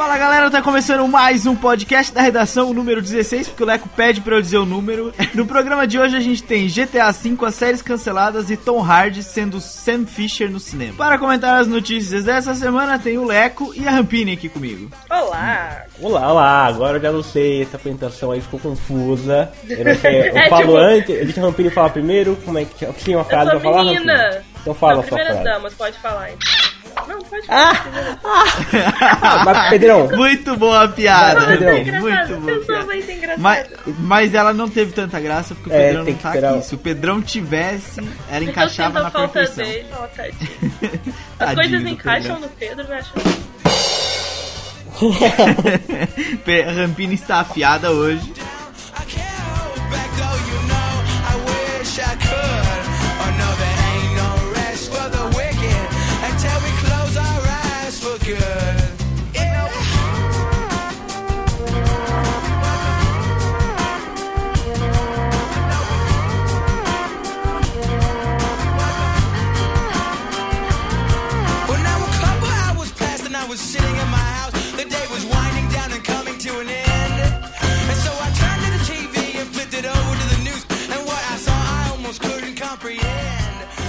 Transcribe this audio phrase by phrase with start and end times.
[0.00, 4.22] Fala galera, tá começando mais um podcast da redação número 16, porque o Leco pede
[4.22, 5.12] pra eu dizer o número.
[5.34, 9.22] No programa de hoje a gente tem GTA V, as séries canceladas e Tom Hardy
[9.22, 10.94] sendo Sam Fisher no cinema.
[10.96, 14.90] Para comentar as notícias dessa semana tem o Leco e a Rampini aqui comigo.
[15.10, 15.82] Olá!
[16.00, 19.52] Olá, olá, agora eu já não sei, essa apresentação aí ficou confusa.
[19.68, 22.64] Eu não sei, eu É, falo tipo- antes, deixa a Rampini falar primeiro, como é
[22.64, 24.16] que tinha uma Eu frase sou pra falar, menina!
[24.16, 24.44] Rampini?
[24.62, 25.44] Então fala a sua primeiras frase.
[25.44, 26.30] damas, pode falar.
[26.30, 26.59] então.
[27.08, 28.20] Não, pode falar.
[29.22, 31.76] Ah, mas Pedrão, Muito boa a piada, Vai, Pedrão.
[31.76, 32.58] Rampini, muito boa.
[32.58, 33.34] pessoa piada.
[33.38, 33.66] Mas,
[33.98, 36.64] mas ela não teve tanta graça porque o É, Pedrão não tá esperar aqui.
[36.66, 39.64] Se o Pedrão tivesse, ela Eu encaixava na falta perfeição.
[39.64, 39.86] dele.
[39.92, 40.50] Ó, tadinho.
[41.40, 42.40] As Tadinho coisas encaixam Pedrão.
[42.40, 42.98] no Pedro, né?
[42.98, 43.12] Acho-
[46.76, 48.32] Rampini está afiada hoje.
[58.24, 58.79] Good.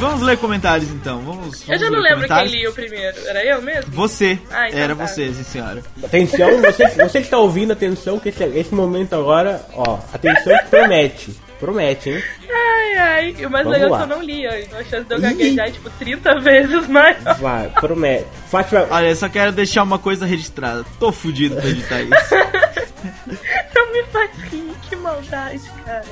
[0.02, 1.20] Vamos ler comentários então.
[1.22, 3.16] Vamos, Eu vamos já não ler lembro quem lia o primeiro.
[3.28, 3.92] Era eu mesmo?
[3.92, 4.40] Você.
[4.50, 5.06] Ah, então Era tá.
[5.08, 5.84] você, sim senhora.
[6.04, 10.66] atenção, você, você que tá ouvindo, atenção, que esse, esse momento agora, ó, atenção que
[10.72, 12.24] promete, promete, hein?
[12.50, 13.46] Ai, ai.
[13.46, 13.98] O mais Vamos legal é lá.
[14.00, 14.60] que eu não lia.
[14.62, 17.18] Então a chance de eu gaguejar é tipo 30 vezes mais.
[17.40, 18.26] Vai, promete.
[18.50, 20.84] Fátima, Olha, eu só quero deixar uma coisa registrada.
[21.00, 22.36] Tô fudido pra editar isso.
[23.76, 26.04] Não me faz rir, que maldade, cara.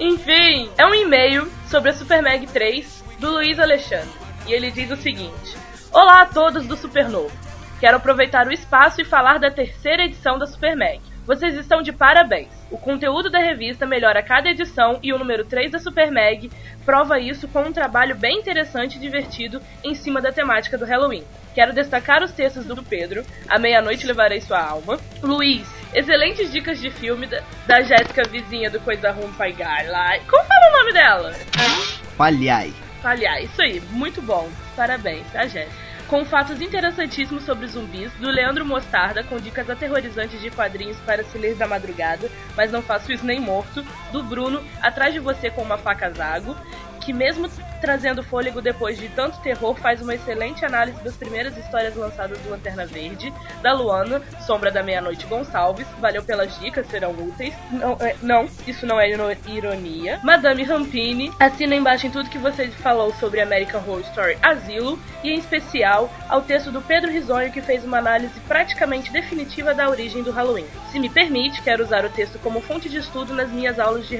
[0.00, 4.10] Enfim, é um e-mail sobre a Super Mag 3 do Luiz Alexandre.
[4.46, 5.56] E ele diz o seguinte:
[5.92, 7.32] Olá a todos do Supernovo.
[7.80, 11.00] Quero aproveitar o espaço e falar da terceira edição da Super Mag.
[11.26, 12.48] Vocês estão de parabéns.
[12.70, 16.50] O conteúdo da revista melhora a cada edição e o número 3 da Super Mag
[16.84, 21.24] prova isso com um trabalho bem interessante e divertido em cima da temática do Halloween.
[21.54, 24.98] Quero destacar os textos do Pedro, A Meia-Noite Levarei Sua Alma.
[25.20, 30.18] Luiz, excelentes dicas de filme da, da Jéssica vizinha do Coisa Rum Pai Garla.
[30.30, 31.32] Como fala o nome dela?
[32.16, 32.72] Palhai.
[33.06, 34.50] Aliás, isso aí, muito bom.
[34.74, 35.86] Parabéns, tá, Jéssica?
[36.08, 41.36] Com fatos interessantíssimos sobre zumbis, do Leandro Mostarda, com dicas aterrorizantes de quadrinhos para se
[41.36, 45.62] ler da madrugada, mas não faço isso nem morto, do Bruno, Atrás de Você com
[45.62, 46.56] uma faca zago,
[47.06, 47.48] que mesmo
[47.80, 52.50] trazendo fôlego depois de tanto terror, faz uma excelente análise das primeiras histórias lançadas do
[52.50, 57.54] Lanterna Verde, da Luana, Sombra da Meia-Noite Gonçalves, valeu pelas dicas, serão úteis.
[57.70, 60.18] Não, é, não, isso não é iro- ironia.
[60.24, 65.30] Madame Rampini, assina embaixo em tudo que você falou sobre American Horror Story Asilo, e
[65.30, 70.24] em especial ao texto do Pedro Risonho, que fez uma análise praticamente definitiva da origem
[70.24, 70.66] do Halloween.
[70.90, 74.16] Se me permite, quero usar o texto como fonte de estudo nas minhas aulas de,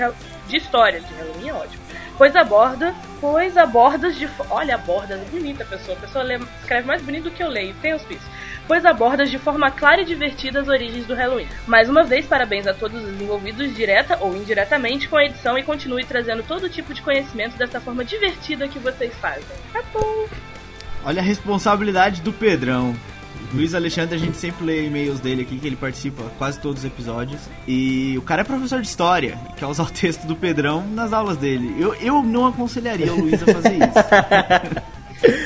[0.47, 1.86] de história, de Halloween é ótimo.
[2.19, 4.29] Pois aborda, pois abordas de.
[4.49, 5.97] Olha, abordas, bonita a pessoa.
[5.97, 8.27] A pessoa lê, escreve mais bonito do que eu leio, tem auspício.
[8.67, 11.47] Pois abordas de forma clara e divertida as origens do Halloween.
[11.67, 15.63] Mais uma vez, parabéns a todos os envolvidos, direta ou indiretamente, com a edição e
[15.63, 19.45] continue trazendo todo tipo de conhecimento dessa forma divertida que vocês fazem.
[19.73, 20.27] Tá bom.
[21.05, 22.97] Olha a responsabilidade do Pedrão.
[23.53, 26.85] Luiz Alexandre, a gente sempre lê e-mails dele aqui, que ele participa quase todos os
[26.85, 27.41] episódios.
[27.67, 31.37] E o cara é professor de história, quer usar o texto do Pedrão nas aulas
[31.37, 31.75] dele.
[31.79, 35.43] Eu, eu não aconselharia o Luiz a fazer isso.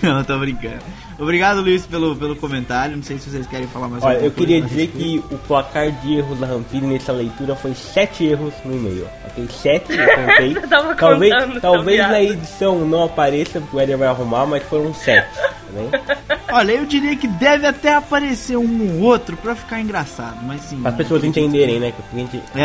[0.02, 0.82] não, tô brincando.
[1.18, 2.96] Obrigado, Luiz, pelo, pelo comentário.
[2.96, 5.90] Não sei se vocês querem falar mais olha, alguma eu queria dizer que o placar
[5.90, 9.06] de erros da Rampini nessa leitura foi 7 erros no e-mail.
[9.26, 10.56] Ok, 7, eu contei.
[10.64, 14.62] Eu tava talvez contando, talvez na edição não apareça, porque o Eder vai arrumar, mas
[14.64, 15.26] foram 7.
[15.74, 15.90] Bem?
[16.52, 20.80] Olha, eu diria que deve até aparecer um ou outro pra ficar engraçado, mas sim.
[20.84, 21.92] As pessoas entenderem, né?
[21.92, 22.42] Que a gente...
[22.54, 22.62] É,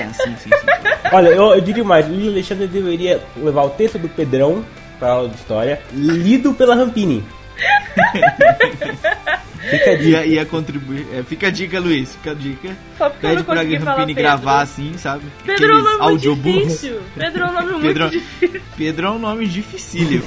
[0.00, 0.66] é, sim, sim, sim.
[1.12, 4.64] Olha, eu, eu diria mais, o Alexandre deveria levar o texto do Pedrão
[4.98, 7.24] pra aula de história, lido pela Rampini.
[9.70, 10.24] Fica a Ia, dica.
[10.26, 11.06] ia contribuir.
[11.12, 12.12] É, fica a dica, Luiz.
[12.14, 12.70] Fica a dica.
[12.96, 15.24] Só porque eu Pede pra Rampini gravar assim, sabe?
[15.44, 16.62] Pedro é um nome audiobooks.
[16.62, 17.00] difícil.
[17.14, 18.60] Pedro é um nome Pedro- muito difícil.
[18.78, 20.24] Pedro é um nome dificílimo.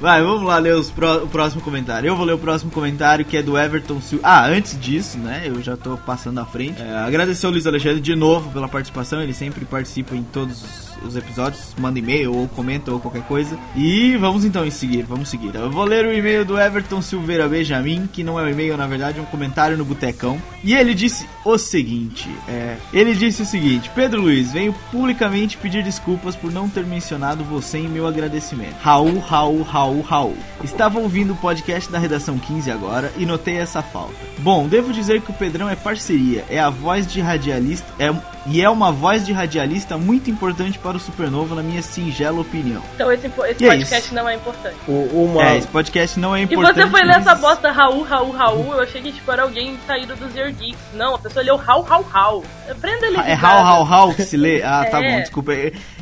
[0.00, 2.08] Vai, vamos lá ler o próximo comentário.
[2.08, 4.26] Eu vou ler o próximo comentário que é do Everton Silva.
[4.26, 5.42] Ah, antes disso, né?
[5.44, 6.80] Eu já tô passando à frente.
[6.80, 9.20] É, agradecer ao Luiz Alexandre de novo pela participação.
[9.20, 11.74] Ele sempre participa em todos os, os episódios.
[11.78, 13.58] Manda e-mail ou comenta ou qualquer coisa.
[13.76, 15.02] E vamos então em seguir.
[15.02, 15.54] Vamos seguir.
[15.54, 18.86] Eu vou ler o e-mail do Everton Silveira Benjamin, que não é um e-mail, na
[18.86, 20.40] verdade, é um comentário no Botecão.
[20.62, 25.82] E ele disse o seguinte: é, ele disse o seguinte: Pedro Luiz, venho publicamente pedir
[25.82, 28.76] desculpas por não ter mencionado você em meu agradecimento.
[28.80, 30.36] Raul, Raul, Raul, Raul.
[30.62, 34.14] Estava ouvindo o podcast da Redação 15 agora e notei essa falta.
[34.38, 38.10] Bom, devo dizer que o Pedrão é parceria, é a voz de radialista, é,
[38.46, 42.82] e é uma voz de radialista muito importante para o Supernova, na minha singela opinião.
[42.94, 44.14] Então esse, esse E é podcast isso.
[44.14, 44.76] não é importante.
[44.88, 46.74] O- Uma, É, esse podcast não é E importante.
[46.76, 49.78] você foi ler mas- essa bosta Raul, Raul, Raul, eu achei que tipo, era alguém
[49.86, 50.78] saído dos Ear Geeks.
[50.94, 52.44] Não, a pessoa leu Raul, Raul, Raul.
[52.70, 53.32] Aprenda a ler É.
[53.34, 54.62] Raul, Raul, Raul que se lê?
[54.62, 55.10] Ah, tá É.
[55.12, 55.52] bom, desculpa.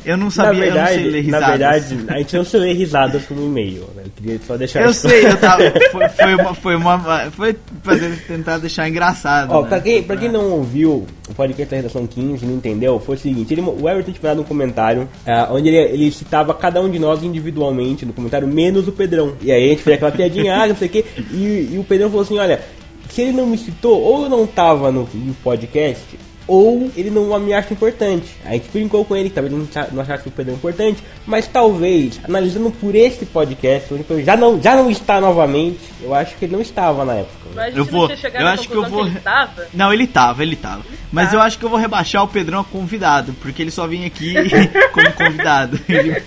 [0.05, 1.41] Eu não na sabia, eu não sei ler verdade, risadas.
[1.41, 4.03] na verdade, a gente não se lê risadas como e-mail, né?
[4.05, 5.63] Eu queria só deixar Eu sei, eu tava.
[5.91, 6.53] Foi, foi uma.
[6.53, 9.51] Foi, uma, foi fazer, tentar deixar engraçado.
[9.51, 9.69] Ó, né?
[9.69, 13.19] pra quem, pra quem não ouviu o podcast da Redação 15 não entendeu, foi o
[13.19, 16.89] seguinte, ele, o Everton tinha dado um comentário ah, onde ele, ele citava cada um
[16.89, 19.35] de nós individualmente no comentário, menos o Pedrão.
[19.41, 21.83] E aí a gente fez aquela piadinha, ah, não sei o quê, e, e o
[21.83, 22.61] Pedrão falou assim, olha,
[23.09, 26.17] se ele não me citou, ou eu não tava no, no podcast,
[26.49, 28.25] ou ele não me acha importante.
[28.43, 31.03] A gente brincou com ele que talvez ele não acha- não achasse o Pedrão importante,
[31.25, 36.13] mas talvez, analisando por esse podcast, onde ele já não, já não está novamente, eu
[36.13, 37.49] acho que ele não estava na época.
[37.55, 39.67] Mas a gente Eu não vou- eu acho que eu vou- ele estava.
[39.73, 40.81] Não, ele tava, ele tava.
[41.11, 41.35] Mas Tá.
[41.35, 44.33] eu acho que eu vou rebaixar o Pedrão a convidado, porque ele só vem aqui
[44.93, 45.79] como convidado.
[45.89, 46.21] Ele,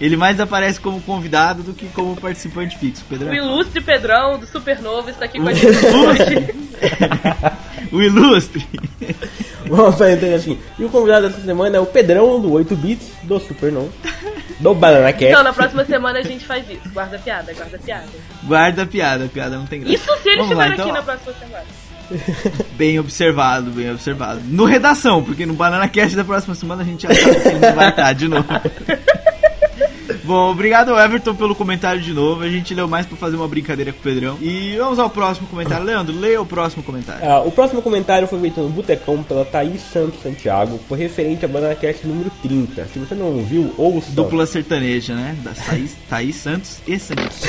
[0.00, 3.02] ele mais aparece como convidado do que como participante fixo.
[3.06, 3.34] O Pedrão.
[3.34, 6.54] ilustre Pedrão do Supernova está aqui com a gente hoje.
[7.92, 8.66] O ilustre.
[9.66, 10.58] Vamos fazer assim.
[10.78, 13.90] E o convidado dessa semana é o Pedrão do 8 Bits, do Supernova,
[14.60, 15.24] do Banana Cat.
[15.26, 16.88] Então, na próxima semana a gente faz isso.
[16.92, 18.06] Guarda a piada, guarda a piada.
[18.44, 19.94] Guarda a piada, a piada não tem graça.
[19.94, 20.96] Isso se ele Vamos lá, estiver então.
[20.96, 21.64] aqui na próxima semana.
[22.76, 24.40] Bem observado, bem observado.
[24.44, 27.58] No redação, porque no Banana Cast da próxima semana a gente já sabe que ele
[27.58, 28.46] não vai estar de novo.
[30.26, 32.42] Bom, obrigado Everton pelo comentário de novo.
[32.42, 34.36] A gente leu mais pra fazer uma brincadeira com o Pedrão.
[34.42, 35.84] E vamos ao próximo comentário.
[35.84, 37.24] Leandro, leia o próximo comentário.
[37.24, 41.48] Ah, o próximo comentário foi feito no Botecão pela Thaís Santos Santiago, foi referente a
[41.48, 42.86] Banana Cat número 30.
[42.86, 44.10] Se você não ouviu, ouça.
[44.10, 45.36] Dupla sertaneja, né?
[45.44, 47.42] Da Thaís, Thaís Santos e Santos.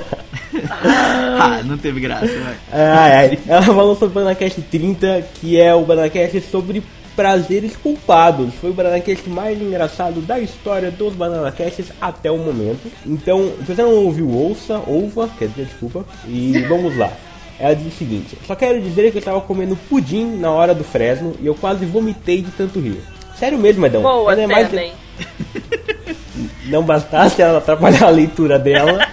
[0.70, 2.56] ah, não teve graça, vai.
[2.72, 3.38] Ai, ai.
[3.46, 6.82] Ela falou sobre o Banana Cat 30, que é o Banana Cat sobre
[7.18, 8.54] prazeres culpados.
[8.60, 12.88] Foi o Banana Cast mais engraçado da história dos Banana Casts até o momento.
[13.04, 16.04] Então, se você não ouviu, ouça, ouva, quer dizer, desculpa.
[16.28, 17.10] E vamos lá.
[17.58, 20.84] Ela diz o seguinte: Só quero dizer que eu tava comendo pudim na hora do
[20.84, 23.02] Fresno e eu quase vomitei de tanto rir.
[23.36, 24.02] Sério mesmo, Edão.
[24.02, 24.70] Boa Ela é mais-?
[26.70, 29.00] Não bastasse ela atrapalhar a leitura dela.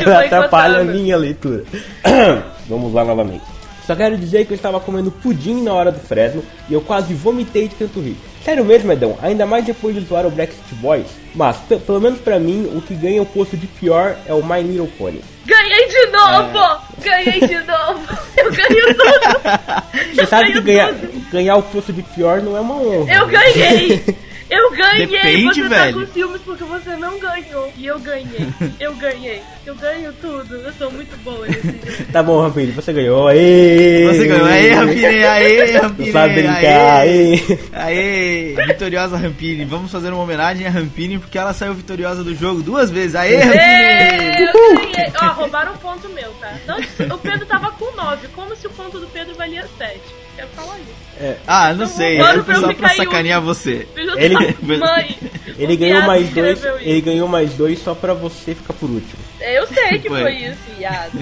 [0.00, 1.64] Agora atrapalha a minha leitura.
[2.66, 3.59] Vamos lá novamente.
[3.90, 7.12] Só quero dizer que eu estava comendo pudim na hora do Fresno e eu quase
[7.12, 8.16] vomitei de tanto rir.
[8.44, 11.08] Sério mesmo, Edão, ainda mais depois de zoar o Brexit Boys.
[11.34, 14.44] Mas, pe- pelo menos pra mim, o que ganha o posto de pior é o
[14.46, 15.20] My Little Pony.
[15.44, 16.80] Ganhei de novo!
[17.02, 18.18] Ganhei de novo!
[18.36, 20.14] Eu ganho tudo!
[20.14, 20.92] Você Eu sabe que ganhar,
[21.32, 23.12] ganhar o posto de pior não é uma honra.
[23.12, 24.04] Eu ganhei!
[24.50, 25.06] Eu ganhei!
[25.06, 26.00] Depende, você velho.
[26.00, 27.72] tá com ciúmes porque você não ganhou.
[27.76, 28.48] E eu ganhei.
[28.80, 29.40] Eu ganhei.
[29.64, 30.56] Eu ganho tudo.
[30.56, 31.80] Eu sou muito boa nesse jogo.
[32.12, 33.28] Tá bom, Rampini, você ganhou.
[33.28, 34.06] Aê!
[34.08, 34.46] Você ganhou.
[34.46, 36.06] Aê, Rampini, aê, Rampini.
[36.06, 37.40] Não sabe brincar, aê!
[37.72, 39.64] Aê, vitoriosa Rampini.
[39.64, 43.14] Vamos fazer uma homenagem a Rampini porque ela saiu vitoriosa do jogo duas vezes.
[43.14, 44.46] Aê, Rampini!
[44.46, 45.12] eu ganhei.
[45.22, 46.52] Ó, roubaram um ponto meu, tá?
[46.68, 50.00] Antes, o Pedro tava com 9, como se o ponto do Pedro valia 7.
[50.34, 51.09] Quero falar isso.
[51.46, 52.18] Ah, não sei.
[52.20, 53.86] É eu só pra sacanear você.
[53.94, 55.18] Filho Ele- da mãe!
[55.58, 56.58] Ele ganhou mais dois.
[56.58, 56.68] isso.
[56.80, 59.20] Ele ganhou mais dois só pra você ficar por último.
[59.40, 60.20] Eu sei que Foi.
[60.22, 61.12] foi isso, viado.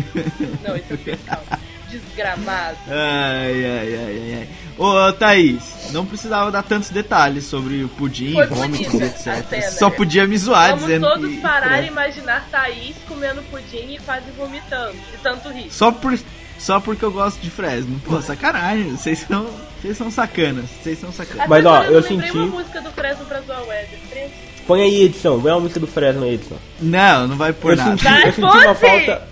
[0.66, 1.58] Não, isso calma.
[1.90, 2.76] Desgramado.
[2.86, 4.48] Ai, ai, ai, ai, ai.
[4.76, 9.44] Ô, Thaís, não precisava dar tantos detalhes sobre o pudim, vômitos, etc.
[9.48, 9.70] cena.
[9.72, 11.40] Só podia me zoar Vamos dizendo todos que...
[11.40, 14.92] parar e imaginar Thaís comendo pudim e quase vomitando.
[14.92, 15.68] De tanto rir.
[15.72, 16.16] Só, por,
[16.58, 18.00] só porque eu gosto de Fresno.
[18.04, 18.90] Pô, sacanagem.
[18.96, 19.46] Vocês são,
[19.80, 20.64] vocês são sacanas.
[20.82, 21.46] Vocês são sacanas.
[21.48, 23.66] Mas, ó, eu lembrei senti- uma música do Fresno pra zoar o.
[23.66, 24.30] Preto.
[24.66, 25.40] Põe aí, edição.
[25.40, 26.58] Põe a música do Fresno aí, edição.
[26.80, 27.90] Não, não vai pôr Eu nada.
[27.96, 29.28] senti, eu senti uma falta.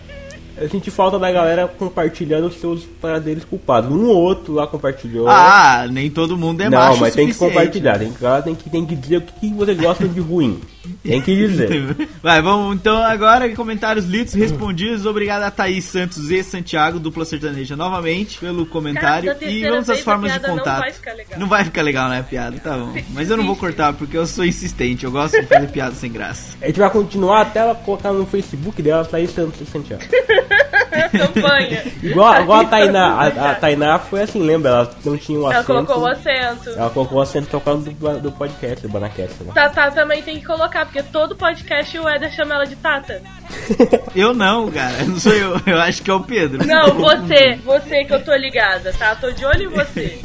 [0.57, 3.91] eu senti falta da galera compartilhando os seus prazeres culpados.
[3.91, 5.29] Um ou outro lá compartilhou.
[5.29, 7.99] Ah, nem todo mundo é não, macho mas tem que compartilhar.
[7.99, 10.59] Tem que, ela tem que, tem que dizer o que, que vocês gostam de ruim.
[11.03, 12.09] Tem que dizer.
[12.23, 15.07] Vai, vamos então agora comentários lidos respondidos.
[15.07, 19.33] Obrigado a Thaís Santos e Santiago, dupla sertaneja, novamente, pelo comentário.
[19.35, 20.81] Cara, e vamos às formas de piada não contato.
[20.81, 21.39] vai ficar legal.
[21.39, 22.59] Não vai ficar legal, né, piada?
[22.59, 22.95] Tá bom.
[23.11, 25.05] Mas eu não vou cortar porque eu sou insistente.
[25.05, 26.57] Eu gosto de fazer piada sem graça.
[26.61, 30.03] A gente vai continuar até ela colocar no Facebook dela, Thaís Santos e Santiago.
[31.11, 31.83] Campanha.
[32.03, 33.07] Igual, igual a Tainá.
[33.15, 34.71] A, a Tainá foi assim, lembra?
[34.71, 35.67] Ela não tinha um Ela acento.
[35.67, 36.71] colocou o acento.
[36.71, 39.43] Ela colocou o acento tocando do, do podcast, do Banacast.
[39.43, 39.53] Né?
[39.55, 43.23] Tatá também tem que colocar, porque todo podcast o Éder chama ela de Tata.
[44.15, 45.05] Eu não, cara.
[45.05, 45.61] Não sou eu.
[45.67, 46.67] Eu acho que é o Pedro.
[46.67, 49.15] Não, você, você que eu tô ligada, tá?
[49.15, 50.19] Tô de olho em você.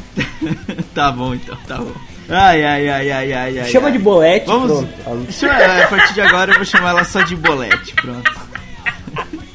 [0.94, 1.56] tá bom, então.
[1.68, 1.92] Tá bom.
[2.28, 3.68] Ai, ai, ai, ai, ai, ai.
[3.68, 3.92] Chama ai.
[3.92, 4.70] de bolete, Vamos.
[4.72, 4.88] pronto.
[5.06, 7.94] Ela- Chama- a partir de agora eu vou chamar ela só de bolete.
[7.94, 8.32] Pronto.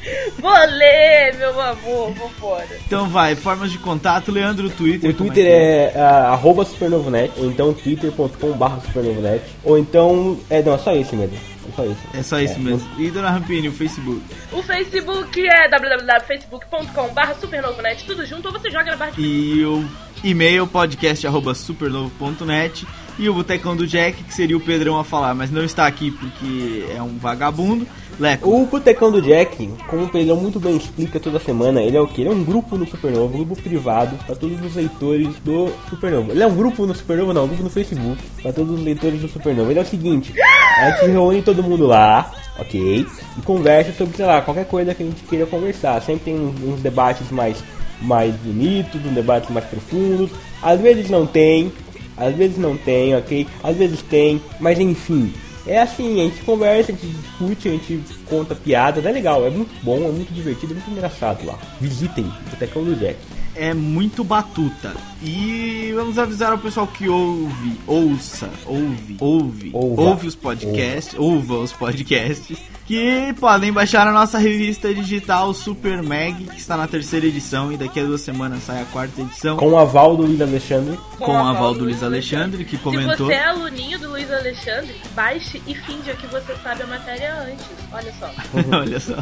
[0.38, 2.66] Vou ler, meu amor, vou fora.
[2.86, 5.10] Então vai, formas de contato, Leandro, Twitter.
[5.10, 10.38] O como Twitter que é, ah, arroba supernovonet, ou então twitter.com.br supernovonet, ou então.
[10.48, 11.36] É, não, é só esse mesmo.
[11.36, 12.18] É só esse.
[12.18, 12.88] É só isso mesmo.
[12.98, 14.22] E Dona Rampini, o Facebook.
[14.52, 19.84] O Facebook é www.facebook.com.br supernovonet, tudo junto, ou você joga na barra de E o
[20.24, 22.86] e-mail podcast arroba supernovo.net.
[23.18, 26.10] E o Botecão do Jack, que seria o Pedrão a falar, mas não está aqui
[26.10, 27.86] porque é um vagabundo.
[28.18, 28.50] Leco.
[28.50, 32.06] O Botecão do Jack, como o Pedrão muito bem explica toda semana, ele é o
[32.06, 32.22] que?
[32.22, 36.32] Ele é um grupo no Supernova, um grupo privado para todos os leitores do Supernova.
[36.32, 39.20] Ele é um grupo no Supernova, não, um grupo no Facebook para todos os leitores
[39.20, 39.70] do Supernova.
[39.70, 40.34] Ele é o seguinte:
[40.78, 43.06] a gente reúne todo mundo lá, ok?
[43.36, 46.02] E conversa sobre, sei lá, qualquer coisa que a gente queira conversar.
[46.02, 47.62] Sempre tem uns, debates mais,
[48.02, 50.30] mais bonitos, uns debates mais profundos.
[50.60, 51.72] Às vezes não tem,
[52.18, 53.46] às vezes não tem, ok?
[53.62, 55.32] Às vezes tem, mas enfim.
[55.66, 59.50] É assim, a gente conversa, a gente discute, a gente conta piadas, é legal, é
[59.50, 61.58] muito bom, é muito divertido, é muito engraçado lá.
[61.78, 63.18] Visitem o Botecão do Jack.
[63.54, 64.94] É muito batuta.
[65.22, 70.02] E vamos avisar ao pessoal que ouve, ouça, ouve, ouve, Ouva.
[70.02, 72.56] ouve os podcasts, ouva os podcasts,
[72.88, 77.76] que podem baixar a nossa revista digital Super Mag, que está na terceira edição e
[77.76, 79.58] daqui a duas semanas sai a quarta edição.
[79.58, 80.98] Com o aval do Luiz Alexandre.
[81.18, 83.14] com a aval do Luiz Alexandre, que comentou.
[83.14, 87.34] Se você é aluninho do Luiz Alexandre, baixe e finja que você sabe a matéria
[87.42, 87.66] antes.
[87.92, 88.30] Olha só.
[88.80, 89.14] Olha só.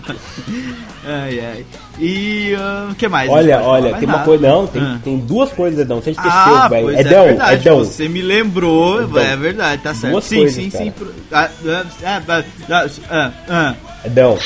[1.05, 1.67] Ai, ai.
[1.99, 3.29] E ah, o que mais?
[3.29, 3.91] Olha, olha?
[3.91, 4.25] Mais tem uma nada.
[4.29, 4.47] coisa.
[4.49, 5.01] Não, tem, Ah.
[5.03, 6.01] tem duas coisas, Edão.
[6.01, 6.85] Você esqueceu, Ah, velho.
[6.85, 7.55] pois é, Edão, verdade.
[7.63, 7.79] Edão.
[7.79, 9.19] Você me lembrou, Edão.
[9.23, 10.13] é verdade, tá certo.
[10.13, 10.85] Duas sim, coisas, sim, cara.
[10.85, 10.91] sim.
[10.93, 11.51] pro- Ah,
[12.05, 12.45] ah, ah,
[13.11, 14.39] ah, ah, ah, Edão,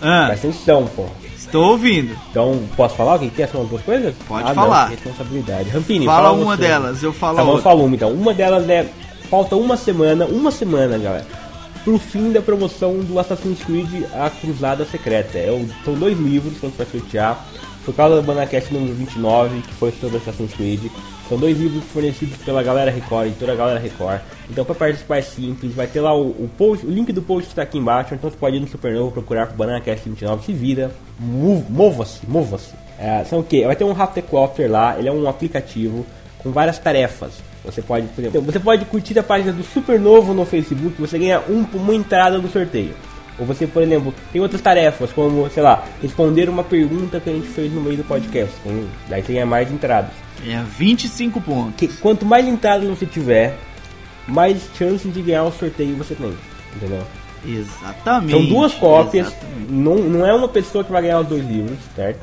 [0.00, 0.26] ah.
[0.26, 1.06] presta atenção, pô.
[1.36, 2.16] Estou ouvindo.
[2.30, 3.46] Então, posso falar o que que é?
[3.46, 4.14] São as duas coisas?
[4.26, 4.84] Pode ah, falar.
[4.84, 5.70] Não, responsabilidade.
[5.70, 6.62] Rampini, Fala fala uma você.
[6.62, 7.74] delas, eu falo Tá bom, outra.
[7.74, 8.10] uma então.
[8.10, 8.88] Uma delas é.
[9.30, 11.26] Falta uma semana, uma semana, galera.
[11.84, 15.38] Pro fim da promoção do Assassin's Creed A Cruzada Secreta.
[15.38, 17.44] É são dois livros que a gente vai sortear.
[17.84, 20.90] Por causa do Banacast número 29, que foi sobre Assassin's Creed.
[21.28, 24.20] São dois livros fornecidos pela galera Record, toda a galera Record.
[24.50, 27.48] Então para participar é simples, vai ter lá o, o post, o link do post
[27.48, 30.90] está aqui embaixo, então você pode ir no Supernovo procurar por Bananacast 29, se vira,
[31.18, 32.72] mov- mova-se, mova-se.
[32.98, 33.64] É, são o que?
[33.66, 36.04] Vai ter um Raptecopter lá, ele é um aplicativo
[36.42, 37.32] com várias tarefas.
[37.64, 41.40] Você pode, por exemplo, você pode curtir a página do Supernovo no Facebook, você ganha
[41.48, 42.92] um, uma entrada no sorteio.
[43.38, 47.32] Ou você, por exemplo, tem outras tarefas, como, sei lá, responder uma pergunta que a
[47.32, 48.54] gente fez no meio do podcast.
[49.08, 50.10] daí você ganha mais entradas.
[50.46, 51.74] É 25 pontos.
[51.76, 53.56] Que, quanto mais entradas você tiver,
[54.28, 56.34] mais chances de ganhar o sorteio você tem.
[56.76, 57.02] Entendeu?
[57.46, 58.32] Exatamente.
[58.32, 59.70] São duas cópias, exatamente.
[59.72, 62.20] não, não é uma pessoa que vai ganhar os dois livros, certo?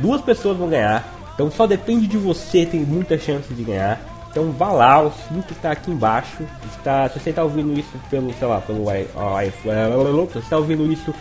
[0.00, 4.00] Duas pessoas vão ganhar, então só depende de você, tem muita chance de ganhar.
[4.30, 6.42] Então vá lá, o link está aqui embaixo.
[6.76, 10.56] Está, se você está ouvindo isso pelo, sei lá, pelo i- i- se você está
[10.58, 11.14] ouvindo isso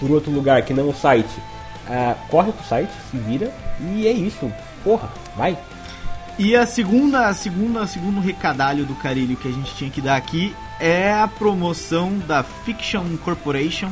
[0.00, 1.28] por outro lugar que não o site,
[1.88, 3.50] ah, corre pro site, se vira
[3.94, 4.50] e é isso.
[4.82, 5.56] Porra, vai.
[6.38, 10.16] E a segunda, a segunda, segundo recadalho do Carilho que a gente tinha que dar
[10.16, 13.88] aqui é a promoção da Fiction Corporation,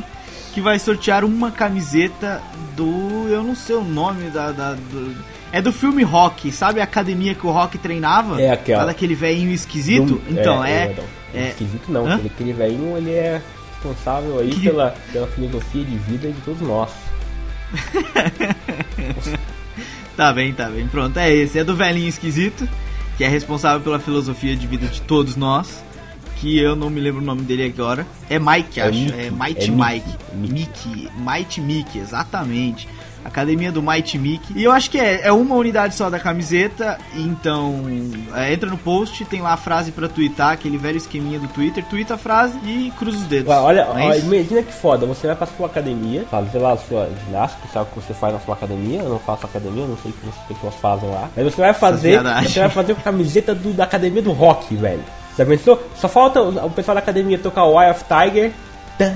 [0.53, 2.43] que vai sortear uma camiseta
[2.77, 3.29] do.
[3.29, 4.51] Eu não sei o nome da.
[4.51, 5.17] da- do-
[5.53, 8.41] é do filme Rock, sabe a academia que o Rock treinava?
[8.41, 8.81] É aquela.
[8.81, 10.21] Lá daquele velhinho esquisito?
[10.29, 10.95] Não- então, é.
[10.97, 11.05] não,
[11.41, 12.15] é- esquisito não, Hã?
[12.15, 13.41] aquele, aquele velhinho ele é
[13.75, 16.91] responsável aí Que- pela, pela filosofia de vida de todos nós.
[20.16, 20.87] Tá bem, tá bem.
[20.88, 21.59] Pronto, é esse.
[21.59, 22.69] É do velhinho esquisito,
[23.16, 25.83] que é responsável pela filosofia de vida de todos nós.
[26.37, 28.04] Que eu não me lembro o nome dele agora.
[28.28, 28.99] É Mike, É acho.
[28.99, 30.09] Mickey, É Mighty é Mike.
[30.35, 31.09] Mickey.
[31.19, 32.88] Mighty Mickey, exatamente.
[33.25, 34.52] Academia do Mighty Mickey.
[34.57, 37.81] E eu acho que é, é uma unidade só da camiseta, então
[38.35, 41.85] é, entra no post, tem lá a frase pra twittar, aquele velho esqueminha do Twitter,
[41.85, 43.52] twita a frase e cruza os dedos.
[43.52, 47.09] Olha, é olha, imagina que foda, você vai pra sua academia, fazer lá a sua
[47.26, 49.97] ginástica, sabe o que você faz na sua academia, eu não faço academia, eu não
[49.99, 51.29] sei o que as pessoas fazem lá.
[51.37, 54.75] Mas você vai fazer, você vai fazer com a camiseta do- da academia do rock,
[54.76, 55.02] velho.
[55.38, 55.83] Já pensou?
[55.97, 58.52] Só falta o, pessoal da academia tocar o Eye of Tiger.
[58.99, 59.14] Tan.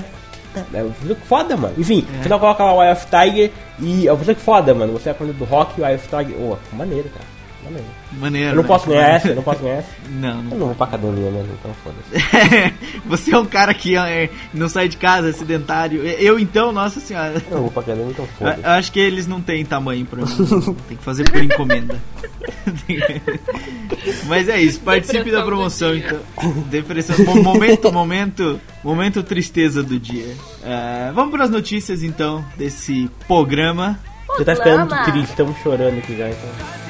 [0.73, 1.73] É um jogo foda, mano.
[1.77, 2.23] Enfim, É.
[2.23, 4.93] você não coloca lá o Eye of Tiger e é um jogo foda, mano.
[4.93, 6.35] Você é a do rock e o Eye of Tiger.
[6.39, 7.25] Ô, maneiro, cara.
[7.67, 7.87] Maneiro.
[8.13, 8.49] Maneiro.
[8.51, 8.67] Eu não né?
[8.67, 9.87] posso ganhar essa, eu não posso ganhar essa.
[10.09, 12.73] Não, não Eu não vou pra academia mesmo, então foda-se.
[13.05, 16.01] Você é um cara que é, não sai de casa, é sedentário.
[16.05, 17.41] Eu então, nossa senhora.
[17.49, 18.61] Eu não vou pra academia, então foda-se.
[18.63, 20.25] eu acho que eles não têm tamanho pra mim.
[20.87, 21.97] Tem que fazer por encomenda.
[24.27, 26.19] Mas é isso, participe da Depressão do promoção então.
[26.69, 27.15] Depressão.
[27.25, 30.35] Mo- Momento, momento, momento tristeza do dia.
[30.63, 33.99] Ah, vamos para as notícias então desse programa.
[34.29, 36.86] Você tá ficando triste, estamos chorando aqui já, então.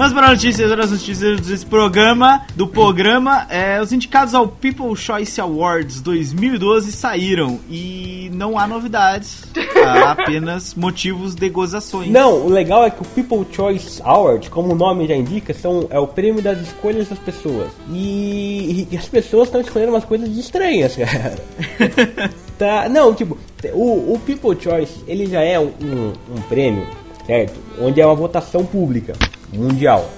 [0.00, 2.46] Vamos para as notícias, as notícias desse programa.
[2.56, 9.44] Do programa, é, os indicados ao People Choice Awards 2012 saíram e não há novidades,
[9.76, 12.10] há apenas motivos de gozações.
[12.10, 15.86] Não, o legal é que o People Choice Award, como o nome já indica, são,
[15.90, 17.70] é o prêmio das escolhas das pessoas.
[17.92, 21.36] E, e as pessoas estão escolhendo umas coisas estranhas, cara.
[22.58, 23.36] tá, não, tipo,
[23.74, 26.86] o, o People Choice, ele já é um, um, um prêmio,
[27.26, 27.60] certo?
[27.78, 29.12] Onde é uma votação pública,
[29.52, 30.08] mundial.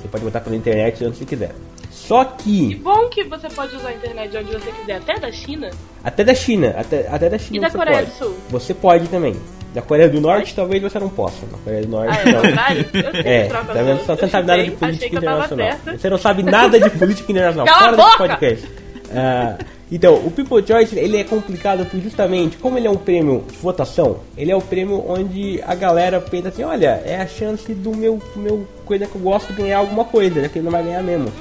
[0.00, 1.52] Você pode votar pela internet onde você quiser.
[1.90, 5.32] Só Que que, bom que você pode usar a internet onde você quiser, até da
[5.32, 5.70] China.
[6.04, 8.10] até da China, até, até da China E da você Coreia pode.
[8.10, 8.36] do Sul?
[8.50, 9.34] Você pode também.
[9.74, 11.44] Da Coreia do Norte talvez você não possa.
[11.50, 12.42] Na Coreia do Norte Ah, é não.
[12.42, 12.86] contrário?
[12.94, 13.98] Eu É, troca tá vendo?
[14.06, 15.70] Você não sabe nada de política internacional.
[15.98, 17.66] Você não sabe nada de política internacional.
[17.66, 18.70] Cala a Fora desse podcast.
[19.14, 19.58] Ah,
[19.90, 23.56] então, o People Choice ele é complicado porque justamente, como ele é um prêmio de
[23.58, 27.94] votação, ele é o prêmio onde a galera pensa assim, olha, é a chance do
[27.96, 30.72] meu, do meu coisa que eu gosto de ganhar alguma coisa, já que ele não
[30.72, 31.32] vai ganhar mesmo.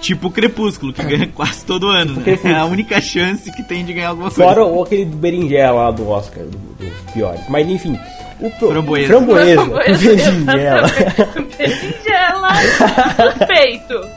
[0.00, 2.38] Tipo o Crepúsculo, que ganha quase todo ano, né?
[2.44, 4.42] É a única chance que tem de ganhar alguma coisa.
[4.50, 7.40] Fora o, aquele do berinjela lá do Oscar, do- dos piores.
[7.48, 7.98] Mas enfim,
[8.40, 9.06] o pro- Framboesa.
[9.08, 9.62] Framboesa.
[9.62, 10.88] Framboesa, berinjela.
[11.58, 13.32] Berinjela.
[13.38, 14.08] Suspeito.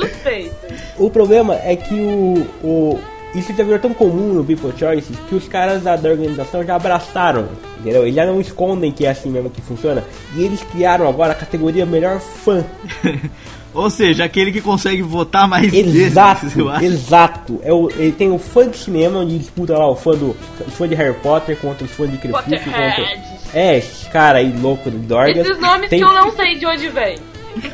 [0.00, 0.54] Suspeito.
[0.98, 3.00] O problema é que o, o
[3.34, 6.76] isso já virou tão comum no People Choices que os caras da, da organização já
[6.76, 8.02] abraçaram, entendeu?
[8.02, 10.02] Eles já não escondem que é assim mesmo que funciona.
[10.34, 12.64] E eles criaram agora a categoria melhor fã.
[13.74, 17.60] Ou seja, aquele que consegue votar mais Exato, vezes, exato.
[17.62, 20.70] É o, ele tem o fã de cinema, onde disputa lá o fã, do, o
[20.70, 22.58] fã de Harry Potter contra os fãs de Crepúsculo.
[22.58, 23.06] Contra...
[23.52, 25.46] É, esse cara aí louco do Dorgas.
[25.46, 27.18] Esses nomes tem, que eu não sei de onde vem.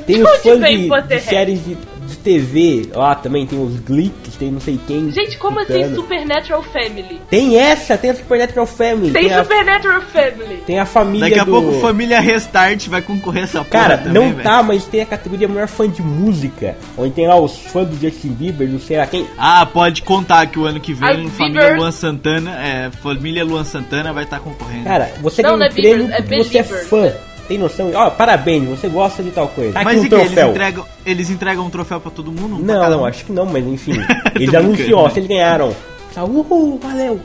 [0.04, 1.78] Tem de os onde fãs vem de, de séries de
[2.24, 5.12] TV lá também, tem os Glicks, tem não sei quem.
[5.12, 5.96] Gente, como assim disputando.
[5.96, 7.20] Supernatural Family?
[7.28, 9.12] Tem essa, tem a Supernatural Family.
[9.12, 10.56] Tem a, Supernatural Family.
[10.66, 11.50] tem a família Daqui a do...
[11.50, 15.06] pouco Família Restart vai concorrer a essa porra Cara, também, não tá, mas tem a
[15.06, 16.76] categoria melhor fã de música.
[16.96, 19.26] Onde tem lá os fãs do Justin Bieber, do sei lá quem.
[19.36, 23.44] Ah, pode contar que o ano que vem As Família Bieber- Luan Santana, é, Família
[23.44, 24.84] Luan Santana vai estar concorrendo.
[24.84, 27.12] Cara, você Não, ganha não um é prêmio Bieber, é porque você é fã.
[27.46, 27.90] Tem noção?
[27.94, 29.72] Ó, parabéns, você gosta de tal coisa.
[29.72, 30.50] Tá aqui Mas um e que eles troféu.
[30.50, 32.58] entregam, eles entregam um troféu pra todo mundo?
[32.64, 33.04] Não, um?
[33.04, 33.92] acho que não, mas enfim.
[34.34, 35.74] Eles anunciam, ó, se eles ganharam.
[36.14, 37.20] Tá, uhul, valeu.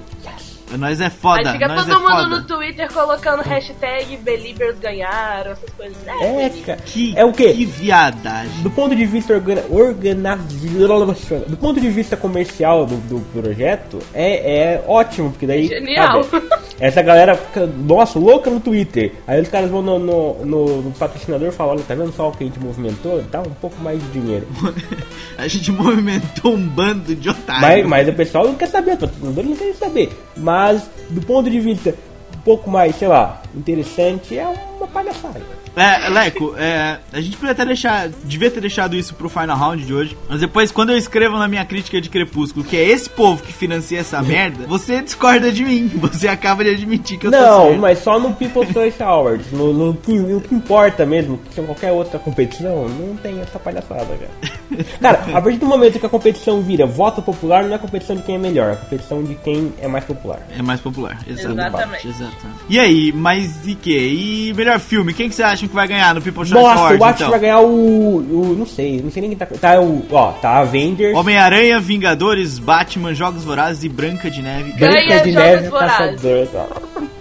[0.77, 2.27] Nós é foda, Aí fica nós todo é mundo foda.
[2.27, 5.97] no Twitter colocando hashtag Beliebers ganharam, essas coisas.
[6.07, 6.79] É, cara.
[6.85, 7.53] Que, É o quê?
[7.53, 8.61] Que viadagem.
[8.61, 14.73] Do ponto de vista organa, organizacional, do ponto de vista comercial do, do projeto, é,
[14.75, 16.23] é ótimo, porque daí Genial.
[16.23, 16.47] sabe,
[16.79, 19.13] essa galera fica, nossa, louca no Twitter.
[19.27, 22.29] Aí os caras vão no, no, no- no patrocinador e falam, olha, tá vendo só
[22.29, 23.21] o que a gente movimentou?
[23.31, 24.47] Dá um pouco mais de dinheiro.
[25.37, 27.87] A gente movimentou um bando de Mas, otários.
[27.87, 30.09] mas o pessoal não quer saber, o patrocinador não quer saber.
[30.35, 31.95] Mas do ponto de vista
[32.35, 34.45] um pouco mais, sei lá, interessante, é
[34.79, 35.41] uma palhaçada.
[35.75, 38.09] É, Leco, é, a gente podia até deixar.
[38.23, 40.17] Devia ter deixado isso pro final round de hoje.
[40.27, 43.53] Mas depois, quando eu escrevo na minha crítica de Crepúsculo que é esse povo que
[43.53, 45.89] financia essa merda, você discorda de mim.
[46.09, 49.51] Você acaba de admitir que eu tô Não, mas só no People's Choice Awards.
[49.51, 53.59] No, no, que- no que importa mesmo, que em qualquer outra competição, não tem essa
[53.59, 54.59] palhaçada, cara.
[55.01, 58.15] Cara, a partir do momento que a competição vira voto popular, não é a competição
[58.15, 60.39] de quem é melhor, é a competição de quem é mais popular.
[60.55, 61.53] É mais popular, exato.
[61.53, 62.07] Exatamente.
[62.07, 62.35] Exato.
[62.69, 63.97] E aí, mas e que?
[63.97, 65.13] E melhor filme?
[65.13, 67.27] Quem que você acha que vai ganhar no People Choice Nossa, Awards, eu acho então?
[67.27, 68.55] que vai ganhar o, o.
[68.57, 69.45] Não sei, não sei nem quem tá.
[69.45, 70.05] Tá o.
[70.11, 71.15] Ó, tá Avengers.
[71.15, 74.73] Homem-Aranha, Vingadores, Batman, Jogos Vorazes e Branca de Neve.
[74.73, 76.21] Ganha Branca de Jogos Neve, Vorazes.
[76.21, 76.47] Caçador.
[76.47, 76.67] tá.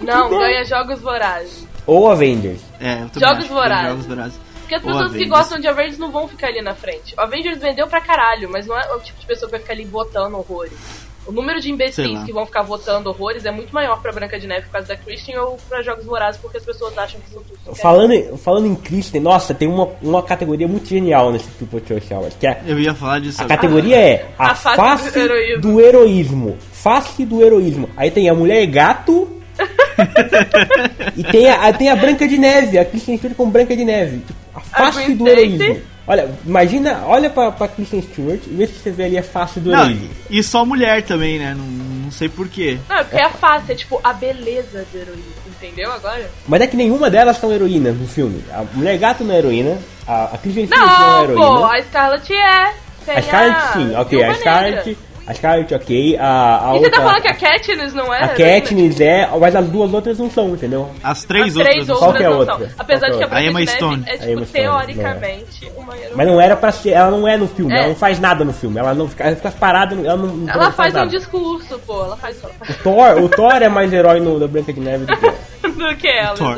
[0.01, 1.67] Não, ganha Jogos Vorazes.
[1.87, 2.59] Ou Avengers.
[2.79, 3.89] É, eu Jogos Vorazes.
[3.89, 4.39] Jogos Vorazes.
[4.59, 7.15] Porque as pessoas que gostam de Avengers não vão ficar ali na frente.
[7.17, 9.73] O Avengers vendeu pra caralho, mas não é o tipo de pessoa que vai ficar
[9.73, 11.08] ali votando horrores.
[11.29, 14.47] O número de imbecis que vão ficar votando horrores é muito maior pra Branca de
[14.47, 17.43] Neve por causa da Christian ou pra Jogos Vorazes porque as pessoas acham que são
[17.43, 17.75] tudo.
[17.75, 22.11] Falando, em- falando em Kristen, nossa, tem uma, uma categoria muito genial nesse People Choice
[22.11, 23.57] Awards, que é Eu ia falar disso A agora.
[23.61, 25.61] categoria é a, A face face, do heroísmo.
[25.61, 26.57] do heroísmo.
[26.71, 27.89] Face do heroísmo.
[27.95, 29.29] Aí tem a mulher gato.
[31.15, 34.23] e tem a, tem a Branca de Neve, a Kristen Stewart com Branca de Neve.
[34.53, 35.81] A face do heroísmo.
[36.09, 39.59] Olha, imagina, olha pra, pra Kristen Stewart e vê se você vê ali a face
[39.59, 39.95] do Não,
[40.27, 41.53] e só mulher também, né?
[41.55, 42.79] Não, não sei porquê.
[42.89, 46.27] Não, é porque é a face, é tipo a beleza do heroísmo, entendeu agora?
[46.47, 48.43] Mas é que nenhuma delas são heroínas no filme.
[48.51, 51.45] A mulher gato não é heroína, a, a Kristen Stewart não, é Não, heroína.
[51.45, 52.73] pô, a Scarlett é.
[53.05, 54.97] Tem A Scarlett sim, ok, a Scarlett.
[55.29, 56.79] A Scarlett ok, a, a E outra...
[56.79, 58.17] você tá falando que a Katniss não é?
[58.17, 58.61] A heroína?
[58.61, 60.89] Katniss é, mas as duas outras não são, entendeu?
[61.03, 61.73] As três As outras.
[61.75, 62.57] três não Qual outras que é não outra?
[62.57, 62.75] são.
[62.79, 64.03] Apesar Qual de que é a a Emma Neve Stone.
[64.07, 66.15] é, tipo, Emma Stone, teoricamente uma heroína.
[66.15, 67.77] Mas não era pra ser, ela não é no filme, É.
[67.77, 70.63] ela não faz nada no filme, ela não fica, ela fica parada, ela não, Ela
[70.65, 71.09] não faz um nada.
[71.11, 72.05] discurso, pô.
[72.05, 75.05] Ela faz faz O Thor, o Thor é mais herói no, da Branca de Neve
[75.05, 75.35] do que ela.
[75.69, 76.55] do que ela, Thor.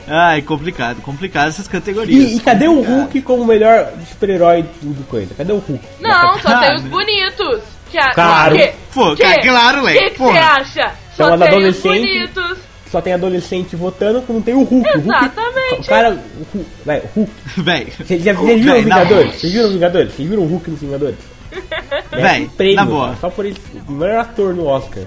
[0.00, 0.10] Exatamente.
[0.34, 2.30] Ai, complicado, complicado essas categorias.
[2.32, 5.34] E, e cadê o Hulk como melhor super-herói do coisa?
[5.34, 5.80] Cadê o Hulk?
[6.00, 7.60] Não, só tem Ah, os bonitos.
[7.90, 8.56] Que a, Claro.
[8.56, 10.92] Que, Pô, que, cara, claro, Leque, que que você acha?
[11.16, 12.58] Só Então, tem os adolescente- bonitos.
[12.90, 14.88] Só tem adolescente votando, não tem o Hulk.
[14.88, 15.80] O Hulk Exatamente.
[15.80, 17.32] o cara, o Hulk, vai, o Hulk.
[17.62, 19.34] Véi, Vocês já vocês viram Véi, na Vingadores?
[19.40, 20.12] Vocês viram Vingadores?
[20.14, 21.16] Vocês viram o Hulk nos Vingadores?
[22.10, 23.16] Véi, Um prêmio, na boa.
[23.20, 25.04] Só por isso, o melhor ator no Oscar.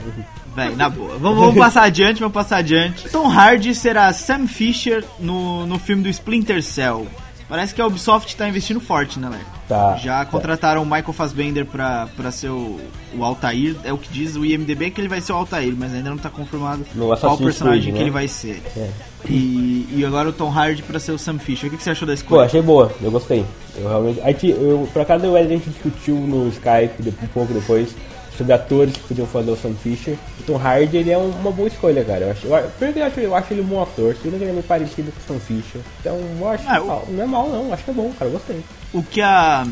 [0.56, 1.18] Véi, na boa.
[1.18, 3.10] Vamos, vamos passar adiante, vamos passar adiante.
[3.10, 7.08] Tom Hardy será Sam Fisher no, no filme do Splinter Cell.
[7.50, 9.46] Parece que a Ubisoft tá investindo forte, né, Leco?
[9.68, 9.96] Tá.
[9.98, 12.80] Já contrataram o Michael Fassbender pra, pra ser o,
[13.16, 13.76] o Altair.
[13.84, 16.18] É o que diz o IMDB que ele vai ser o Altair, mas ainda não
[16.18, 18.02] tá confirmado No qual personagem Creed, que né?
[18.02, 18.62] ele vai ser.
[18.76, 18.90] É.
[19.30, 21.68] E, e agora o Tom Hardy pra ser o Sam Fisher.
[21.68, 22.46] O que, que você achou da Pô, escolha?
[22.46, 23.46] achei boa, eu gostei.
[23.78, 24.20] Eu realmente.
[24.22, 27.96] A gente, eu, por acaso eu, a gente discutiu no Skype um pouco depois
[28.38, 30.16] sobre atores que podiam fazer o Sam Fisher.
[30.40, 32.22] O Tom Hardy ele é um- uma boa escolha, cara.
[32.26, 34.50] Eu acho, eu, primeiro eu acho, eu acho ele um bom ator, segundo que ele
[34.50, 35.82] é meio parecido com o Sam Fisher.
[36.00, 38.30] Então eu acho Ah, eu- mal- não é mal não, acho que é bom, cara,
[38.32, 38.62] eu gostei.
[38.94, 39.66] O que a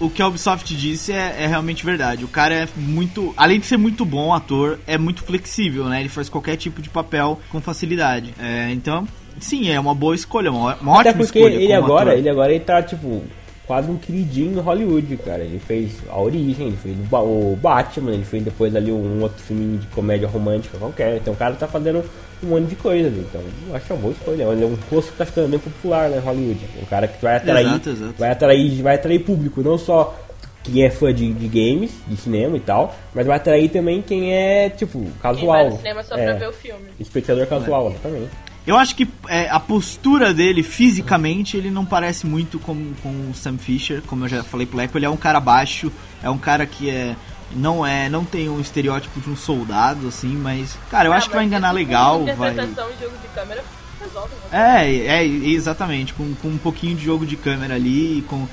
[0.00, 2.24] o que a Ubisoft disse é, é realmente verdade.
[2.24, 6.00] O cara é muito, além de ser muito bom ator, é muito flexível, né?
[6.00, 8.34] Ele faz qualquer tipo de papel com facilidade.
[8.40, 9.06] É, então,
[9.38, 11.54] sim, é uma boa escolha, uma, uma Até ótima porque escolha.
[11.54, 12.18] ele agora, ator.
[12.18, 13.22] ele agora ele tá tipo
[13.66, 15.42] quase um queridinho no Hollywood, cara.
[15.42, 19.22] Ele fez A Origem, ele fez o Ba- o Batman, ele fez depois ali um
[19.22, 21.16] outro filme de comédia romântica qualquer.
[21.16, 22.04] Então o cara tá fazendo
[22.42, 23.20] um monte de coisa, ali.
[23.28, 24.42] então eu acho que é uma boa escolha.
[24.44, 26.60] Ele é um rosto que tá ficando bem popular né, em Hollywood.
[26.82, 28.14] Um cara que vai atrair, Exato, exato.
[28.18, 30.14] vai atrair, vai atrair público, não só
[30.62, 34.32] quem é fã de, de games, de cinema e tal, mas vai atrair também quem
[34.34, 35.46] é tipo Quem casual.
[35.46, 36.84] vai no cinema só é, pra ver o filme.
[36.98, 38.26] espectador casual também.
[38.66, 43.34] Eu acho que é, a postura dele fisicamente ele não parece muito com, com o
[43.34, 46.38] Sam Fisher, como eu já falei pro Leco, ele é um cara baixo, é um
[46.38, 47.14] cara que é
[47.54, 51.28] não é, não tem um estereótipo de um soldado assim, mas cara, eu Ah, acho
[51.28, 53.62] que vai enganar isso legal, vai jogo de câmera
[54.00, 54.34] resolve.
[54.50, 54.86] né?
[54.86, 58.48] É, é, exatamente, com, com um pouquinho de jogo de câmera ali, com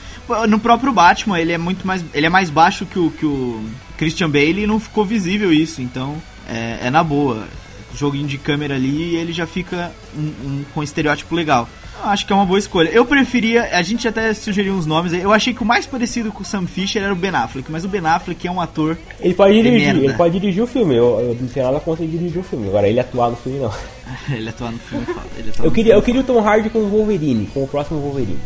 [0.48, 3.64] no próprio Batman, ele é muito mais ele é mais baixo que o que o
[3.98, 7.48] Christian Bale e não ficou visível isso, então é, é na boa.
[7.96, 11.68] Joguinho de câmera ali e ele já fica um, um- com um estereótipo legal.
[12.04, 12.90] Eu acho que é uma boa escolha.
[12.90, 16.32] Eu preferia, a gente até sugeriu uns nomes, aí, eu achei que o mais parecido
[16.32, 18.98] com o Sam Fisher era o Ben Affleck, mas o Ben Affleck é um ator
[19.20, 20.04] Ele pode dirigir, merda.
[20.06, 20.96] ele pode dirigir o filme.
[20.96, 22.68] Eu, eu não tenho nada contra ele dirigir o filme.
[22.70, 23.72] Agora ele atuar no filme não.
[24.36, 25.06] ele atuar no filme
[25.38, 27.68] ele atuar Eu queria, eu filme queria o Tom Hardy com o Wolverine, com o
[27.68, 28.40] próximo Wolverine.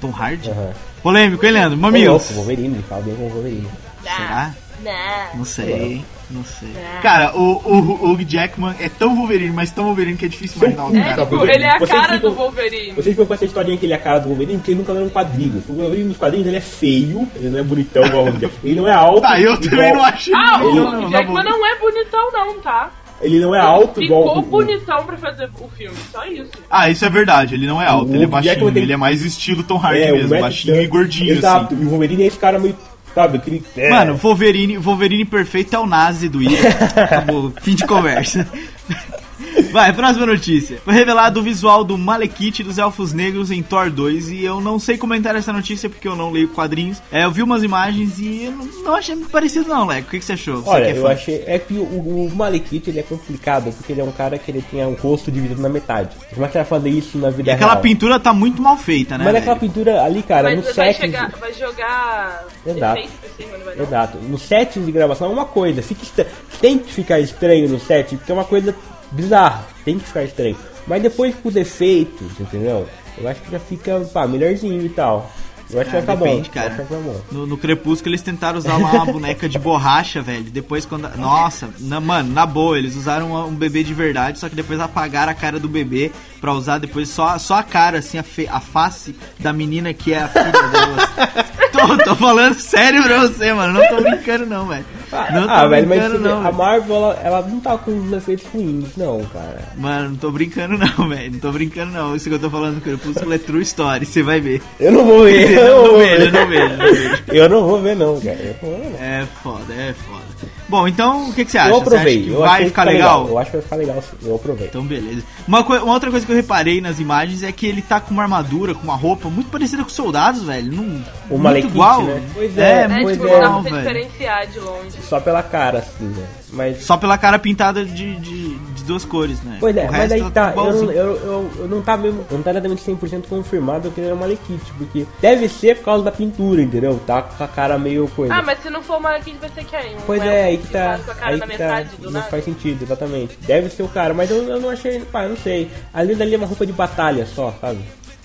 [0.00, 0.48] Tom Hardy?
[0.50, 0.70] Aham.
[1.02, 1.76] Polêmico, hein, Leandro?
[1.78, 2.08] Mamilos.
[2.30, 3.68] louco, Wolverine, ele fala bem com o Wolverine.
[4.02, 4.54] Será?
[4.82, 5.38] Não.
[5.38, 6.02] Não sei, não
[6.44, 6.68] sei.
[7.02, 10.58] Cara, o, o, o Hugh Jackman é tão Wolverine, mas tão Wolverine que é difícil
[10.62, 11.26] imaginar o É, cara.
[11.26, 12.92] tipo, ele é a cara ficam- do Wolverine.
[12.92, 14.92] Vocês ficam com essa historinha que ele é a cara do Wolverine, porque ele nunca
[14.92, 15.62] leu um quadrinho.
[15.68, 18.60] O Wolverine nos quadrinhos ele é feio, ele não é bonitão igual o Hugh Jackman.
[18.72, 19.26] Ele não é alto.
[19.26, 20.34] Ah, eu igual- também não achei.
[20.34, 22.90] Ah, o Hugh não, Jackman não é bonitão não, tá?
[23.20, 26.50] Ele não é alto igual Ficou o- punição pra fazer o filme, só isso.
[26.68, 28.96] Ah, isso é verdade, ele não é alto, O ele é baixinho, tem- ele é
[28.96, 30.84] mais estilo Tom Hardy É, mesmo, baixinho tanto.
[30.84, 31.72] e gordinho, Exato.
[31.74, 31.84] assim.
[31.84, 32.76] E o Wolverine é esse cara meio,
[33.14, 33.62] sabe, aquele...
[33.76, 33.90] É.
[33.90, 36.68] Mano, Wolverine, Wolverine perfeito é o Nazi do Ira.
[36.96, 38.46] Acabou, fim de conversa.
[39.72, 40.80] Vai, próxima notícia.
[40.84, 44.78] Foi revelado o visual do Malekith dos Elfos Negros em Thor 2 e eu não
[44.78, 47.02] sei comentar essa notícia porque eu não leio quadrinhos.
[47.10, 50.08] É, eu vi umas imagens e eu não, não achei muito parecido não, Leco.
[50.08, 50.62] O que, que você achou?
[50.62, 51.44] Você Olha, que é eu achei.
[51.46, 54.62] É que o, o Malekith ele é complicado, porque ele é um cara que ele
[54.62, 56.10] tem um rosto dividido na metade.
[56.32, 57.82] Como é que você vai fazer isso na vida E aquela real?
[57.82, 59.24] pintura tá muito mal feita, né?
[59.24, 59.38] Mas velho?
[59.42, 60.96] aquela pintura ali, cara, Mas no vai, set.
[61.00, 63.02] chegar, vai jogar Exato.
[63.36, 63.80] cima, vai?
[63.80, 64.18] Exato.
[64.18, 65.82] No set de gravação é uma coisa.
[65.82, 66.26] Fica.
[66.60, 68.74] Tem que ficar estranho no set, porque é uma coisa
[69.12, 69.64] bizarra.
[69.84, 70.56] Tem que ficar estranho.
[70.86, 72.88] Mas depois com os efeitos, entendeu?
[73.18, 75.30] Eu acho que já fica, pá, melhorzinho e tal.
[75.70, 76.54] Eu acho que vai ficar depende, bom.
[76.54, 76.66] cara.
[76.66, 77.20] Acho que vai ficar bom.
[77.30, 80.44] No, no Crepúsculo eles tentaram usar uma boneca de borracha, velho.
[80.44, 81.08] Depois quando.
[81.16, 85.32] Nossa, na- mano, na boa, eles usaram um bebê de verdade, só que depois apagaram
[85.32, 88.60] a cara do bebê pra usar depois só, só a cara, assim, a, fe- a
[88.60, 91.10] face da menina que é a filha delas.
[91.88, 93.74] tô, tô falando sério pra você, mano.
[93.74, 94.84] Não tô brincando, não, velho.
[95.32, 96.38] Não tô ah, velho, mas brincando, você não.
[96.38, 96.54] a velho.
[96.56, 99.60] Marvel, ela, ela não tá com os efeitos ruins, não, cara.
[99.76, 101.32] Mano, não tô brincando, não, velho.
[101.32, 102.16] Não tô brincando, não.
[102.16, 104.62] Isso que eu tô falando do Crepúsculo é true story, você vai ver.
[104.80, 106.32] Eu não vou ver, Eu não vou vejo, eu ver.
[106.32, 107.22] não vejo, não vejo.
[107.28, 108.36] Eu não vou ver, não, cara.
[108.36, 109.06] Eu não vou ver, não.
[109.06, 110.31] É foda, é foda.
[110.72, 111.68] Bom, então o que, que você acha?
[111.68, 112.22] Eu Você acha aprovei.
[112.22, 113.28] que eu vai achei que ficar legal?
[113.28, 114.04] Eu acho que vai ficar legal.
[114.22, 114.66] Eu aprovei.
[114.68, 115.22] Então, beleza.
[115.46, 118.22] Uma, uma outra coisa que eu reparei nas imagens é que ele tá com uma
[118.22, 120.72] armadura, com uma roupa muito parecida com os soldados, velho.
[120.72, 120.88] Não, O
[121.32, 122.02] muito Malekith, igual.
[122.04, 122.22] né?
[122.32, 123.30] Pois é, é, É, muito Pois tipo, é.
[123.32, 123.82] não dá igual, pra você velho.
[124.06, 124.96] diferenciar de longe.
[125.06, 126.26] Só pela cara, assim, né?
[126.52, 126.84] Mas.
[126.84, 129.56] Só pela cara pintada de, de, de duas cores, né?
[129.58, 130.90] Pois é, O mas aí tá, eu não, igualzinho.
[130.92, 134.22] eu, eu, eu não tá mesmo, não tá exatamente 100% confirmado que ele é uma
[134.22, 137.00] Malekith, porque deve ser por causa da pintura, entendeu?
[137.06, 138.34] Tá com a cara meio coisa.
[138.34, 139.96] Ah, mas se não for o Malekith, vai ser quem?
[139.96, 141.00] Um Pois é, aí que tá.
[141.20, 141.84] Aí que tá.
[142.00, 142.26] Não nada.
[142.26, 143.38] faz sentido, exatamente.
[143.46, 145.00] Deve ser o cara, mas eu, eu não achei.
[145.00, 145.70] Pá, eu não sei.
[145.92, 147.80] Ali dali é uma roupa de batalha só, sabe?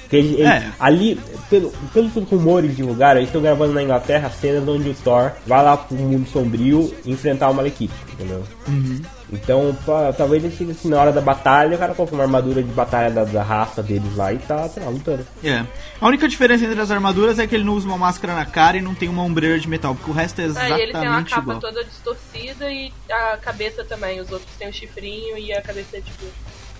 [0.08, 0.72] Porque ele- ele- É.
[0.80, 5.62] ali, pelo, pelos rumores divulgaram, eles estão gravando na Inglaterra cenas onde o Thor vai
[5.62, 8.42] lá pro mundo sombrio enfrentar o Malekith, entendeu?
[8.70, 9.02] Uhum.
[9.34, 12.64] Então, pá, talvez ele chegue assim, na hora da batalha, o cara compra uma armadura
[12.64, 15.28] de batalha da, da raça deles lá e tá, sei lá, lutando.
[15.44, 15.66] É.
[16.00, 18.78] A única diferença entre as armaduras é que ele não usa uma máscara na cara
[18.78, 20.94] e não tem uma ombreira de metal, porque o resto é Ah, exatamente e ele
[20.94, 21.60] tem uma capa igual.
[21.60, 24.22] toda distorcida e a cabeça também.
[24.22, 26.24] Os outros têm o chifrinho e a cabeça é tipo.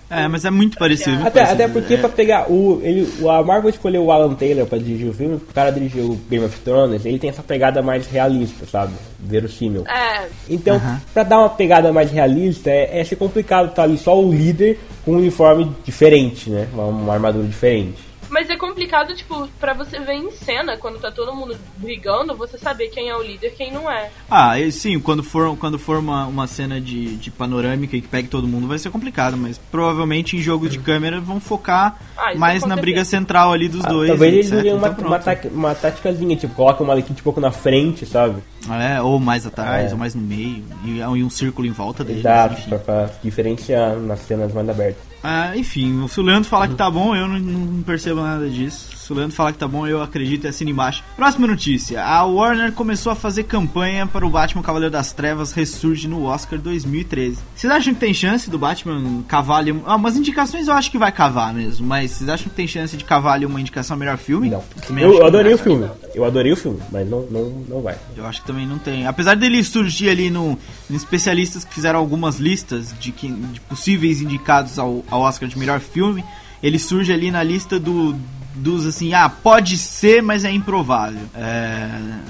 [0.10, 1.18] É, mas é muito parecido.
[1.22, 1.64] Até, parecido.
[1.64, 1.98] até porque é.
[1.98, 2.80] pra pegar o.
[2.82, 6.06] Ele, o- a Marvel escolheu o Alan Taylor pra dirigir o filme, o cara dirigiu
[6.12, 8.94] o Game of Thrones, ele tem essa pegada mais realista, sabe?
[9.20, 9.84] Verossímil.
[9.88, 11.02] É, Então, Aham.
[11.14, 14.80] pra dar uma pegada mais realista, é, é ser complicado tá ali só o líder
[15.04, 16.68] com um uniforme diferente, né?
[16.74, 18.07] Uma, uma armadura diferente.
[18.30, 22.58] Mas é complicado, tipo, pra você ver em cena, quando tá todo mundo brigando, você
[22.58, 24.10] saber quem é o líder e quem não é.
[24.30, 28.08] Ah, e sim, quando for, quando for uma, uma cena de, de panorâmica e que
[28.08, 32.32] pegue todo mundo vai ser complicado, mas provavelmente em jogo de câmera vão focar Ah,
[32.32, 34.10] isso mais na briga central ali dos Ah, dois.
[34.10, 35.20] talvez eles usem uma, Então, uma,
[35.54, 38.42] uma táticazinha, tipo, coloca o Malekith um pouco na frente, sabe?
[38.70, 39.94] É, ou mais atrás, É.
[39.94, 42.20] ou mais no meio, e, e um círculo em volta deles.
[42.20, 42.78] Exato, enfim.
[42.80, 45.02] pra diferenciar nas cenas mais abertas.
[45.24, 48.97] Ah, enfim, se o Leandro falar que tá bom, eu não, não percebo nada disso.
[49.08, 51.02] Se o Leandro falar que tá bom, eu acredito e assino embaixo.
[51.16, 52.04] Próxima notícia.
[52.04, 56.60] A Warner começou a fazer campanha para o Batman Cavaleiro das Trevas ressurge no Oscar
[56.60, 57.38] 2013.
[57.56, 59.82] Vocês acham que tem chance do Batman cavar ali...
[59.86, 62.98] Ah, umas indicações eu acho que vai cavar mesmo, mas vocês acham que tem chance
[62.98, 64.50] de cavar ali uma indicação a melhor filme?
[64.50, 64.62] Não.
[64.86, 65.90] Também Eu, adorei o filme.
[66.14, 67.98] Eu adorei o filme, mas não, não, não vai.
[68.14, 69.08] Eu acho que também não tem.
[69.08, 70.60] Apesar dele surgir ali no,
[70.92, 75.58] em especialistas que fizeram algumas listas de, que, de possíveis indicados ao, ao Oscar de
[75.58, 76.26] melhor filme,
[76.62, 78.14] ele surge ali na lista do,
[78.58, 81.22] dos assim, ah, pode ser, mas é improvável.
[81.36, 81.90] É,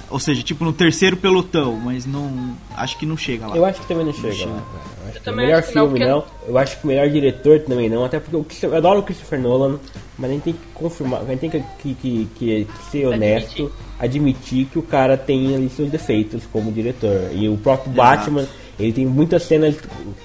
[0.09, 2.55] ou seja, tipo no terceiro pelotão, mas não.
[2.75, 3.55] Acho que não chega lá.
[3.55, 4.51] Eu acho que também não chega chega.
[4.51, 4.97] lá, cara.
[5.03, 6.23] Eu acho que o também melhor acho que não, filme porque- não.
[6.47, 8.03] Eu acho que o melhor diretor também não.
[8.05, 9.79] Até porque eu, eu adoro o Christopher Nolan,
[10.17, 13.71] mas a gente tem que confirmar, a gente tem que, que, que, que ser honesto,
[13.99, 14.65] admitir.
[14.65, 17.29] que o cara tem ali seus defeitos como diretor.
[17.33, 18.17] E o próprio Exato.
[18.31, 18.45] Batman,
[18.79, 19.75] ele tem muitas cenas,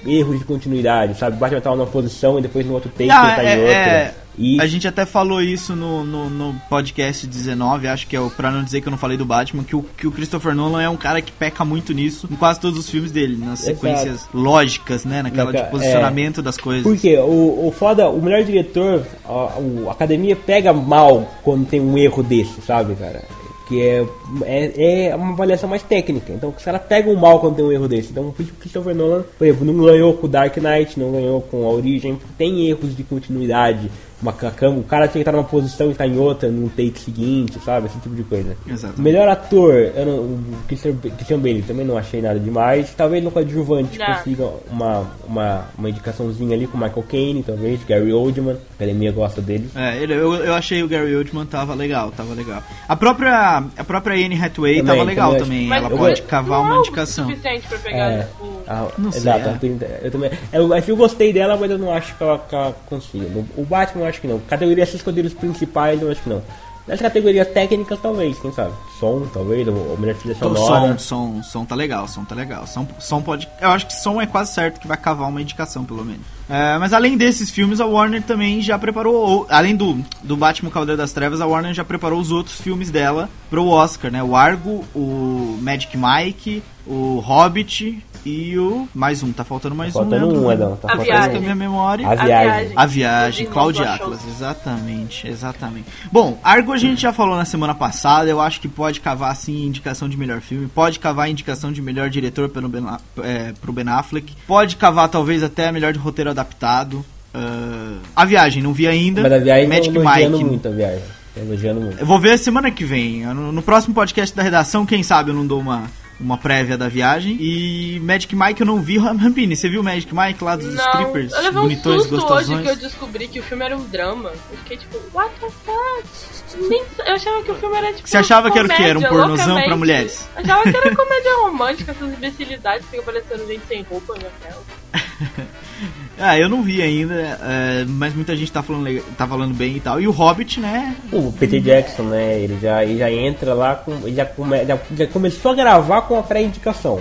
[0.06, 1.36] erros de continuidade, sabe?
[1.36, 3.60] O Batman tava numa posição e depois no outro take Ah, ele tá é- em
[3.60, 3.74] outra.
[3.76, 8.20] é, E A gente até falou isso no, no, no podcast 19, acho que é
[8.20, 10.54] o pra não dizer que eu não falei do Batman, que o, que o Christopher
[10.54, 13.62] Nolan é um cara que peca muito nisso em quase todos os filmes dele, nas
[13.62, 13.80] Exato.
[13.80, 15.22] sequências lógicas, né?
[15.22, 16.82] Naquela de posicionamento das coisas.
[16.82, 21.96] Porque o, o foda, o melhor diretor, a, a academia pega mal quando tem um
[21.98, 23.22] erro desse, sabe, cara?
[23.68, 24.06] Que é,
[24.44, 26.32] é, é uma avaliação mais técnica.
[26.32, 28.10] Então os caras pegam mal quando tem um erro desse.
[28.10, 31.70] Então o Christopher Nolan, por exemplo, não ganhou com Dark Knight, não ganhou com a
[31.70, 33.90] Origem, tem erros de continuidade
[34.22, 36.68] uma ca- cam- o cara tinha que estar numa posição e estar em outra no
[36.70, 37.86] take seguinte, sabe?
[37.86, 38.56] Esse tipo de coisa.
[38.66, 39.00] Exatamente.
[39.00, 42.92] Melhor ator, eu não, o Christian, Christian Bale também não achei nada demais.
[42.96, 44.06] Talvez no coadjuvante Não.
[44.06, 49.40] consiga uma, uma, uma indicaçãozinha ali com Michael Caine, talvez, Gary Oldman, a academia gosta
[49.42, 49.68] dele.
[49.74, 52.62] É, ele- eu, eu achei o Gary Oldman tava legal, tava legal.
[52.88, 55.72] A própria, a própria Anne Hathaway Também, tava legal também também.
[55.78, 57.26] Ela eu pode cavar não uma é indicação.
[57.28, 58.28] suficiente pra pegar É.
[58.40, 58.52] o...
[58.68, 59.58] Ah, Não sei, exato, é.
[59.66, 60.30] eu, eu também.
[60.52, 63.26] Eu, acho que eu gostei dela, mas eu não acho que ela, que ela consiga.
[63.56, 64.38] O Batman eu acho que não.
[64.40, 65.02] Categoria esses
[65.34, 66.42] principais eu acho que não.
[66.86, 68.72] Nas categorias técnicas talvez, quem sabe?
[68.98, 70.98] Som, talvez, ou, melhor trilha sonora.
[70.98, 72.66] som, som, som tá legal, som tá legal.
[72.66, 73.48] Som, som pode.
[73.60, 76.26] Eu acho que som é quase certo que vai cavar uma indicação, pelo menos.
[76.54, 79.14] É, mas além desses filmes, a Warner também já preparou.
[79.14, 82.90] ou- Além do, do Batman Cavaleiro das Trevas, a Warner já preparou os outros filmes
[82.90, 84.22] dela pro Oscar, né?
[84.22, 88.88] O Argo, o Magic Mike, o Hobbit e o.
[88.94, 90.52] Mais um, tá faltando mais Faltando um, um, Leandro?
[90.52, 90.76] Edão.
[90.76, 92.06] Tá A faltando a minha memória.
[92.08, 92.72] A viagem.
[92.76, 95.86] A viagem, irmãos Atlas, exatamente, exatamente.
[96.10, 99.64] Bom, Argo a gente já falou na semana passada, eu acho que pode cavar sim
[99.66, 103.72] indicação de melhor filme, pode cavar indicação de melhor diretor pelo ben, A- é, pro
[103.72, 107.04] Ben Affleck, pode cavar talvez até melhor de roteiro adaptado.
[107.32, 109.22] Ah, a viagem, não vi ainda.
[109.22, 110.50] Mas a viagem Magic tô elogiando Mike.
[110.50, 111.02] muito a viagem.
[111.34, 111.98] Tô elogiando muito.
[111.98, 113.24] Eu vou ver semana que vem.
[113.26, 115.84] No, no próximo podcast da redação, quem sabe eu não dou uma,
[116.20, 117.38] uma prévia da viagem.
[117.40, 118.98] E Magic Mike eu não vi.
[119.00, 121.32] Rampini, você viu Magic Mike lá dos Não, Strippers?
[121.32, 124.28] eu levei um bonitões, susto hoje que eu descobri que o filme era um drama.
[124.50, 126.68] Eu fiquei tipo, what the fuck?
[126.68, 128.06] Nem, eu achava que o filme era tipo.
[128.06, 128.82] Você achava que era o quê?
[128.82, 130.28] Era um comédia, pornozão pra mulheres?
[130.36, 134.62] Eu achava que era comédia romântica, essas imbecilidades, fica aparecendo gente sem roupa na tela.
[136.18, 139.80] Ah, eu não vi ainda, é, mas muita gente tá falando, tá falando bem e
[139.80, 140.00] tal.
[140.00, 140.94] E o Hobbit, né?
[141.10, 142.38] O Peter Jackson, né?
[142.38, 143.92] Ele já, ele já entra lá com.
[144.04, 147.00] Ele já, come, já, já começou a gravar com a pré-indicação.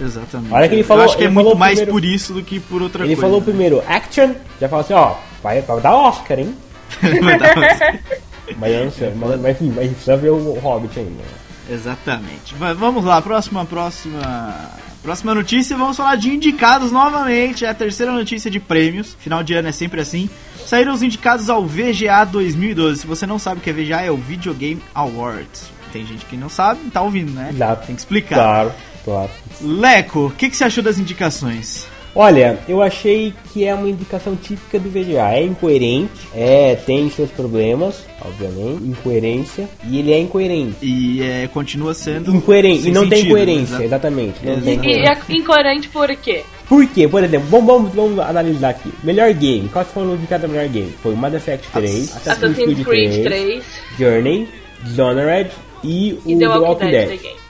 [0.00, 0.52] Exatamente.
[0.52, 2.42] Olha que ele falou- Eu acho que é ele muito mais primeiro- por isso do
[2.42, 3.22] que por outra Ele coisa.
[3.22, 6.54] falou primeiro action, já falou assim, ó, vai, vai dar Oscar, hein?
[8.58, 11.24] Mas eu não sei, mas, mas enfim, mas precisa ver o Hobbit ainda.
[11.68, 12.54] Exatamente.
[12.60, 14.20] Mas vamos lá, próxima, próxima.
[15.06, 17.64] Próxima notícia, vamos falar de indicados novamente.
[17.64, 19.16] É a terceira notícia de prêmios.
[19.20, 20.28] Final de ano é sempre assim.
[20.66, 23.02] Saíram os indicados ao VGA 2012.
[23.02, 25.70] Se você não sabe o que é VGA, é o Video Game Awards.
[25.92, 27.50] Tem gente que não sabe, tá ouvindo, né?
[27.52, 27.86] Exato.
[27.86, 28.34] Tem que explicar.
[28.34, 28.72] Claro,
[29.04, 29.30] claro.
[29.60, 31.86] Leco, o que, que você achou das indicações?
[32.18, 35.34] Olha, eu achei que é uma indicação típica do VGA.
[35.34, 40.76] É incoerente, é, tem seus problemas, obviamente, incoerência, e ele é incoerente.
[40.80, 42.34] E é, continua sendo.
[42.34, 44.36] Incoerente, e não tem sentido, coerência, exa- exatamente.
[44.42, 44.80] Não tem.
[44.82, 46.42] E, é incoerente por quê?
[46.66, 47.06] Por quê?
[47.06, 48.90] Por exemplo, vamos, vamos, vamos analisar aqui.
[49.04, 50.92] Melhor game, quais foram os indicados ao melhor game?
[51.02, 52.82] Foi o Mass Effect 3, Assassin's Creed
[53.22, 53.62] 3
[53.98, 54.48] Journey,
[54.84, 55.50] Dishonored
[55.84, 57.34] e o e The Walking Dead The Game.
[57.34, 57.45] Exato.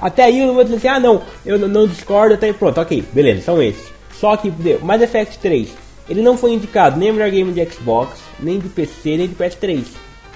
[0.00, 3.42] Até aí eu vou dizer assim, ah não, eu não- discordo, até pronto, ok, beleza,
[3.42, 3.84] são esses.
[4.18, 5.68] Só que o Mass Effect 3,
[6.08, 9.84] ele não foi indicado nem melhor game de Xbox, nem de PC, nem de PS3.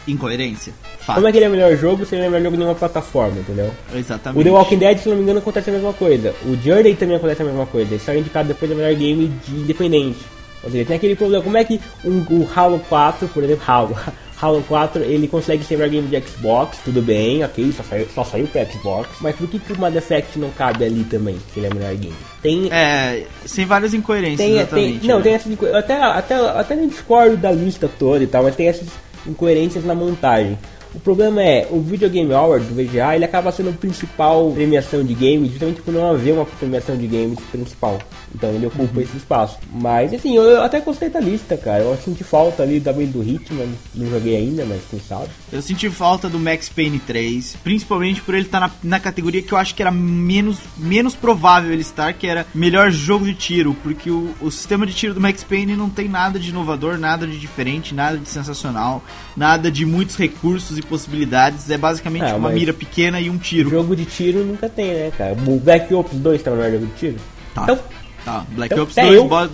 [0.07, 0.73] Incoerência.
[1.01, 1.17] Fato.
[1.17, 2.59] Como é que ele é o melhor jogo se ele é o melhor jogo de
[2.63, 3.71] nenhuma plataforma, entendeu?
[3.95, 4.41] Exatamente.
[4.41, 6.35] O The Walking Dead, se não me engano, acontece a mesma coisa.
[6.45, 7.91] O Journey também acontece a mesma coisa.
[7.95, 10.19] Ele só é indicado depois do melhor game de independente.
[10.65, 11.43] Ou seja, tem aquele problema.
[11.45, 13.97] Como é que um, o Halo 4, por exemplo, Halo,
[14.41, 18.25] Halo 4, ele consegue ser melhor game de Xbox, tudo bem, ok, só saiu, só
[18.25, 19.09] saiu pra Xbox.
[19.21, 21.95] Mas por que, que o Mass Effect não cabe ali também, se ele é melhor
[21.95, 22.15] game?
[22.43, 24.67] Tem, É, sem várias incoerências, tem,
[24.99, 25.23] tem, não, né?
[25.25, 28.69] tem essas inco- até, até, até não discordo da lista toda e tal, mas tem
[28.69, 28.89] essas
[29.27, 30.59] incoerências na montagem.
[30.93, 35.05] O problema é, o Video Game Award do VGA, ele acaba sendo a principal premiação
[35.05, 37.99] de games, justamente por não haver uma premiação de games principal.
[38.35, 39.01] Então ele ocupa Uhum.
[39.03, 39.59] esse espaço.
[39.73, 41.83] Mas assim, eu, eu até gostei da lista, cara.
[41.83, 45.29] Eu senti falta ali também do Hitman, não joguei ainda, mas quem sabe.
[45.53, 49.53] Eu senti falta do Max Payne 3, principalmente por ele estar na, na categoria que
[49.53, 53.75] eu acho que era menos, menos provável ele estar, que era melhor jogo de tiro,
[53.83, 57.27] porque o, o sistema de tiro do Max Payne não tem nada de inovador, nada
[57.27, 59.03] de diferente, nada de sensacional,
[59.37, 63.71] nada de muitos recursos e possibilidades, é basicamente Ah, uma mira pequena e um tiro.
[63.71, 65.33] Jogo de tiro nunca tem, né, cara?
[65.47, 67.17] O Black Ops 2 tá melhor jogo de tiro?
[67.55, 67.63] Tá.
[67.65, 67.79] Então,
[68.25, 69.51] Tá, Black Então, Ops até 2, eu- Bo-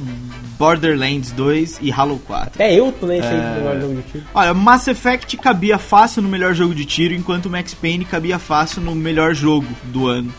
[0.59, 2.51] Borderlands 2 e Halo 4.
[2.55, 3.31] até eu tô nesse É.
[3.31, 4.25] aí no melhor jogo de tiro.
[4.35, 8.81] Olha, Mass Effect cabia fácil no melhor jogo de tiro, enquanto Max Payne cabia fácil
[8.81, 10.33] no melhor jogo do ano.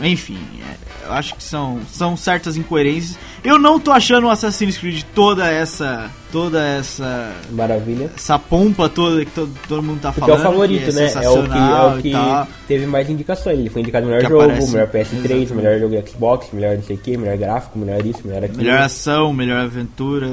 [0.00, 3.18] Ah, enfim, é, eu acho que são, são certas incoerências.
[3.42, 6.10] Eu não tô achando o Assassin's Creed toda essa.
[6.30, 7.32] toda essa.
[7.50, 8.10] Maravilha.
[8.14, 10.46] essa pompa toda que todo, todo mundo tá Porque é falando.
[10.46, 11.04] o favorito, que né?
[11.14, 13.58] É o que, é o que teve mais indicações.
[13.58, 14.72] Ele foi indicado melhor Que jogo, aparece.
[14.72, 15.54] melhor PS3, Exatamente.
[15.54, 18.62] melhor jogo Xbox, melhor não sei o que, melhor gráfico, melhor isso, melhor aquilo.
[18.62, 20.28] Melhor ação, melhor aventura,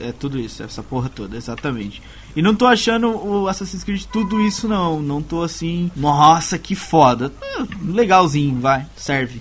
[0.00, 2.00] é tudo isso, essa porra toda, exatamente.
[2.36, 6.74] E não tô achando o Assassin's Creed tudo isso não, não tô assim, nossa, que
[6.76, 7.32] foda.
[7.58, 9.40] Ah, Legalzinho, vai, serve.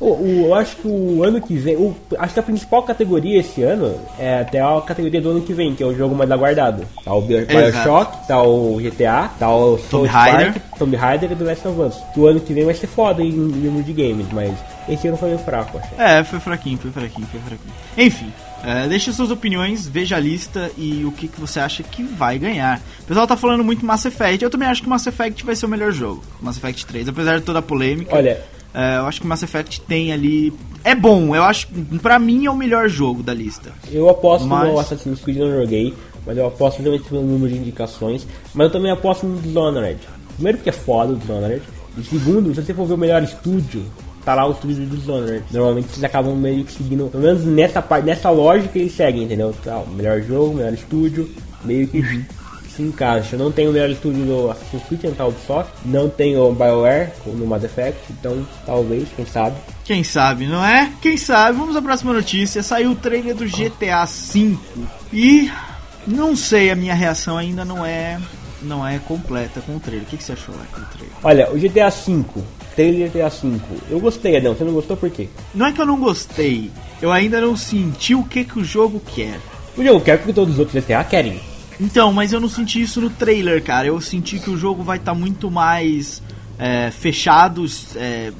[0.00, 3.38] O, o- eu acho que o ano que vem, o- acho que a principal categoria
[3.40, 6.30] esse ano é até a categoria do ano que vem, que é o jogo mais
[6.30, 6.84] aguardado.
[7.04, 10.54] Tá o Bio- Bioshock, tá o GTA, tá o South Raider.
[10.78, 11.94] Tomb Raider e The Last of Us.
[12.12, 14.52] Que o ano que vem vai ser foda em número de games, mas
[14.88, 15.88] esse ano foi meio fraco, acho.
[15.98, 17.74] É, foi fraquinho, foi fraquinho, foi fraquinho.
[17.96, 18.32] Enfim,
[18.64, 22.38] é, deixe suas opiniões, veja a lista e o que, que você acha que vai
[22.38, 22.80] ganhar.
[23.00, 25.64] O pessoal tá falando muito Mass Effect, eu também acho que Mass Effect vai ser
[25.66, 26.22] o melhor jogo.
[26.40, 28.14] Mass Effect 3, apesar de toda a polêmica.
[28.14, 28.40] Olha,
[28.74, 30.52] é, eu acho que Mass Effect tem ali.
[30.82, 31.68] É bom, eu acho.
[32.02, 33.72] Pra mim é o melhor jogo da lista.
[33.90, 35.94] eu aposto Mas- no Assassin's Creed, não joguei,
[36.26, 39.98] mas eu aposto justamente pelo número de indicações, mas eu também aposto no Dishonored.
[40.34, 41.62] Primeiro porque é foda o Dishonored,
[41.96, 43.84] e segundo, se você for ver o melhor estúdio,
[44.24, 45.44] tá lá o estúdio do Dishonored.
[45.52, 49.54] Normalmente eles acabam meio que seguindo, pelo menos nessa parte, nessa lógica eles seguem, entendeu?
[49.62, 51.30] Tá, melhor jogo, melhor estúdio,
[51.64, 52.02] meio que
[52.74, 53.36] se encaixa.
[53.36, 56.52] Não tem o melhor estúdio do Assassin's Creed, não tá o Ubisoft, não tem o
[56.52, 59.56] BioWare no Mass Effect, então talvez, quem sabe.
[59.84, 60.92] Quem sabe, não é?
[61.00, 61.58] Quem sabe?
[61.58, 62.62] Vamos à próxima notícia.
[62.62, 64.56] Saiu o trailer do GTA V.
[65.12, 65.50] E
[66.06, 68.18] não sei, a minha reação ainda não é
[68.62, 70.06] não é completa com o trailer.
[70.06, 71.16] O que, que você achou lá do trailer?
[71.22, 72.24] Olha, o GTA V,
[72.74, 73.58] trailer GTA V,
[73.90, 75.28] eu gostei, Adão, você não gostou por quê?
[75.54, 76.70] Não é que eu não gostei,
[77.00, 79.38] eu ainda não senti o que, que o jogo quer.
[79.76, 81.40] O jogo quer que todos os outros GTA querem.
[81.80, 83.88] Então, mas eu não senti isso no trailer, cara.
[83.88, 86.22] Eu senti que o jogo vai estar muito mais
[86.58, 87.96] é, fechados.
[87.96, 88.32] é,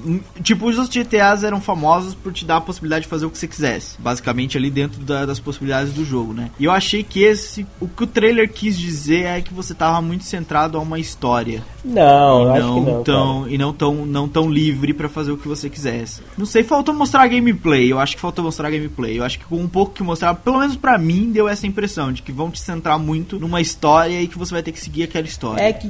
[0.43, 3.39] tipo, os outros GTAs eram famosos por te dar a possibilidade de fazer o que
[3.39, 3.97] você quisesse.
[4.01, 6.51] Basicamente ali dentro da- das possibilidades do jogo, né?
[6.59, 7.67] E eu achei que esse.
[7.81, 11.63] O que o trailer quis dizer é que você tava muito centrado a uma história.
[11.85, 13.03] Não, e acho não que não.
[13.03, 13.53] tão, cara.
[13.55, 16.23] e não tão, não tão livre pra fazer o que você quisesse.
[16.37, 17.91] Não sei, faltou mostrar gameplay.
[17.93, 19.19] Eu acho que faltou mostrar gameplay.
[19.19, 22.13] Eu acho que com um pouco que mostrar, pelo menos pra mim, deu essa impressão
[22.13, 25.05] de que vão te centrar muito numa história e que você vai ter que seguir
[25.05, 25.63] aquela história.
[25.63, 25.89] É que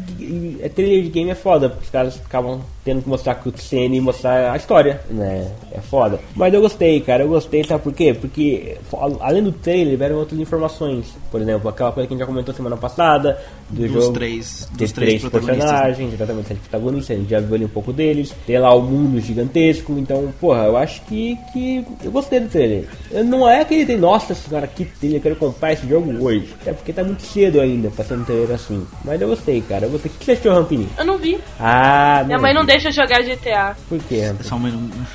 [0.61, 4.01] é, trailer de game é foda, porque os caras acabam tendo que mostrar cutscene e
[4.01, 5.51] mostrar a história, né?
[5.73, 6.21] É foda.
[6.37, 8.13] Mas eu gostei, cara, eu gostei, sabe por quê?
[8.13, 8.77] Porque
[9.21, 11.07] além do trailer, vieram outras informações.
[11.31, 13.41] Por exemplo, aquela coisa que a gente já comentou semana passada,
[13.71, 14.13] do Dos jogo.
[14.13, 15.73] três- dos dos três três protagonistas, né?
[15.73, 18.35] personagens, exatamente, sete protagonistas, a gente já viu ali um pouco deles.
[18.47, 22.85] Tem lá o mundo gigantesco, então, porra, eu acho que, que eu gostei do trailer.
[23.11, 26.55] Eu- Não é aquele tem, nossa senhora, que trailer, eu quero comprar esse jogo hoje.
[26.67, 28.87] É porque tá muito cedo ainda pra ser um trailer assim.
[29.05, 30.11] Mas eu gostei, cara, eu gostei.
[30.11, 30.87] O que você achou, Rampini?
[30.99, 31.39] Eu não vi.
[31.59, 33.77] Ah, Minha mãe não deixa eu jogar GTA.
[33.89, 34.49] Por quê, É Rampini?
[34.49, 34.71] só uma...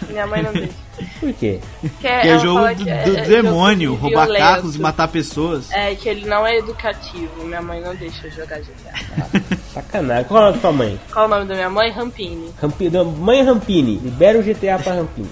[0.09, 0.73] Minha mãe não deixa.
[1.19, 1.59] Por quê?
[1.81, 4.41] Que Que é jogo do, que é- do é demônio, jogo roubar violento.
[4.43, 5.71] carros e matar pessoas.
[5.71, 7.43] É, que ele não é educativo.
[7.45, 8.93] Minha mãe não deixa eu jogar GTA.
[9.73, 10.25] Sacanagem.
[10.25, 10.99] Qual é o nome da sua mãe?
[11.11, 11.89] Qual o nome da minha mãe?
[11.91, 12.49] Rampini.
[12.61, 12.89] Rampini.
[12.91, 15.29] não, Mãe Rampini, libera o GTA pra Rampini.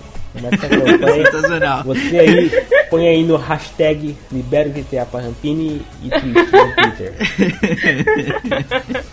[1.31, 1.83] Sensacional.
[1.83, 2.51] Você aí,
[2.91, 7.13] põe aí no hashtag libera o GTA pra Rampini e Twitter.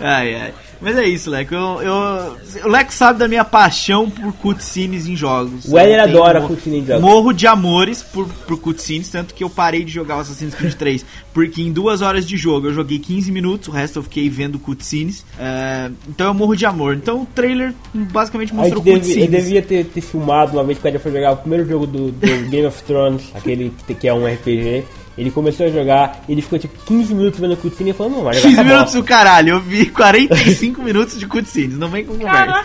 [0.00, 0.54] Ai, ai.
[0.80, 1.54] Mas é isso, Leco.
[1.54, 5.64] Eu, eu, o Leco sabe da minha paixão por cutscenes em jogos.
[5.66, 7.02] O tenho- adora cutscene em jogos.
[7.02, 10.74] Morro de amores por, por cutscenes, tanto que eu parei de jogar o Assassin's Creed
[10.76, 11.04] 3.
[11.32, 14.58] Porque em duas horas de jogo eu joguei 15 minutos, o resto eu fiquei vendo
[14.58, 15.24] cutscenes.
[15.38, 16.94] É, então eu morro de amor.
[16.94, 19.30] Então o trailer basicamente mostrou deve, eu cutscenes.
[19.30, 22.50] devia ter, ter filmado uma vez que o foi jogar o primeiro jogo do, do
[22.50, 24.84] Game of Thrones, aquele que, que é um RPG.
[25.16, 28.34] Ele começou a jogar, ele ficou tipo 15 minutos vendo cutscene e falou, não, vai
[28.34, 32.16] jogar 15 essa minutos do caralho, eu vi 45 minutos de cutscenes, não vem com
[32.16, 32.64] conversa.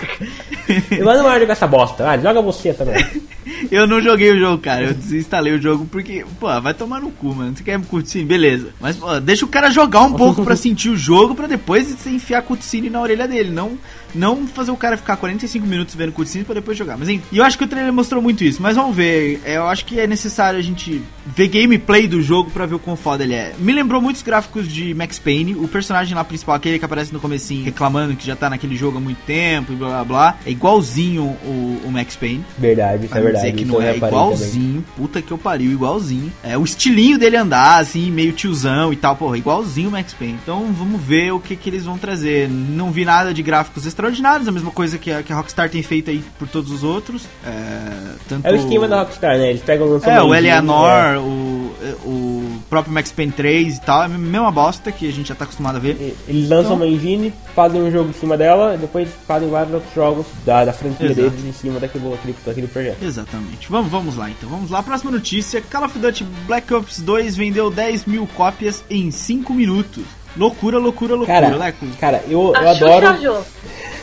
[1.03, 3.05] Vai não vai jogar essa bosta, ah, joga você também.
[3.71, 4.83] Eu não joguei o jogo, cara.
[4.83, 7.55] Eu desinstalei o jogo porque, pô, vai tomar no cu, mano.
[7.55, 8.25] Você quer cutscene?
[8.25, 8.69] Beleza.
[8.79, 12.09] Mas, pô, deixa o cara jogar um pouco pra sentir o jogo pra depois você
[12.09, 13.49] enfiar cutscene na orelha dele.
[13.49, 13.77] Não,
[14.13, 16.97] não fazer o cara ficar 45 minutos vendo cutscene pra depois jogar.
[16.97, 18.61] Mas, enfim, e eu acho que o trailer mostrou muito isso.
[18.61, 19.39] Mas vamos ver.
[19.45, 22.79] É, Eu acho que é necessário a gente ver gameplay do jogo pra ver o
[22.79, 23.53] quão foda ele é.
[23.59, 25.55] Me lembrou muitos gráficos de Max Payne.
[25.55, 28.97] O personagem lá principal, aquele que aparece no comecinho reclamando que já tá naquele jogo
[28.97, 30.37] há muito tempo e blá blá blá.
[30.45, 32.43] É igualzinho o, o Max Payne.
[32.57, 33.45] Verdade, isso é verdade.
[33.45, 34.25] dizer que isso não é reparei também.
[34.33, 36.31] igualzinho, puta que eu pariu, igualzinho.
[36.43, 40.37] É o estilinho dele andar, assim, meio tiozão e tal, porra, igualzinho o Max Payne.
[40.41, 42.49] Então vamos ver o que, que eles vão trazer.
[42.49, 45.83] Não vi nada de gráficos extraordinários, a mesma coisa que a, que a Rockstar tem
[45.83, 47.23] feito aí por todos os outros.
[47.45, 49.49] É, tanto É o esquema da Rockstar, né?
[49.49, 51.71] Eles pegam lançam é, o Eleanor, o,
[52.05, 55.35] o próprio Max Payne 3 e tal, é a mesma bosta que a gente já
[55.35, 55.97] tá acostumado a ver.
[55.99, 59.93] é, Eles lançam uma engine, fazem um jogo em cima dela, depois fazem vários outros
[59.93, 61.29] jogos da, da franquia Exato.
[61.29, 63.03] deles em cima daquele, daquele, daquele projeto.
[63.03, 63.69] Exatamente.
[63.69, 64.49] Vamos, vamos lá então.
[64.49, 64.81] Vamos lá.
[64.81, 70.03] Próxima notícia: Call of Duty Black Ops 2 vendeu 10 mil cópias em 5 minutos.
[70.37, 71.85] Loucura, loucura, loucura, Cara, Leco.
[71.99, 73.21] cara eu, eu A Xuxa adoro.
[73.21, 73.41] Jô.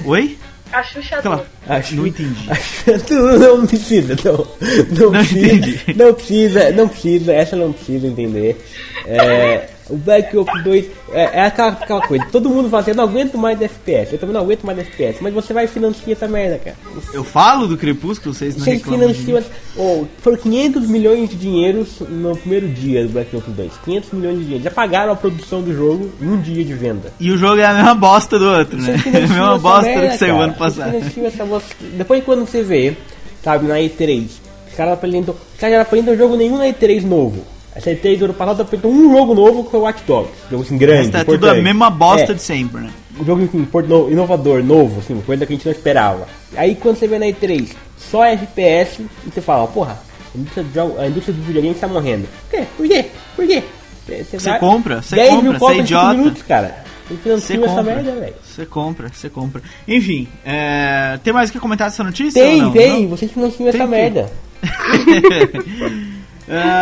[0.04, 0.38] Oi?
[0.72, 1.22] A Xuxa.
[1.66, 2.46] Acho, Não entendi.
[3.10, 4.46] Não, não precisa, não.
[4.90, 5.94] Não, Não precisa, entendi.
[5.96, 8.62] não precisa, não precisa, essa não precisa entender.
[9.06, 12.96] É, o Black Ops 2 é, é aquela, aquela coisa, todo mundo fala assim, eu
[12.96, 16.28] não aguento mais FPS, eu também não aguento mais FPS, mas você vai financiar essa
[16.28, 16.76] merda, cara.
[17.12, 19.24] Eu falo do Crepúsculo, vocês não Você reclamam de mim.
[19.24, 19.50] financia.
[19.76, 23.72] Oh, foram 500 milhões de dinheiros no primeiro dia do Black Ops 2.
[23.84, 24.64] 500 milhões de dinheiros.
[24.64, 27.12] Já pagaram a produção do jogo em um dia de venda.
[27.18, 28.96] E o jogo é a mesma bosta do outro, né?
[29.08, 30.44] É a mesma bosta do merda, que saiu cara.
[30.44, 31.46] ano passado.
[31.46, 31.74] bosta.
[31.80, 32.96] Depois quando você vê,
[33.42, 34.26] sabe, na E3,
[34.70, 35.34] os caras apresentam.
[35.34, 37.44] Os caras não apresentam jogo nenhum na E3 novo.
[37.74, 40.32] Essa E3 do ano passado apresentou um jogo novo que foi o Watch Dogs.
[40.50, 41.16] Jogo assim grande.
[41.16, 42.90] É tudo a mesma bosta É, de sempre, né?
[43.20, 43.48] um jogo
[43.86, 46.26] no- inovador, novo, assim, coisa que a gente não esperava.
[46.56, 49.98] Aí quando você vê na E3 só FPS, e você fala, porra,
[50.34, 52.26] a indústria do, a indústria do videogame tá morrendo.
[52.48, 52.64] Por quê?
[52.76, 53.04] Por quê?
[53.36, 53.62] Por quê?
[54.06, 56.14] Você Você compra, você 10 compra, mil você é idiota.
[56.14, 56.84] minutos, cara.
[57.08, 58.34] Você Você financia essa compra.
[58.44, 59.62] Você compra, você compra.
[59.86, 62.40] Enfim, é, tem mais o que comentar dessa notícia?
[62.42, 63.08] Tem, tem, Não?
[63.10, 64.30] vocês financiam essa merda.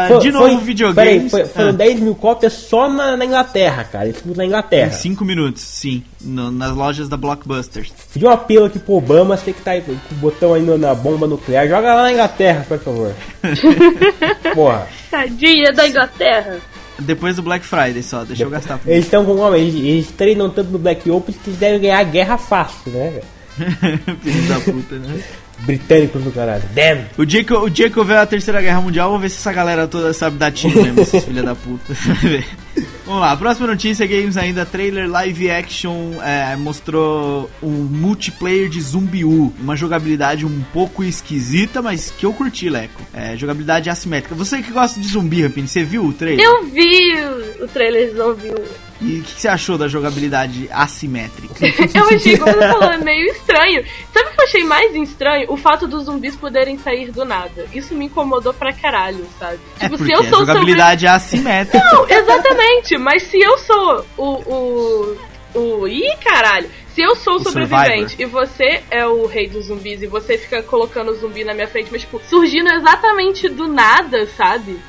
[0.09, 0.95] Foi- de novo, foi- videogames.
[0.95, 4.09] Peraí, foi- foram Ah, 10 mil cópias só na, na Inglaterra, cara.
[4.09, 4.91] Isso na em Inglaterra.
[4.93, 6.03] 5 minutos, sim.
[6.21, 7.93] no- nas lojas da Blockbusters.
[8.13, 10.95] Pedi um apelo aqui pro Obama, você que tá aí com o botão aí na
[10.95, 13.13] bomba nuclear, joga lá na Inglaterra, por favor.
[14.55, 14.87] Porra.
[15.11, 16.59] Tadinha da Inglaterra.
[16.99, 18.81] Depois do Black Friday só, deixa eu gastar.
[18.87, 21.99] Eles estão com homem, eles, eles treinam tanto no Black Ops que eles devem ganhar
[21.99, 23.37] a guerra fácil, né, velho?
[24.23, 25.21] Filho da puta, né?
[25.61, 26.63] Britânicos do caralho.
[26.75, 27.07] Damn!
[27.17, 29.31] O dia, que eu, o dia que eu ver a Terceira Guerra Mundial, vou ver
[29.31, 31.95] se essa galera toda sabe dar tiro mesmo, esses filha da puta.
[33.07, 39.25] Vamos lá, próxima notícia, games ainda, trailer live action é, mostrou um multiplayer de Zumbi
[39.25, 43.01] U, uma jogabilidade um pouco esquisita, mas que eu curti, Leco.
[43.15, 44.35] É, jogabilidade assimétrica.
[44.35, 46.45] Você que gosta de zumbi, Rapini, você viu o trailer?
[46.45, 47.15] Eu vi
[47.63, 48.53] o- trailer de Zombie.
[49.01, 51.55] E o que, que você achou da jogabilidade assimétrica?
[51.67, 53.85] Eu achei, como você falou, meio estranho.
[54.13, 55.53] Sabe o que eu achei mais estranho?
[55.53, 57.67] O fato dos zumbis poderem sair do nada.
[57.73, 59.59] Isso me incomodou pra caralho, sabe?
[59.79, 61.85] É Tipo, porque se eu a sou o jogabilidade é assimétrica.
[61.93, 64.25] Não, exatamente, mas se eu sou o.
[64.25, 65.17] o.
[65.59, 65.89] o.
[65.89, 66.69] Ih, caralho!
[66.95, 70.39] Se eu sou o, O sobrevivente e você é o rei dos zumbis e você
[70.39, 74.81] fica colocando o zumbi na minha frente, mas, tipo, surgindo exatamente do nada, sabe?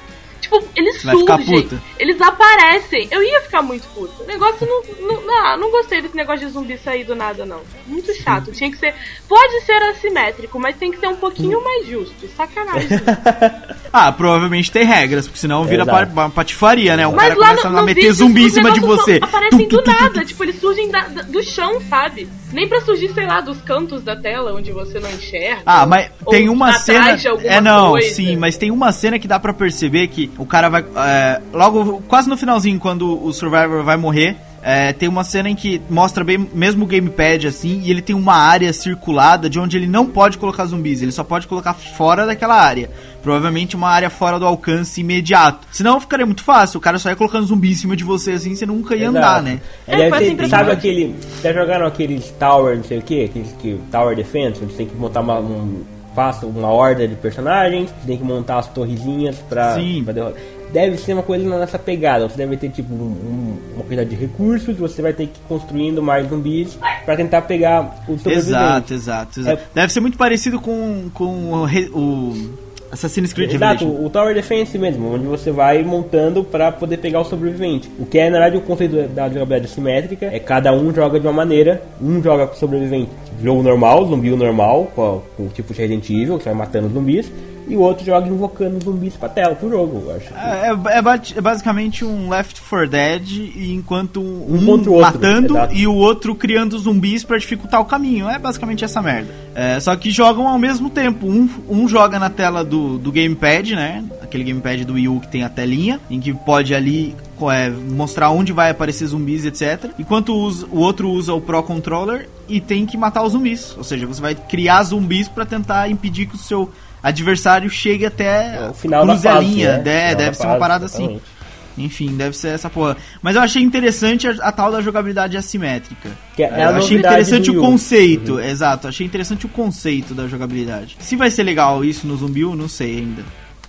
[0.47, 1.83] Tipo, eles vai ficar surgem, puta?
[1.99, 3.07] eles aparecem.
[3.11, 4.23] Eu ia ficar muito puta.
[4.23, 4.83] O negócio não.
[5.07, 7.61] Não, não, não gostei desse negócio de zumbi sair do nada, não.
[7.85, 8.51] Muito chato.
[8.51, 8.93] Tinha que ser.
[9.27, 12.27] Pode ser assimétrico, mas tem que ser um pouquinho mais justo.
[12.35, 12.87] Sacanagem.
[13.91, 16.11] Ah, provavelmente tem regras, porque senão vira Exato.
[16.13, 17.07] pa- patifaria, né?
[17.07, 19.17] O Mas cara lá começa no, a meter vídeo, zumbi em cima de você.
[19.21, 22.27] Aparecem do nada, tipo, eles surgem da- da- do chão, sabe?
[22.51, 25.63] Nem pra surgir, sei lá, dos cantos da tela onde você não enxerga.
[25.65, 27.17] Ah, mas tem uma cena.
[27.43, 28.15] É não, coisa.
[28.15, 30.85] sim, mas tem uma cena que dá pra perceber que o cara vai.
[30.95, 34.37] é, logo, quase no finalzinho, quando o Survivor vai morrer.
[34.69, 38.13] É, tem uma cena em que mostra bem mesmo o gamepad assim, e ele tem
[38.13, 42.25] uma área circulada de onde ele não pode colocar zumbis, ele só pode colocar fora
[42.25, 42.89] daquela área.
[43.23, 45.65] Provavelmente uma área fora do alcance imediato.
[45.71, 48.55] Senão ficaria muito fácil, o cara só ia colocando zumbi em cima de você assim,
[48.55, 49.43] você nunca ia andar, Exato.
[49.43, 49.59] né?
[49.87, 51.15] É, É, ter- sabe aquele.
[51.41, 53.23] Já jogaram aqueles Tower, não sei o que?
[53.23, 53.79] Aqueles que.
[53.89, 55.39] Tower Defense, onde você tem que montar uma.
[55.39, 55.83] Um,
[56.15, 60.01] passa uma horda de personagens, tem que montar as torrezinhas pra, Sim.
[60.03, 60.41] pra derrotar.
[60.73, 62.27] Deve ser uma coisa nessa pegada.
[62.27, 65.43] Você deve ter tipo um- um- uma quantidade de recursos, você vai ter que ir
[65.47, 68.49] construindo mais zumbis pra tentar pegar o sobrevivente.
[68.49, 69.61] Exato, exato, exato.
[69.61, 69.65] É.
[69.81, 74.05] Deve ser muito parecido com, com o, o Assassin's Creed Exato, Revelation.
[74.05, 77.89] o Tower Defense mesmo, onde você vai montando pra poder pegar o sobrevivente.
[77.99, 81.27] O que é, na verdade, o conceito da jogabilidade assimétrica é cada um joga de
[81.27, 81.81] uma maneira.
[82.01, 83.09] Um joga com o sobrevivente,
[83.43, 87.31] jogo normal, zumbi normal, com, com o tipo de Resident Evil, que vai matando zumbis.
[87.67, 90.33] E o outro joga invocando zumbis pra tela, pro jogo, eu acho.
[90.33, 95.55] É, é ba- é basicamente um Left 4 Dead, e enquanto um, Um outro, matando
[95.73, 98.29] e o outro criando zumbis pra dificultar o caminho.
[98.29, 99.29] É basicamente essa merda.
[99.53, 101.27] É, só que jogam ao mesmo tempo.
[101.27, 104.03] Um, um joga na tela do, do gamepad, né?
[104.21, 107.15] Aquele gamepad do Wii U que tem a telinha, em que pode ali
[107.51, 109.91] é, mostrar onde vai aparecer zumbis, etc.
[109.99, 113.75] Enquanto usa- o outro usa o Pro Controller e tem que matar os zumbis.
[113.77, 116.69] Ou seja, você vai criar zumbis pra tentar impedir que o seu
[117.01, 119.77] adversário chegue até É o final da cruze a fase, linha.
[119.77, 119.77] né?
[119.77, 121.03] É, Final deve da ser uma fase, parada assim.
[121.03, 121.37] exatamente.
[121.79, 122.97] Enfim, deve ser essa porra.
[123.21, 126.09] Mas eu achei interessante a, a tal da jogabilidade assimétrica.
[126.35, 128.87] Que é a eu achei interessante o conceito, exato.
[128.87, 130.97] Achei interessante o conceito da jogabilidade.
[130.99, 133.23] Se vai ser legal isso no Zumbi, eu não sei ainda.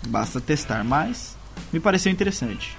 [0.06, 1.36] Basta testar, mas
[1.70, 2.74] me pareceu interessante.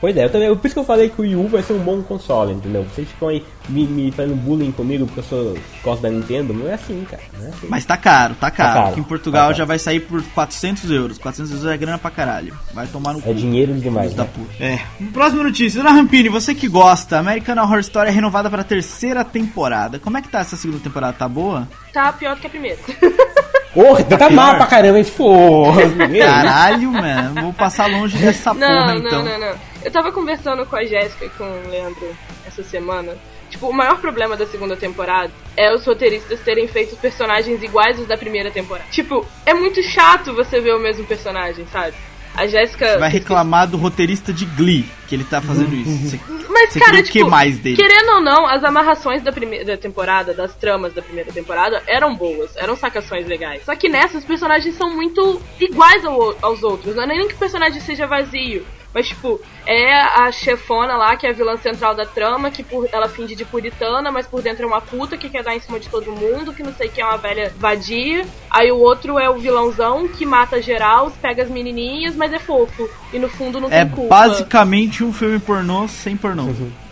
[0.00, 1.74] Pois é, eu também, por isso que eu falei que o Wii U vai ser
[1.74, 2.84] um bom console, entendeu?
[2.84, 6.68] Vocês ficam aí me, me fazendo bullying comigo porque eu sou gosto da Nintendo, não
[6.70, 7.22] é assim, cara.
[7.38, 7.66] Não é assim.
[7.68, 8.72] Mas tá caro, tá caro.
[8.74, 9.58] caro, Aqui em Portugal tá caro.
[9.58, 11.18] já vai sair por 400 euros.
[11.18, 12.56] 400 euros é grana pra caralho.
[12.72, 14.30] Vai tomar no É dinheiro demais, da né?
[14.34, 14.64] puta.
[14.64, 14.80] É.
[15.12, 15.82] Próxima notícia.
[15.82, 19.98] Dona Rampini, você que gosta, American Horror Story é renovada pra terceira temporada.
[19.98, 21.12] Como é que tá essa segunda temporada?
[21.12, 21.68] Tá boa?
[21.92, 22.78] Tá pior do que a primeira.
[23.74, 24.32] Porra, tá, pior.
[24.32, 25.04] mal pra caramba, hein?
[25.16, 25.82] Porra,
[26.24, 27.40] Caralho, mano.
[27.42, 29.22] Vou passar longe dessa Não, porra, não, então.
[29.24, 29.69] não, não.
[29.84, 32.14] Eu tava conversando com a Jéssica e com o Leandro
[32.46, 33.16] essa semana.
[33.48, 38.06] Tipo, o maior problema da segunda temporada é os roteiristas terem feito personagens iguais aos
[38.06, 38.88] da primeira temporada.
[38.90, 41.94] Tipo, é muito chato você ver o mesmo personagem, sabe?
[42.32, 42.86] A Jéssica.
[42.92, 45.90] Você vai reclamar do roteirista de Glee, que ele tá fazendo isso.
[46.10, 47.74] Você, Mas, você cara, o tipo, que mais dele?
[47.76, 52.56] querendo ou não, as amarrações da primeira temporada, das tramas da primeira temporada, eram boas,
[52.56, 53.64] eram sacações legais.
[53.64, 56.94] Só que nessa, os personagens são muito iguais ao- aos outros.
[56.94, 58.64] Não é nem que o personagem seja vazio.
[58.92, 62.88] Mas, tipo, é a chefona lá, que é a vilã central da trama, que por,
[62.92, 65.78] ela finge de puritana, mas por dentro é uma puta que quer dar em cima
[65.78, 68.26] de todo mundo, que não sei quem é uma velha vadia.
[68.50, 72.88] Aí o outro é o vilãozão, que mata geral, pega as menininhas, mas é fofo.
[73.12, 74.08] E no fundo não É tem culpa.
[74.14, 76.48] basicamente um filme pornô sem pornô.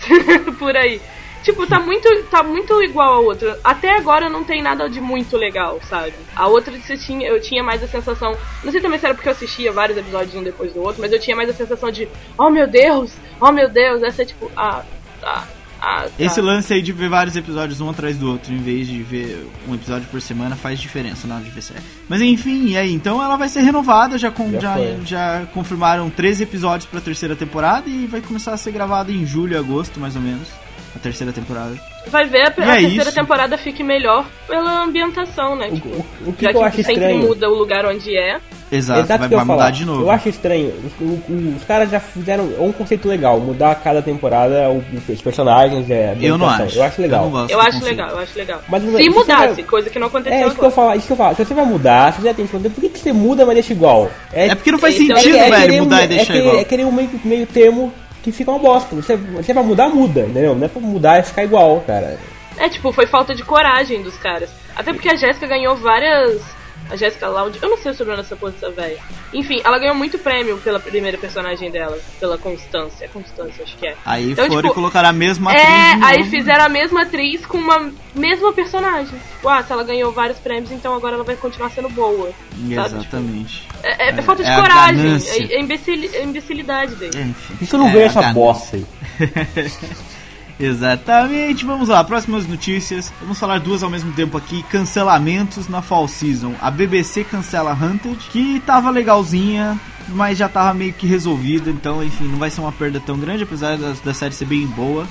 [0.59, 1.01] por aí.
[1.43, 3.59] Tipo, tá muito, tá muito igual a outra.
[3.63, 6.15] Até agora não tem nada de muito legal, sabe?
[6.35, 8.37] A outra você tinha, eu tinha mais a sensação.
[8.63, 11.13] Não sei também se era porque eu assistia vários episódios um depois do outro, mas
[11.13, 14.51] eu tinha mais a sensação de, oh meu Deus, oh meu Deus, essa é tipo,
[14.57, 14.83] ah,
[15.21, 15.47] tá.
[15.81, 16.11] Ah, tá.
[16.19, 19.47] Esse lance aí de ver vários episódios um atrás do outro, em vez de ver
[19.69, 21.81] um episódio por semana, faz diferença na hora de ver série.
[22.09, 22.93] Mas enfim, e aí?
[22.93, 27.37] Então ela vai ser renovada, já, com, Já já, já confirmaram 13 episódios pra terceira
[27.37, 30.49] temporada e vai começar a ser gravada em julho agosto, mais ou menos.
[30.97, 31.75] A terceira temporada.
[32.09, 33.15] Vai ver, a, a é terceira isso.
[33.15, 35.69] temporada fique melhor pela ambientação, né?
[35.71, 37.19] O, Tipo, o, o que, já que eu que acho sempre estranho.
[37.19, 38.41] muda o lugar onde é.
[38.71, 39.71] Exato, Exato vai, que eu vai mudar falar.
[39.71, 40.03] de novo.
[40.03, 40.73] Eu acho estranho.
[41.01, 46.17] O- o- os caras já fizeram um conceito legal, mudar cada temporada os personagens, é,
[46.21, 46.79] Eu não acho.
[46.79, 47.25] Eu acho legal.
[47.25, 48.63] não gosto Eu do acho legal, eu acho legal.
[48.69, 50.95] Mas não- Se isso mudasse, vai- coisa que não aconteceu É isso que eu falo,
[50.99, 51.37] isso que eu falo.
[51.37, 53.73] Se você vai mudar, se você já tem por que, que você muda, mas deixa
[53.73, 54.11] igual?
[54.33, 56.27] É porque não faz Então, sentido, é- é velho, querer mudar um- e deixar é
[56.27, 56.57] querer, igual.
[56.57, 58.95] É querer um meio, meio termo que fica uma bosta.
[58.97, 60.55] Você, você vai mudar, muda, entendeu?
[60.55, 62.19] Não é pra mudar e ficar igual, cara.
[62.57, 64.51] É, tipo, foi falta de coragem dos caras.
[64.75, 66.43] Até porque a Jéssica ganhou várias.
[66.91, 67.59] A Jéssica Loud.
[67.61, 68.99] Eu não sei o sobrenome dessa porra dessa velha.
[69.33, 71.99] Enfim, ela ganhou muito prêmio pela primeira personagem dela.
[72.19, 73.05] Pela Constância.
[73.05, 73.95] É Constância, acho que é.
[74.07, 75.67] Aí Então, foram tipo, e colocaram a mesma atriz.
[75.67, 76.31] É, aí novo.
[76.31, 79.19] fizeram a mesma atriz com uma mesma personagem.
[79.35, 82.31] Tipo, ah, se ela ganhou vários prêmios, então agora ela vai continuar sendo boa.
[82.31, 83.01] sabe?
[83.01, 83.69] Tipo, Exatamente.
[83.83, 85.07] é, é- é falta de É coragem.
[85.29, 87.21] É, é imbecil- é imbecilidade dele.
[87.21, 87.55] Enfim.
[87.57, 88.87] Por que eu não É, ganho a essa bosta aí?
[90.61, 93.13] Exatamente, vamos lá, próximas notícias.
[93.21, 94.63] Vamos falar duas ao mesmo tempo aqui.
[94.65, 96.53] Cancelamentos na Fall Season.
[96.61, 99.79] A BBC cancela Hunted, que tava legalzinha,
[100.09, 101.71] mas já tava meio que resolvida.
[101.71, 104.67] Então, enfim, não vai ser uma perda tão grande, apesar da, da série ser bem
[104.67, 105.07] boa.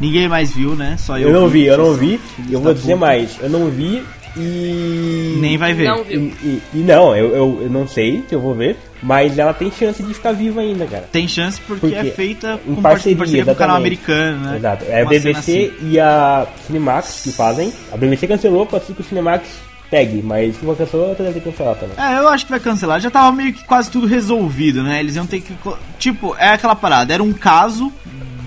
[0.00, 0.96] Ninguém mais viu, né?
[0.98, 1.28] Só eu.
[1.30, 2.20] Eu não vi, eu não vi.
[2.48, 4.02] E eu vou dizer mais, eu não vi
[4.36, 5.36] e.
[5.40, 5.88] Nem vai ver.
[5.88, 6.32] Não E, viu.
[6.42, 9.70] e- e não, eu, eu, eu não sei se eu vou ver, mas ela tem
[9.70, 11.08] chance de ficar viva ainda, cara.
[11.10, 14.56] Tem chance porque, Porque é feita em com parceria, com o canal americano, né?
[14.56, 14.84] Exato.
[14.88, 15.88] É a Uma BBC assim.
[15.88, 17.72] e a Cinemax que fazem.
[17.92, 19.48] A BBC cancelou pra que o Cinemax
[19.90, 21.96] pegue, mas se outra deve ter cancelado também.
[21.96, 23.00] É, eu acho que vai cancelar.
[23.00, 25.00] Já tava meio que quase tudo resolvido, né?
[25.00, 25.52] Eles iam ter que.
[25.98, 27.12] Tipo, é aquela parada.
[27.14, 27.92] Era um caso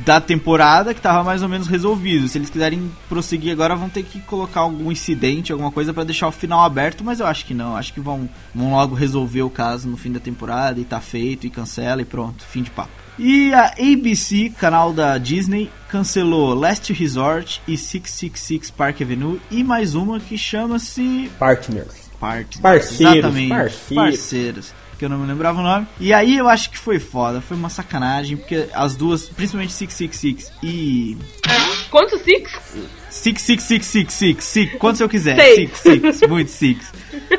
[0.06, 2.28] da temporada que tava mais ou menos resolvido.
[2.28, 6.28] Se eles quiserem prosseguir agora, vão ter que colocar algum incidente, alguma coisa pra deixar
[6.28, 7.04] o final aberto.
[7.04, 7.76] Mas eu acho que não.
[7.76, 11.45] Acho que vão, vão logo resolver o caso no fim da temporada e tá feito
[11.45, 12.43] e cancela e pronto.
[12.43, 12.91] Fim de papo.
[13.20, 19.93] E a ABC, canal da Disney, cancelou Last Resort e 666 Park Avenue e mais
[19.93, 22.10] uma que chama-se Partners.
[22.20, 22.62] Partes.
[22.62, 23.49] Parceiros, Exatamente.
[23.49, 23.95] parceiros.
[23.95, 24.74] Parceiros.
[25.02, 25.88] Que eu não me lembrava o nome.
[25.99, 27.41] E aí eu acho que foi foda.
[27.41, 28.38] Foi uma sacanagem.
[28.38, 31.18] Porque as duas, principalmente 666 e.
[31.89, 33.01] Quanto Six?
[33.12, 34.43] 66666.
[34.43, 35.36] Six, quantos eu quiser.
[35.36, 35.70] Sei.
[35.74, 36.30] 6, 6.
[36.30, 36.78] Muito 6.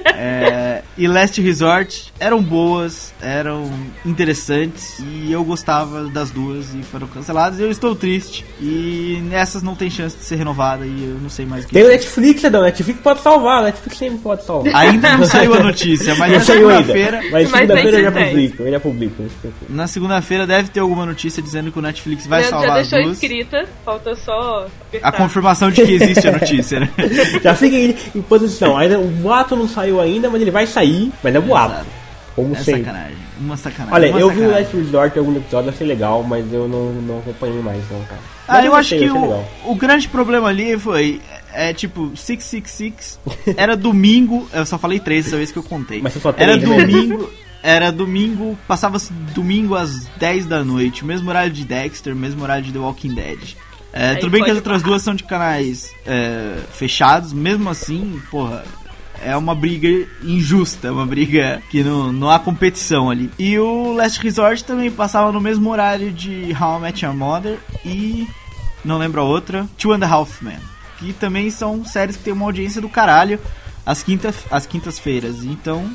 [0.05, 3.71] É, e Last Resort eram boas, eram
[4.05, 4.99] interessantes.
[5.01, 7.59] E eu gostava das duas e foram canceladas.
[7.59, 8.45] E eu estou triste.
[8.61, 10.85] E nessas não tem chance de ser renovada.
[10.87, 11.75] E eu não sei mais o que.
[11.75, 12.63] Tem o Netflix, Adão.
[12.63, 14.75] Netflix pode salvar, a Netflix sempre pode salvar.
[14.75, 17.21] Ainda não saiu a notícia, mas Não na segunda-feira.
[17.31, 19.23] Mas segunda-feira já publico, já publico.
[19.69, 22.89] Na segunda-feira deve ter alguma notícia dizendo que o Netflix vai Leandro já salvar as
[22.91, 23.23] deixou duas.
[23.23, 25.09] escrita, falta só apertar.
[25.09, 26.89] A confirmação de que existe a notícia, né?
[27.43, 28.77] Já aí em posição.
[28.77, 31.75] Ainda, o boato não saiu ainda, mas ele vai sair, mas é boato.
[31.75, 31.87] Exato.
[32.35, 32.85] Como É sempre.
[32.85, 33.17] sacanagem.
[33.41, 33.95] Uma sacanagem.
[33.95, 34.65] Olha, uma eu vi o sacanagem.
[34.65, 38.21] Last Resort em algum episódio, achei legal, mas eu não, não acompanhei mais, não, cara.
[38.49, 41.21] Ah, Mas eu acho gostei, que achei o, o grande problema ali foi.
[41.53, 43.21] É tipo, 666
[43.57, 44.49] era domingo.
[44.53, 46.01] Eu só falei três dessa vez que eu contei.
[46.01, 46.77] Mas você só Era três, né?
[46.77, 47.31] domingo.
[47.63, 52.73] era domingo, passava-se domingo às 10 da noite, mesmo horário de Dexter, mesmo horário de
[52.73, 53.39] The Walking Dead.
[53.93, 58.65] É, tudo bem que as outras duas são de canais é, fechados, mesmo assim, porra,
[59.23, 63.31] é uma briga injusta, é uma briga que não, não há competição ali.
[63.39, 67.59] E o Last Resort também passava no mesmo horário de How I Met Your Mother
[67.85, 68.27] e
[68.85, 70.59] não lembro a outra, Two and a Half Men,
[70.99, 73.39] que também são séries que tem uma audiência do caralho
[73.87, 75.45] às, quinta, às quintas-feiras.
[75.45, 75.89] Então,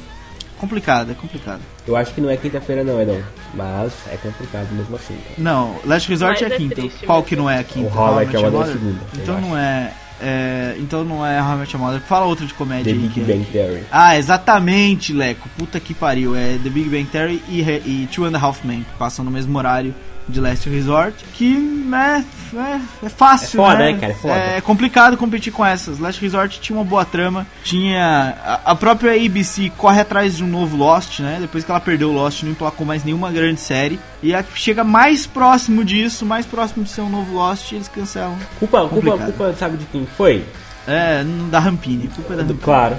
[0.57, 1.61] complicado, é complicado.
[1.87, 3.21] Eu acho que não é quinta-feira não, Edão.
[3.53, 5.15] Mas é complicado mesmo assim.
[5.15, 5.35] cara.
[5.37, 6.75] Não, Last Resort Mas é é quinta.
[6.75, 7.89] triste Qual que não é a quinta?
[7.89, 8.73] O How I How Met Met Your Mother é Mother?
[8.73, 12.01] segunda, Então não é, é, Então não é How I Met Your Mother.
[12.01, 13.07] Fala outra de comédia The aí.
[13.07, 13.83] Big que é- Bang Theory.
[13.91, 15.47] Ah, exatamente, Leco.
[15.57, 16.35] Puta que pariu.
[16.35, 19.31] É The Big Bang Theory e, e Two and a Half Men, que passam no
[19.31, 19.93] mesmo horário
[20.27, 21.15] de Last Resort.
[21.33, 21.55] Que
[21.93, 22.23] é,
[22.57, 23.91] é, é fácil, É foda, né?
[23.93, 24.11] né, cara?
[24.11, 24.33] É foda.
[24.33, 25.99] É complicado competir com essas.
[25.99, 27.45] Last Resort tinha uma boa trama.
[27.63, 28.35] Tinha.
[28.43, 31.37] A, a própria ABC corre atrás de um novo Lost, né?
[31.41, 33.99] Depois que ela perdeu o Lost, não emplacou mais nenhuma grande série.
[34.21, 37.87] E a que chega mais próximo disso, mais próximo de ser um novo Lost, eles
[37.87, 38.35] cancelam.
[38.59, 39.33] Culpa, culpa, Complicado.
[39.33, 40.43] culpa, sabe de quem foi?
[40.87, 42.07] É, da Rampini.
[42.07, 42.59] Culpa é da Rampini.
[42.61, 42.97] claro.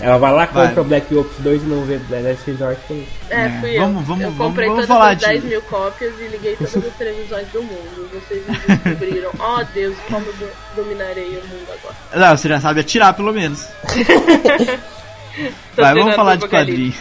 [0.00, 0.68] Ela vai lá, Vai.
[0.68, 2.80] compra Black Ops 2 e não vê Last Resort.
[2.86, 3.08] foi isso.
[3.30, 4.02] É, É, fui vamos- eu.
[4.06, 6.76] vamos- eu vamos- comprei vamos todas falar as de- 10 mil cópias e liguei todas
[6.76, 8.08] as televisões do mundo.
[8.12, 9.30] Vocês me descobriram.
[9.40, 11.94] Oh Deus, como eu do- dominarei o mundo agora.
[12.28, 13.66] Não, você já sabe atirar pelo menos.
[15.76, 16.94] Vai, vamos falar de quadrinhos.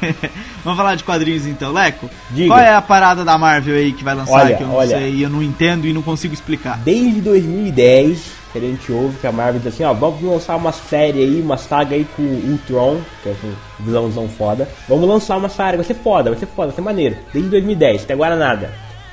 [0.64, 1.72] vamos falar de quadrinhos então.
[1.72, 2.48] Leco, Diga.
[2.48, 4.98] qual é a parada da Marvel aí que vai lançar Olha, que eu não olha.
[4.98, 6.78] sei e eu não entendo e não consigo explicar?
[6.78, 10.72] Desde 2010, que a gente ouve que a Marvel diz assim, ó, vamos lançar uma
[10.72, 14.68] série aí, uma saga aí com o Ultron, que é um vilãozão foda.
[14.88, 17.16] Vamos lançar uma série, vai ser foda, vai ser foda, vai ser maneiro.
[17.32, 18.70] Desde 2010, até agora nada.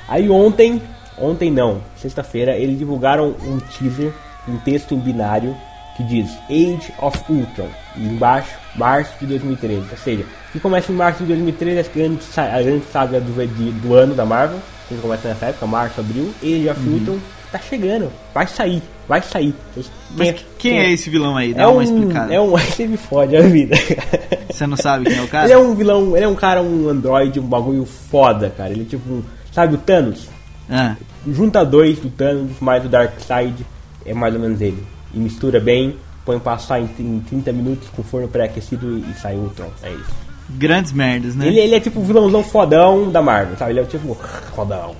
[0.08, 0.80] Aí ontem,
[1.18, 4.12] ontem não, sexta-feira, eles divulgaram um teaser,
[4.48, 5.56] um texto em binário,
[5.96, 7.68] que diz Age of Ultron.
[7.96, 9.86] E embaixo, março de 2013.
[9.90, 13.32] Ou seja, que começa em março de 2013, a grande, sa- a grande saga do,
[13.46, 16.32] de- do ano da Marvel, que começa nessa época, março, abril.
[16.42, 17.18] Age of Ultron
[17.50, 19.54] tá chegando, vai sair, vai sair.
[19.74, 21.54] Vocês- Mas quem é esse vilão aí?
[21.54, 22.34] Dá é uma um, explicada.
[22.34, 23.74] é um, você me fode a vida.
[24.50, 25.44] Você não sabe quem é o cara?
[25.46, 28.70] Ele é um vilão, ele é um cara, um androide, um bagulho foda, cara.
[28.70, 29.22] Ele é tipo um,
[29.52, 30.28] sabe o Thanos?
[30.68, 33.54] Ah, Junta dois do Thanos mais o Darkseid,
[34.04, 34.84] é mais ou menos ele.
[35.16, 35.96] E mistura bem,
[36.26, 39.70] põe passar em, em 30 minutos com forno pré-aquecido e, sai o Ultron.
[39.82, 40.25] É isso.
[40.48, 41.46] Grandes merdas, né?
[41.46, 43.72] Ele, ele é tipo o vilãozão fodão da Marvel, sabe?
[43.72, 44.14] Ele é tipo
[44.54, 44.94] fodão.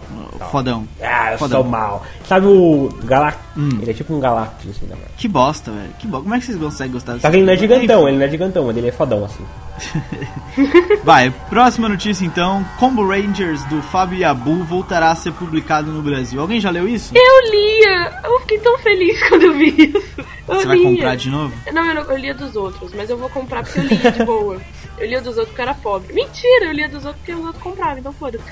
[0.50, 0.86] Fodão.
[1.02, 1.62] Ah, eu Fodão.
[1.62, 2.04] sou mal.
[2.28, 3.42] Sabe o Galactus?
[3.56, 3.78] Hum.
[3.80, 5.10] Ele é tipo um Galactus assim da Marvel.
[5.16, 5.90] Que bosta, velho.
[5.98, 6.20] Que bo...
[6.22, 8.24] Como é que vocês conseguem gostar desse Só que ele não é gigantão, ele não
[8.26, 9.44] é gigantão, mas ele é fodão assim.
[11.04, 12.64] Vai, próxima notícia então.
[12.78, 16.40] Combo Rangers do Fábio Yabu voltará a ser publicado no Brasil.
[16.40, 17.12] Alguém já leu isso?
[17.14, 18.20] Eu lia!
[18.24, 20.20] Eu fiquei tão feliz quando eu vi isso.
[20.48, 20.90] Eu Você vai lia.
[20.90, 21.52] comprar de novo?
[21.72, 24.24] Não, eu, não, eu lia dos outros, mas eu vou comprar porque eu lia de
[24.24, 24.60] boa.
[24.98, 26.12] Eu lia dos outros porque eu era pobre.
[26.12, 28.44] Mentira, eu lia dos outros porque os outros compravam, então foda-se.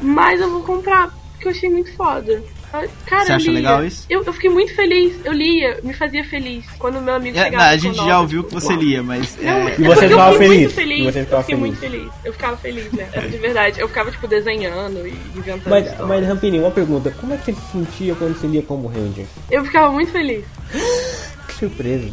[0.00, 2.42] Mas eu vou comprar porque eu achei muito foda.
[2.70, 4.04] Ah, Cara, Você eu acha legal isso?
[4.10, 5.16] Eu, eu fiquei muito feliz.
[5.24, 6.66] Eu lia, me fazia feliz.
[6.78, 8.76] Quando meu amigo É, chegava não, a gente já ouviu que você uau.
[8.82, 9.38] lia, mas.
[9.40, 10.60] Não, é, mas E é você ficava fiquei feliz?
[10.60, 10.98] muito feliz.
[11.00, 11.60] E você ficava eu fiquei feliz?
[11.60, 12.12] muito feliz.
[12.24, 13.08] Eu ficava feliz, né?
[13.12, 13.80] Era de verdade.
[13.80, 16.06] Eu ficava, tipo, desenhando e inventando Mas, história.
[16.06, 19.24] mas Rampini, uma pergunta: como é que você se sentia quando você lia como Ranger?
[19.50, 20.44] Eu ficava muito feliz.
[21.58, 22.08] Surpresa.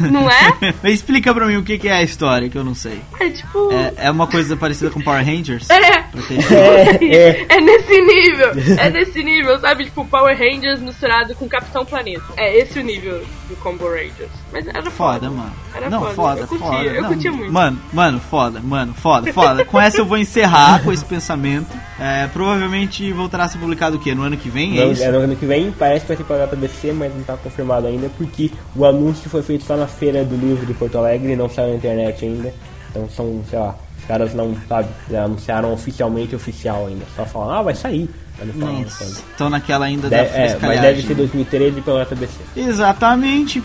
[0.00, 0.74] Não é?
[0.82, 3.00] Mas explica pra mim o que que é a história, que eu não sei.
[3.20, 3.70] É tipo.
[3.72, 5.68] É, é uma coisa parecida com Power Rangers?
[5.70, 5.78] É.
[6.02, 9.84] Ter- É, É nesse nível, é nesse nível, sabe?
[9.84, 12.22] Tipo, Power Rangers misturado com Capitão Planeta.
[12.36, 14.30] É esse o nível do Combo Rangers.
[14.52, 15.08] Mas era foda.
[15.18, 15.52] Foda, mano.
[15.74, 16.14] Era não, foda.
[16.14, 16.84] foda, Eu curtia, foda.
[16.84, 17.52] eu Não, curtia muito.
[17.52, 19.64] Mano, mano, foda, mano, foda, foda.
[19.64, 21.68] Com essa eu vou encerrar com esse pensamento.
[22.00, 24.14] É, provavelmente voltará a ser publicado o quê?
[24.14, 24.78] No ano que vem?
[24.78, 25.02] É Não, isso?
[25.02, 27.86] é no ano que vem, parece que vai ser pra JBC, mas não tá confirmado
[27.86, 31.36] ainda, porque o anúncio foi feito só na feira do livro de Porto Alegre e
[31.36, 32.52] não saiu na internet ainda.
[32.90, 37.04] Então são, sei lá, os caras não, sabe, já anunciaram oficialmente oficial ainda.
[37.14, 38.08] Só falam, ah, vai sair.
[39.30, 42.38] Estão naquela ainda Deve- da é, mas deve ser 2013 pela JBC.
[42.56, 43.62] Exatamente.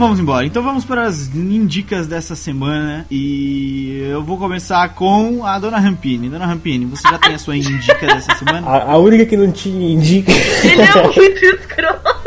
[0.00, 0.46] Vamos embora.
[0.46, 3.06] Então vamos para as indicas dessa semana.
[3.10, 6.28] E eu vou começar com a Dona Rampini.
[6.30, 8.66] Dona Rampini, você já tem a sua indica dessa semana?
[8.66, 10.32] A, a única que não te indica.
[10.32, 12.20] Ele é muito escroto.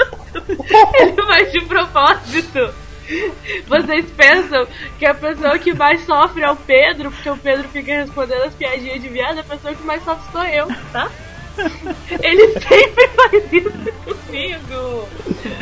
[1.00, 2.74] Ele faz de propósito.
[3.68, 4.66] Vocês pensam
[4.98, 8.54] que a pessoa que mais sofre é o Pedro, porque o Pedro fica respondendo as
[8.54, 11.10] piadinhas de viado, a pessoa que mais sofre sou eu, tá?
[12.22, 13.72] Ele sempre faz isso
[14.04, 15.08] comigo.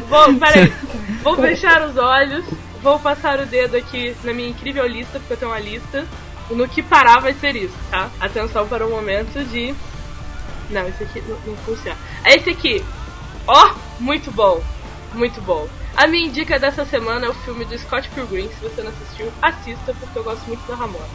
[0.10, 0.72] Bom, peraí.
[1.22, 2.44] Vou fechar os olhos,
[2.82, 6.06] vou passar o dedo aqui na minha incrível lista, porque eu tenho uma lista.
[6.50, 8.10] No que parar vai ser isso, tá?
[8.20, 9.74] Atenção para o momento de.
[10.70, 11.98] Não, esse aqui não, não funciona.
[12.26, 12.84] Esse aqui.
[13.48, 14.62] Ó, muito bom.
[15.14, 15.68] Muito bom.
[15.96, 18.50] A minha dica dessa semana é o filme do Scott Pilgrim.
[18.50, 21.06] Se você não assistiu, assista, porque eu gosto muito da Ramona.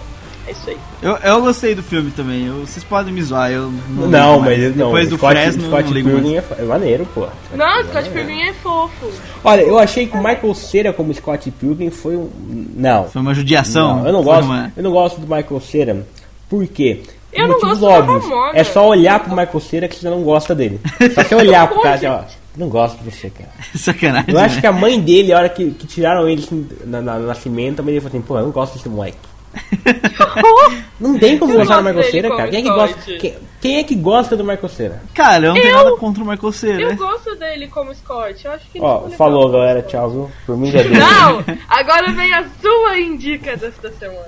[0.46, 0.78] É isso aí.
[1.02, 2.46] Eu, eu gostei do filme também.
[2.46, 4.06] Eu- vocês podem me zoar, eu não.
[4.08, 4.86] Não, mas não.
[4.86, 7.26] Depois do Scott, Fresno, Scott não Pilgrim é, é maneiro, pô.
[7.54, 9.10] Não, Scott Pilgrim é fofo.
[9.42, 12.30] Olha, eu achei que o Michael Cera como Scott Pilgrim foi um.
[12.76, 13.08] Não.
[13.08, 13.98] Foi uma judiação.
[13.98, 14.46] Não, eu não Foi gosto.
[14.46, 16.06] uma- Eu não gosto do Michael Cera.
[16.48, 17.02] Por quê?
[17.32, 18.22] Eu não motivos óbvios.
[18.24, 18.52] Ramona.
[18.58, 20.80] É só olhar pro Michael Cera que você não gosta dele.
[21.14, 22.20] Só você olhar pro cara e ó,
[22.56, 23.50] não gosto de você, cara.
[23.76, 24.32] Sacanagem.
[24.32, 24.60] Eu acho né?
[24.60, 27.80] que a mãe dele, a hora que, que tiraram ele assim, na, na- no nascimento,
[27.80, 29.18] a mãe dele falou assim, pô, eu não gosto desse moleque.
[31.00, 32.48] Não tem como Eu gostar do Michael dele Cera, cara.
[32.50, 35.02] Quem é, que gosta, quem, quem é que gosta do Michael Cera?
[35.14, 36.82] Cara, eu não tenho Eu- nada contra o Michael Cera.
[36.82, 36.94] Eu né?
[36.96, 38.44] gosto dele como Scott.
[38.44, 40.30] Eu acho que ele Ó, falou galera, tchau, viu?
[40.46, 40.92] Por mim já deu.
[40.92, 41.44] Não!
[41.68, 44.26] Agora vem a sua indica desta semana.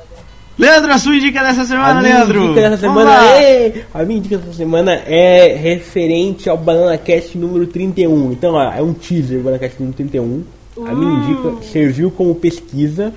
[0.59, 2.49] Leandro, a sua dica dessa A semana, minha Leandro.
[2.49, 3.29] dica dessa Vamos semana lá.
[3.41, 3.85] é.
[3.95, 8.33] A minha dica dessa semana é referente ao Banana Cast número 31.
[8.33, 10.45] Então, ó, é um teaser, Banana Cast número 31.
[10.87, 13.13] A minha dica serviu como pesquisa.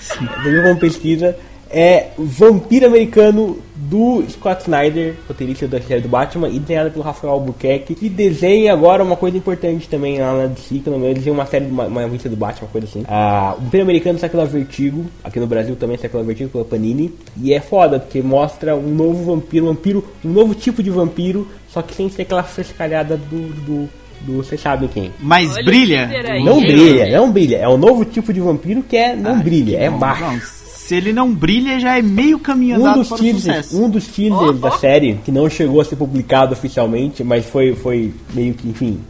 [0.00, 1.36] serviu como pesquisa.
[1.68, 7.32] É Vampiro Americano do Scott Snyder, roteirista da série do Batman, e desenhado pelo Rafael
[7.32, 11.44] Albuquerque, que desenha agora uma coisa importante também lá na DC, que ele desenha uma
[11.44, 13.04] série, uma, uma revista do Batman, uma coisa assim.
[13.08, 16.64] Ah, o Vampiro Americano sai pela Vertigo, aqui no Brasil também sai pela Vertigo, pela
[16.64, 20.90] Panini, e é foda, porque mostra um novo vampiro, um vampiro, um novo tipo de
[20.90, 23.88] vampiro, só que sem ser aquela frescalhada do, do,
[24.26, 25.12] do vocês sabem quem.
[25.20, 26.10] Mas Olha brilha.
[26.40, 26.44] o.
[26.44, 29.78] Não brilha, não brilha, é um novo tipo de vampiro que é, não Ah, brilha,
[29.78, 29.98] é bom.
[29.98, 30.22] baixo.
[30.24, 33.42] Não, se ele não brilha, já é meio caminho Um andado dos, para o teasers,
[33.66, 33.82] sucesso.
[33.84, 38.12] um dos teasers da série, que não chegou a ser publicado oficialmente, mas foi, foi
[38.32, 39.00] meio que, enfim,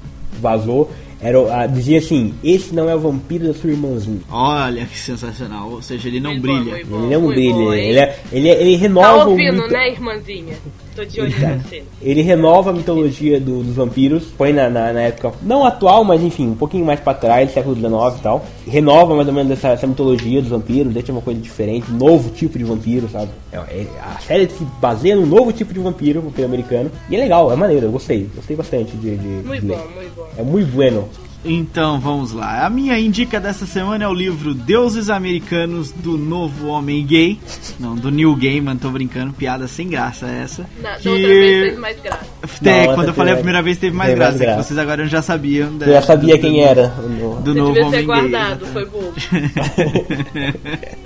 [0.40, 0.90] vazou,
[1.20, 4.20] era, o- dizia assim, esse não é o vampiro da sua irmãzinha.
[4.30, 5.70] Olha que sensacional.
[5.70, 6.60] Ou seja, ele não bom, brilha.
[6.64, 9.52] muito bom, Ele não brilha, bom, ele, é, ele, é- ele Tá renova o ouvindo,
[9.62, 10.54] mito- né, irmãzinha?
[10.96, 11.82] Tô de olho em você.
[12.00, 16.22] Ele renova a mitologia do- dos vampiros, põe na, na, na época, não atual, mas
[16.22, 18.44] enfim, um pouquinho mais pra trás, século XIX e tal.
[18.66, 22.30] Renova mais ou menos essa, essa mitologia dos vampiros, deixa uma coisa diferente, um novo
[22.30, 23.28] tipo de vampiro, sabe?
[23.52, 23.86] É- é-
[24.16, 26.90] a série se baseia num novo tipo de vampiro, vampiro americano.
[27.10, 30.14] E é legal, é maneiro, eu gostei, gostei bastante de, de, Muito de bom, muito
[30.16, 30.26] bom.
[30.38, 31.08] É muito bueno.
[31.48, 32.66] Então vamos lá.
[32.66, 37.38] A minha indica dessa semana é o livro Deuses Americanos do Novo Homem Gay.
[37.78, 40.66] Não, do Neil Gaiman, tô brincando, piada sem graça essa.
[40.82, 42.26] Da Que- outra vez fez mais graça.
[42.62, 44.46] Tem, Não, quando eu falei a teve- primeira vez teve mais teve mais graça, é
[44.46, 44.68] que graça.
[44.68, 45.76] vocês agora já sabiam.
[45.78, 46.92] da- Eu já sabia do- quem era.
[46.98, 48.72] o- Do Você novo devia ter Homem guardado, Gay.
[48.72, 49.12] foi bobo.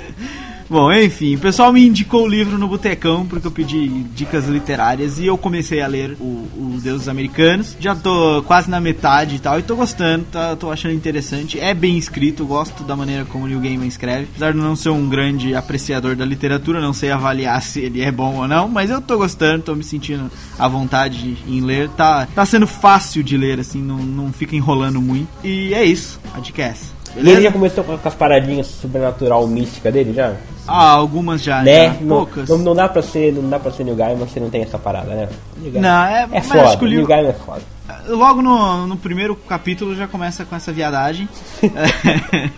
[0.71, 5.19] Bom, enfim, o pessoal me indicou o livro no Botecão porque eu pedi dicas literárias
[5.19, 6.47] e eu comecei a ler o,
[6.77, 7.77] os Deuses Americanos.
[7.81, 11.59] Já tô quase na metade e tal, e tô gostando, tá, tô achando interessante.
[11.59, 14.29] É bem escrito, gosto da maneira como o Neil Gaiman escreve.
[14.31, 18.13] Apesar de não ser um grande apreciador da literatura, não sei avaliar se ele é
[18.13, 21.89] bom ou não, mas eu tô gostando, tô me sentindo à vontade em ler.
[21.89, 25.27] Tá, tá sendo fácil de ler, assim, não, não fica enrolando muito.
[25.43, 27.01] E é isso, a dica é essa.
[27.17, 27.53] E ele já Beleza?
[27.53, 30.37] começou com as paradinhas sobrenatural mística dele já?
[30.71, 31.87] Ah, algumas já, né?
[31.87, 32.49] já, Não, poucas.
[32.49, 34.79] não, não dá pra ser, não dá pra ser New Gaiman se não tem essa
[34.79, 35.29] parada, né?
[35.75, 37.63] Não, é, É foda, acho que o New Gaiman é foda.
[38.09, 41.29] logo no, no primeiro capítulo já começa com essa viadagem.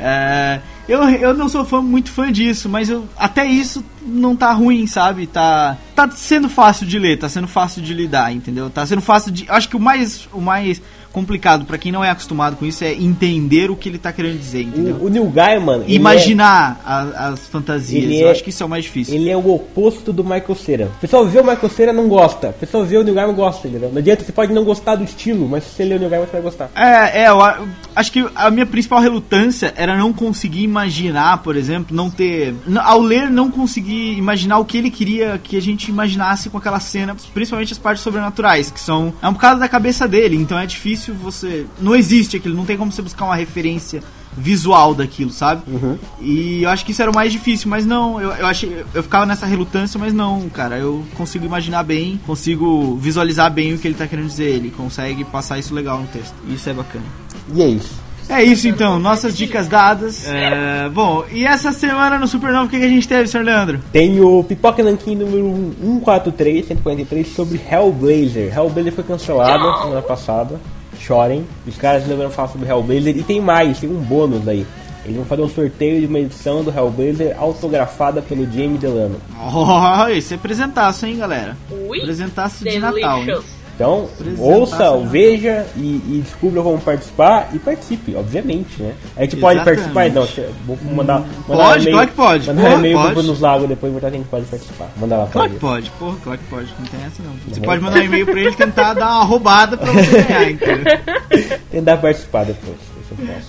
[0.00, 4.52] É, eu, eu não sou fã- muito fã disso, mas eu, até isso não tá
[4.52, 5.26] ruim, sabe?
[5.26, 8.70] Tá, tá sendo fácil de ler, tá sendo fácil de lidar, entendeu?
[8.70, 9.44] Tá sendo fácil de.
[9.48, 10.80] Acho que o mais, o mais
[11.20, 14.38] complicado pra quem não é acostumado com isso é entender o que ele tá querendo
[14.38, 14.96] dizer, entendeu?
[15.00, 18.04] O, o Neil Gaiman, ele Imaginar a- as fantasias.
[18.04, 19.14] ele eu é- acho que isso é o mais é, difícil.
[19.14, 20.86] ele é o oposto do Michael Cera.
[20.96, 22.48] O pessoal vê o Michael Cera não gosta.
[22.50, 23.90] O pessoal vê o Neil Gaiman gosta, entendeu?
[23.90, 26.26] Não adianta, você pode não gostar do estilo, mas se você ler o Neil Gaiman
[26.26, 26.70] você vai gostar.
[26.74, 27.38] É, é, eu
[27.96, 32.54] acho que a minha principal relutância era não conseguir imaginar, por exemplo, não ter.
[32.82, 36.80] Ao ler, não conseguir imaginar o que ele queria que a gente imaginasse com aquela
[36.80, 39.12] cena, principalmente as partes sobrenaturais, que são.
[39.22, 41.66] É um bocado da cabeça dele, então é difícil você.
[41.80, 44.02] Não existe aquilo, não tem como você buscar uma referência
[44.36, 45.62] visual daquilo, sabe?
[46.20, 48.84] E eu acho que isso era o mais difícil, mas não, eu, eu achei.
[48.94, 53.78] Eu ficava nessa relutância, mas não, cara, eu consigo imaginar bem, consigo visualizar bem o
[53.78, 56.34] que ele tá querendo dizer, ele consegue passar isso legal no texto.
[56.48, 57.04] Isso é bacana.
[57.52, 58.08] E é isso.
[58.28, 60.26] É isso então, nossas dicas dadas.
[60.28, 63.42] É, bom, e essa semana no Supernova o que, que a gente teve, Sr.
[63.42, 63.80] Leandro?
[63.90, 68.54] Tem o Pipoca Nankin número 143, 143, sobre Hellblazer.
[68.54, 70.60] Hellblazer foi cancelado semana passada.
[70.98, 71.46] Chorem.
[71.66, 74.66] Os caras resolveram falar sobre Hellblazer e tem mais, tem um bônus aí.
[75.04, 79.18] Eles vão fazer um sorteio de uma edição do Hellblazer autografada pelo Jamie Delano.
[79.54, 81.56] Oh, esse é presentaço, hein, galera?
[81.70, 83.38] Ui, Presentaço de Natal, hein?
[83.78, 84.08] Então,
[84.38, 88.92] ouça, veja e, e descubra como participar e participe, obviamente, né?
[89.16, 89.64] A gente pode Exatamente.
[89.76, 90.26] participar, então.
[90.26, 92.46] che- Vou mandar, mandar Pode, um claro que pode.
[92.48, 93.12] Mandar Porra, um e-mail pode.
[93.14, 94.88] pro Bruno Lago depois botar que a gente pode participar.
[94.96, 96.74] Manda lá pra Claro que pode, porra, claro que pode.
[96.76, 97.32] Não tem essa não.
[97.48, 97.66] Você Uhum.
[97.66, 100.98] pode mandar um e-mail pra ele tentar dar uma roubada pra você ganhar, entendeu?
[101.70, 102.76] Tentar participar depois.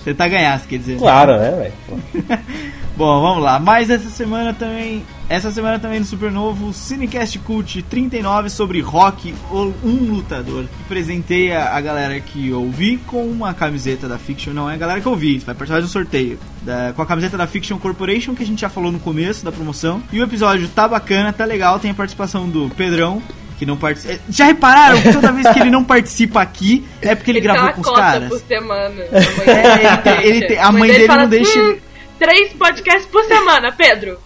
[0.04, 0.96] Tentar ganhar, quer dizer.
[0.96, 2.40] Claro, né, velho?
[3.00, 3.58] Bom, vamos lá.
[3.58, 5.02] Mas essa semana também.
[5.26, 10.64] Essa semana também no Super Novo, Cinecast Cult 39 sobre rock, ou um lutador.
[10.64, 14.52] E Presentei a, a galera que ouvi com uma camiseta da Fiction.
[14.52, 16.38] Não é a galera que eu vi, vai participar de um sorteio.
[16.60, 19.50] Da- com a camiseta da Fiction Corporation, que a gente já falou no começo da
[19.52, 20.02] promoção.
[20.12, 21.78] E o episódio tá bacana, tá legal.
[21.80, 23.22] Tem a participação do Pedrão.
[23.58, 24.18] Que não participa.
[24.28, 27.72] Já repararam que toda vez que ele não participa aqui é porque ele, tem gravou
[27.74, 28.28] com os caras?
[28.30, 29.00] por semana.
[29.02, 29.14] É,
[29.86, 31.82] ele tem- ele tem- a mãe dele fala, não deixa "Hum, ele-
[32.20, 34.18] Três podcasts por semana, Pedro.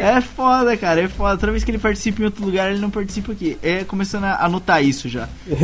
[0.00, 1.36] É foda, cara, é foda.
[1.36, 3.58] Toda vez que ele participa em outro lugar, ele não participa aqui.
[3.60, 5.28] É começando a anotar isso já.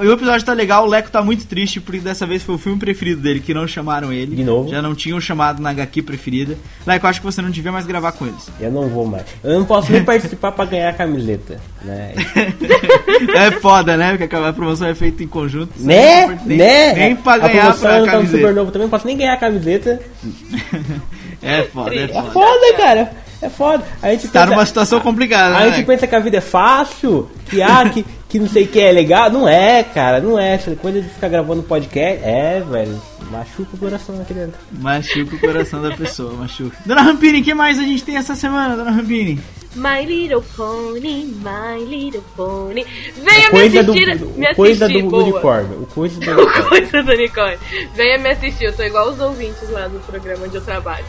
[0.00, 2.58] E o episódio tá legal, o Leco tá muito triste, porque dessa vez foi o
[2.58, 4.36] filme preferido dele, que não chamaram ele.
[4.36, 4.68] De novo?
[4.68, 6.56] Já não tinham chamado na HQ preferida.
[6.86, 8.48] Leco, acho que você não devia mais gravar com eles.
[8.60, 9.24] Eu não vou mais.
[9.42, 12.14] Eu não posso nem participar pra ganhar a camiseta, né?
[13.34, 14.16] É foda, né?
[14.16, 15.72] Porque a promoção é feita em conjunto.
[15.78, 16.38] né?
[16.44, 16.92] nem, né?
[16.94, 18.38] Nem pra a ganhar promoção pra não tá no camiseta.
[18.38, 20.00] Super Novo também, não posso nem ganhar a camiseta.
[21.42, 22.30] É foda, é É foda.
[22.32, 23.12] foda, cara.
[23.42, 23.84] É foda.
[24.02, 25.72] A gente Tá pensa- numa situação complicada, A né?
[25.76, 28.78] gente pensa que a vida é fácil, que ah, que, que não sei o que
[28.78, 29.30] é legal.
[29.30, 30.58] Não é, cara, não é.
[30.80, 33.00] Coisa de ficar gravando podcast, é, velho,
[33.30, 34.58] machuca o coração aqui dentro.
[34.72, 36.76] Machuca o coração da pessoa, machuca.
[36.84, 39.40] Dona Rampini, o que mais a gente tem essa semana, Dona Rampini?
[39.74, 42.82] My little pony, my little pony.
[43.14, 44.18] Venha me coisa do, assistir.
[44.18, 45.22] do- me coisa assistir, do boa.
[45.22, 45.82] unicórnio.
[45.82, 46.68] O coisa do unicórnio.
[46.68, 47.58] Coisa do unicórnio.
[47.94, 51.04] Venha me assistir, eu tô igual os ouvintes lá do programa onde eu trabalho.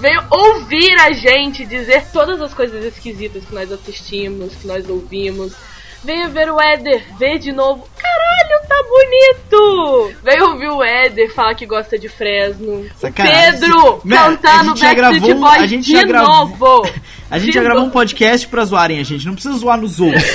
[0.00, 5.54] Venha ouvir a gente dizer todas as coisas esquisitas que nós assistimos, que nós ouvimos.
[6.04, 7.88] Venha ver o Éder, ver de novo.
[7.96, 10.12] Caralho, tá bonito!
[10.22, 12.84] Venha ouvir o Éder falar que gosta de Fresno.
[12.96, 13.52] Sacanagem.
[13.60, 16.82] Pedro a cantando gente já Backstreet gravou Boys a gente de gravou- novo.
[17.30, 17.92] A gente De já gravou um novo.
[17.94, 20.22] podcast pra zoarem a gente, não precisa zoar nos outros.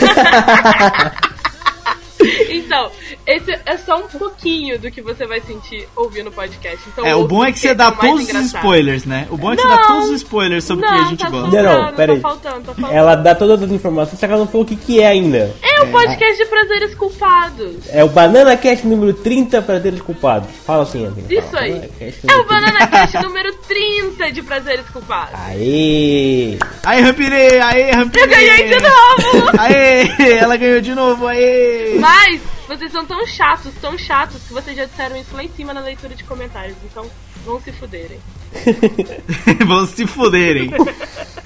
[2.49, 2.91] Então,
[3.35, 6.79] esse é só um pouquinho do que você vai sentir ouvindo o podcast.
[6.87, 8.55] Então, É, o bom é que você dá é todos os engraçado.
[8.55, 9.27] spoilers, né?
[9.29, 9.75] O bom é que você Não.
[9.77, 11.47] dá todos os spoilers sobre o que a gente tá gosta.
[11.49, 12.19] Não, não, faltando, pera aí.
[12.19, 12.93] Tá faltando, tá faltando.
[12.97, 15.55] Ela dá todas as informações, só que ela não falou o que, que é ainda.
[15.61, 17.75] É o podcast de prazeres culpados.
[17.89, 20.49] É o Banana Cast número 30 para deles culpados.
[20.65, 21.25] Fala assim, Anthony.
[21.29, 21.61] Isso fala.
[21.63, 21.71] aí.
[21.71, 22.43] É o número 30.
[22.43, 25.33] Banana Cast número 30 de prazeres culpados.
[25.47, 26.57] Aê!
[26.83, 27.35] Aí, Rampini!
[27.35, 28.23] Aí, Rampini!
[28.23, 29.49] Eu ganhei de novo!
[29.59, 30.37] Aê!
[30.39, 31.97] Ela ganhou de novo, aê!
[31.99, 35.73] Mas vocês são tão chatos, tão chatos, que vocês já disseram isso lá em cima
[35.73, 36.77] na leitura de comentários.
[36.83, 37.09] Então,
[37.43, 38.21] vão se fuderem.
[39.65, 40.71] Vão se fuderem.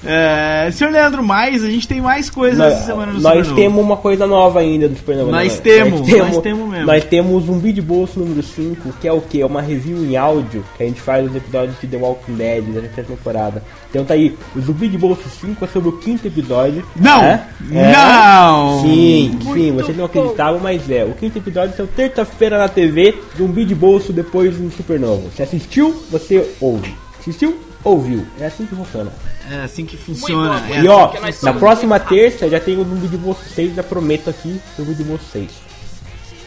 [0.06, 3.82] É, senhor Leandro, mais, a gente tem mais coisas Nós, essa semana no nós temos
[3.82, 5.30] uma coisa nova ainda do Supernova.
[5.30, 5.60] Nós né?
[5.62, 6.86] temos, nós temos mesmo.
[6.86, 9.40] Nós temos um Zumbi de Bolso número 5, que é o que?
[9.40, 12.64] É uma review em áudio que a gente faz dos episódios de The Walking Dead
[12.64, 13.62] da terceira temporada.
[13.88, 16.84] Então tá aí, o Zumbi de Bolso 5 é sobre o quinto episódio.
[16.96, 17.22] Não!
[17.22, 17.46] É?
[17.70, 18.82] Não!
[18.82, 21.04] Sim, sim, Muito vocês não acreditavam, mas é.
[21.04, 25.30] O quinto episódio saiu terça-feira na TV, Zumbi de Bolso depois do Supernova.
[25.34, 26.93] Se assistiu, você ouve.
[27.24, 27.58] Assistiu?
[27.82, 28.26] Ouviu.
[28.38, 29.10] É assim que funciona.
[29.50, 30.58] É assim que funciona.
[30.60, 30.66] Bom.
[30.74, 31.12] É E assim ó,
[31.42, 33.18] na próxima terça já tem o Zumbi de
[33.54, 35.50] 6, já prometo aqui, Zumbi de Bolso 6.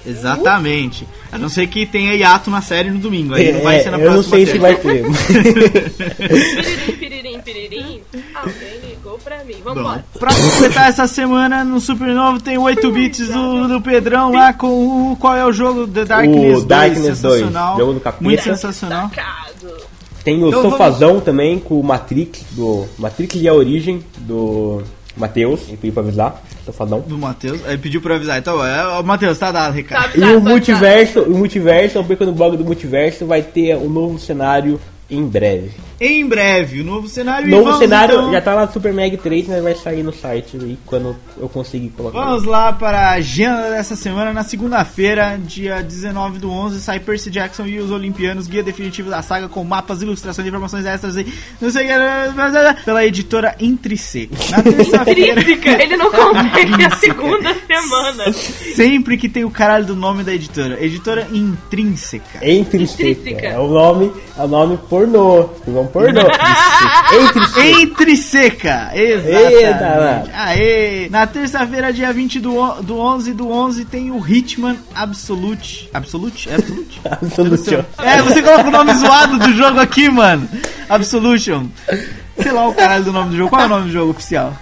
[0.05, 1.05] Exatamente.
[1.32, 3.34] A não ser que tenha hiato na série no domingo.
[3.34, 4.61] Aí não vai É, ser na eu não próxima sei se terça.
[4.61, 5.03] vai ter.
[6.97, 8.01] Piririm, piririm, piririm.
[8.34, 9.55] Alguém ligou pra mim.
[9.63, 10.05] Vamos Bom, embora.
[10.17, 15.17] pra completar essa semana no Supernova tem 8 bits do, do Pedrão lá com o.
[15.17, 15.86] Qual é o jogo?
[15.88, 16.65] The Darkness 2.
[16.65, 17.78] Darkness 2, sensacional.
[17.78, 18.23] jogo do capeta.
[18.23, 19.11] Muito sensacional.
[20.28, 24.84] Tem o Então Sofazão também com o Matrix, do Matrix e a Origem, do
[25.15, 26.43] Matheus, ele pediu pra avisar.
[26.65, 26.99] Sofazão.
[26.99, 27.65] Do Matheus.
[27.65, 28.38] Aí pediu pra avisar.
[28.38, 30.01] Então, é, o Matheus, tá dado, recado.
[30.01, 33.41] Sabe, E sabe, o sabe, multiverso, o multiverso, o Beco no blog do multiverso vai
[33.41, 34.78] ter um novo cenário
[35.09, 35.71] em breve.
[35.99, 37.47] Em breve, o novo cenário.
[37.47, 40.03] e Novo vamos, cenário então, já tá lá no Super Mag 3, mas vai sair
[40.03, 42.23] no site aí quando eu conseguir colocar.
[42.23, 44.31] Vamos lá para a agenda dessa semana.
[44.31, 49.21] Na segunda-feira, dia 19 do 11, sai Percy Jackson e os Olimpianos, guia definitivo da
[49.23, 51.25] saga com mapas, ilustrações e informações extras e
[51.59, 53.55] não sei o que, pela editora
[53.97, 54.29] C.
[54.51, 55.39] Na terça-feira.
[55.41, 58.33] Intrínseca, ele não consegue a segunda semana.
[58.33, 60.77] Sempre que tem o caralho do nome da editora.
[60.83, 62.45] Editora intrínseca.
[62.47, 63.09] Intrínseca.
[63.09, 63.47] Intrínseca.
[63.47, 65.49] É o nome, é o nome pornô.
[65.65, 66.21] Vamos pornô.
[66.21, 67.81] Intrínseca.
[67.81, 68.91] Intrínseca!
[68.93, 70.31] Eita, Exatamente.
[70.33, 71.09] Aê!
[71.09, 75.89] Na terça-feira, dia 20 do, do 11 do 11, tem o Hitman Absolute.
[75.93, 76.49] Absolute?
[76.49, 77.01] É Absolute?
[77.09, 77.83] Absolution.
[77.97, 80.47] É, você coloca o nome zoado do jogo aqui, mano.
[80.89, 81.67] Absolution.
[82.39, 83.49] Sei lá o caralho do nome do jogo.
[83.49, 84.53] Qual é o nome do jogo oficial?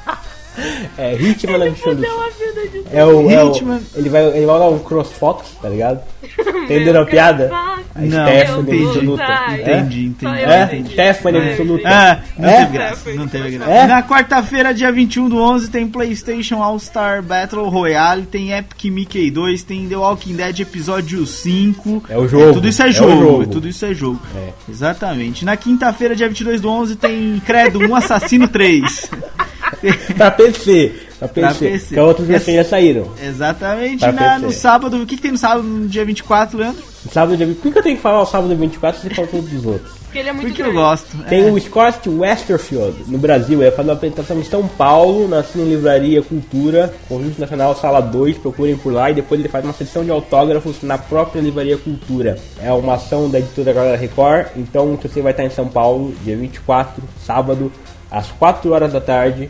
[0.98, 1.60] É, Hitman.
[1.60, 3.82] Deu a vida de É o, é o, Hitman.
[3.96, 6.02] ele vai, ele vai dar um crossfox, tá ligado?
[6.66, 7.50] Entenderam a piada?
[7.54, 8.86] A Não, Stephanie entendi.
[8.88, 9.24] absoluta.
[9.24, 9.62] É?
[9.62, 10.40] Entendi, entendi.
[10.42, 10.64] É?
[10.66, 10.92] entendi.
[10.94, 11.52] Stephanie É.
[11.52, 11.88] absoluta.
[11.90, 12.58] Ah, não É?
[12.58, 13.72] teve graça, não teve graça.
[13.72, 13.88] É?
[13.88, 19.64] Na quarta-feira, dia 21 do 11, tem PlayStation All-Star Battle Royale, tem Epic Mickey 2,
[19.64, 22.04] tem The Walking Dead Episódio 5.
[22.10, 22.54] É o jogo.
[22.54, 23.48] tudo isso é É o jogo, jogo.
[23.48, 24.20] tudo isso é jogo.
[24.36, 24.50] É.
[24.70, 25.46] Exatamente.
[25.46, 29.10] Na quinta-feira, dia 22 do 11, tem Credo 1 Assassino 3.
[30.18, 30.92] Pra PC.
[31.20, 31.42] Pra PC.
[31.42, 31.94] Pra PC.
[31.96, 33.08] Que outros versões já saíram.
[33.24, 34.06] Exatamente.
[34.06, 34.46] Na- PC.
[34.46, 36.84] no sábado, o que, que tem no sábado, no dia 24, Leandro?
[37.12, 37.48] Sábado dia...
[37.62, 39.66] Por que eu tenho que falar o sábado dia 24 se você fala todos os
[39.66, 39.94] outros?
[40.06, 40.80] Porque ele é muito Porque eu grande.
[40.82, 41.18] gosto.
[41.30, 41.52] Tem É.
[41.52, 43.62] o Scott Westerfield, no Brasil.
[43.62, 48.38] Ele faz uma apresentação em São Paulo, na Cine Livraria Cultura, Conjunto Nacional Sala 2,
[48.38, 49.12] procurem por lá.
[49.12, 52.38] E depois ele faz uma sessão de autógrafos na própria Livraria Cultura.
[52.62, 54.48] É uma ação da editora Galera Record.
[54.56, 57.70] Então, se você vai estar em São Paulo, dia 24, sábado,
[58.10, 59.50] às 4 horas da tarde,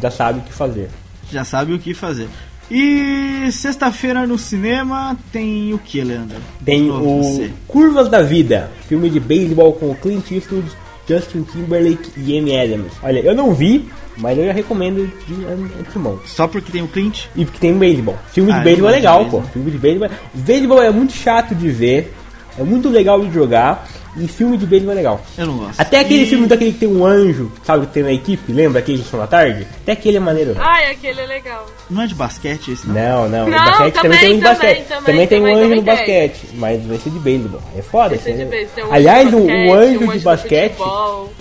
[0.00, 0.88] já sabe o que fazer.
[1.32, 2.28] Já sabe o que fazer.
[2.70, 6.36] E sexta-feira no cinema tem o que, Leandro?
[6.64, 7.50] Tem o você.
[7.66, 10.70] Curvas da Vida, filme de beisebol com Clint Eastwood,
[11.08, 12.92] Justin Timberlake e Amy Adams.
[13.02, 15.44] Olha, eu não vi, mas eu já recomendo de
[15.80, 16.20] antemão.
[16.24, 17.24] Só porque tem o Clint?
[17.34, 18.16] E porque tem beisebol.
[18.32, 19.42] Filme Ah, de eu beisebol é legal, pô.
[19.42, 20.06] Filme de beisebol.
[20.08, 22.14] é- Beisebol é muito chato de ver,
[22.58, 23.86] é muito legal de jogar.
[24.16, 25.20] E filme de beisebol é legal.
[25.38, 25.78] Eu não gosto.
[25.78, 28.80] Até aquele E- filme daquele que tem um anjo, sabe, que tem na equipe, lembra
[28.80, 29.68] aquele de Sessão da Tarde?
[29.82, 30.56] Até aquele é maneiro.
[30.58, 31.64] Ai, aquele é legal.
[31.88, 32.94] Não é de basquete esse, não?
[32.94, 34.88] Não, não, Não, basquete também, também, tem um de também, basquete.
[34.88, 37.60] também, Também, tem um anjo no basquete, mas esse é de beisebol.
[37.78, 38.44] É foda, Esse é de.
[38.66, 40.76] Tem um Aliás, anjo o, de o basquete, anjo um de de basquete.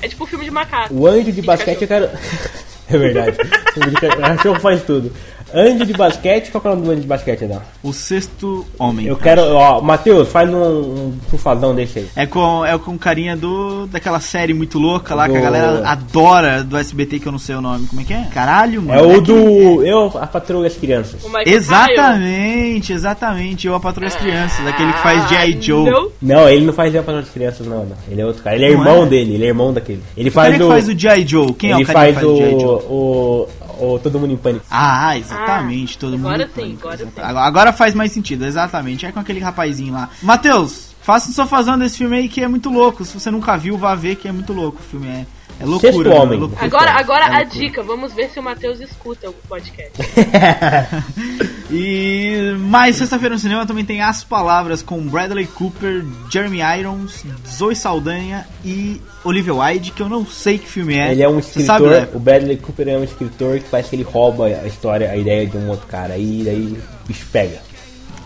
[0.03, 0.93] É tipo um filme de macaco.
[0.93, 2.05] o anjo de basquete eu quero.
[2.87, 3.37] é verdade.
[3.77, 5.11] O cachorro faz tudo.
[5.53, 7.61] Anjo de basquete, qual que é o nome do anjo de basquete, não?
[7.83, 9.07] O sexto homem.
[9.07, 12.07] Eu quero, ó, Matheus, faz um, um desse aí.
[12.15, 15.87] É com, é com carinha do daquela série muito louca lá que a Do- galera
[15.87, 17.87] adora do SBT que eu não sei o nome.
[17.87, 18.27] Como é que é?
[18.33, 18.99] Caralho, mano.
[18.99, 19.83] É o que- do.
[19.85, 21.23] Eu, a patroa e as crianças.
[21.23, 21.29] O.
[21.45, 23.67] Exatamente, exatamente.
[23.67, 25.61] Eu a patroa das crianças, aquele que faz G.I.
[25.61, 25.89] Joe.
[25.89, 26.09] Não.
[26.21, 27.95] Não, ele não faz a patroa das crianças, não, não.
[28.09, 28.55] Ele é outro cara.
[28.55, 29.05] Ele é Não irmão é?
[29.07, 30.01] dele, ele é irmão daquele.
[30.15, 30.67] Ele Quem faz é que o.
[30.67, 31.27] faz o G.I.
[31.27, 31.53] Joe?
[31.53, 32.53] Quem é ele o cara faz que faz o G.I.
[32.55, 32.69] o, Joe?
[32.89, 33.47] o,
[33.79, 34.65] o Todo Mundo em Pânico.
[34.69, 36.27] Ah, exatamente, todo mundo.
[36.27, 37.09] agora em sim, pânico, agora.
[37.17, 39.05] Agora, agora faz mais sentido, exatamente.
[39.05, 40.09] É com aquele rapazinho lá.
[40.21, 43.03] Matheus, faça um sofazão desse filme aí que é muito louco.
[43.05, 44.79] Se você nunca viu, vá ver que é muito louco.
[44.79, 45.25] O filme é,
[45.59, 45.91] é loucura.
[45.93, 46.37] Sexto Homem.
[46.37, 46.65] é loucura.
[46.65, 47.45] Agora, agora É a loucura.
[47.59, 47.83] dica.
[47.83, 49.91] Vamos ver se o Matheus escuta o podcast.
[51.71, 57.75] E mais sexta-feira no cinema também tem As Palavras com Bradley Cooper, Jeremy Irons, Zoe
[57.75, 61.11] Saldanha e Olivia Wilde, que eu não sei que filme é.
[61.11, 62.07] Ele é um Você sabe, escritor, né?
[62.15, 65.45] o Bradley Cooper é um escritor que parece que ele rouba a história, a ideia
[65.45, 66.15] de um outro cara.
[66.15, 67.59] Aí daí o bicho pega.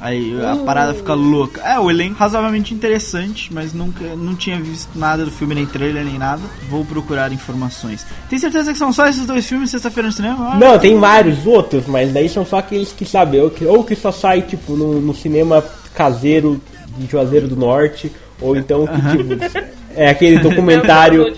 [0.03, 1.61] Aí a parada fica louca.
[1.61, 6.03] É, o elenco razoavelmente interessante, mas nunca não tinha visto nada do filme, nem trailer,
[6.03, 6.41] nem nada.
[6.69, 8.05] Vou procurar informações.
[8.29, 10.51] Tem certeza que são só esses dois filmes sexta-feira no cinema?
[10.51, 13.81] Ah, Não, tem vários outros, mas daí são só aqueles que sabe, ou que, ou
[13.81, 15.63] que só sai tipo no, no cinema
[15.95, 16.61] caseiro
[16.97, 19.63] de Juazeiro do Norte, ou então que tipo
[19.95, 21.33] é aquele documentário,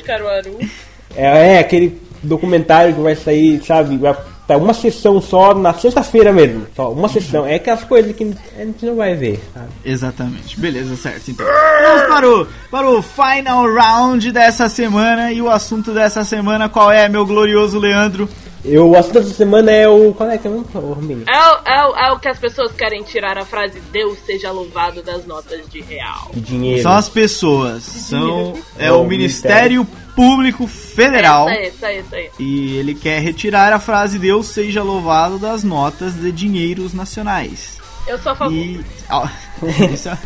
[1.16, 4.16] é, é aquele documentário que vai sair, sabe, vai
[4.48, 7.46] tá uma sessão só na sexta-feira mesmo, só uma sessão.
[7.46, 9.68] É aquelas coisas que a gente não vai ver, sabe?
[9.84, 11.32] Exatamente, beleza, certo.
[11.32, 15.32] Então, vamos para o, para o final round dessa semana.
[15.32, 18.28] E o assunto dessa semana, qual é, meu glorioso Leandro?
[18.68, 20.12] Eu, o assunto dessa semana é o.
[20.14, 21.24] Qual é que é o nome?
[21.28, 24.52] É, o- é, o- é o que as pessoas querem tirar a frase Deus seja
[24.52, 26.32] louvado das notas de real.
[26.34, 26.82] De dinheiro.
[26.82, 29.86] São as pessoas, são é É o o Ministério
[30.16, 31.50] Público Federal.
[31.50, 32.30] Essa aí, essa aí, essa aí.
[32.40, 37.78] E ele quer retirar a frase Deus seja louvado das notas de dinheiros nacionais.
[38.08, 38.54] Eu sou a favor.
[38.54, 38.80] E.
[39.94, 40.18] isso é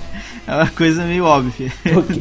[0.49, 1.71] é uma coisa meio óbvia.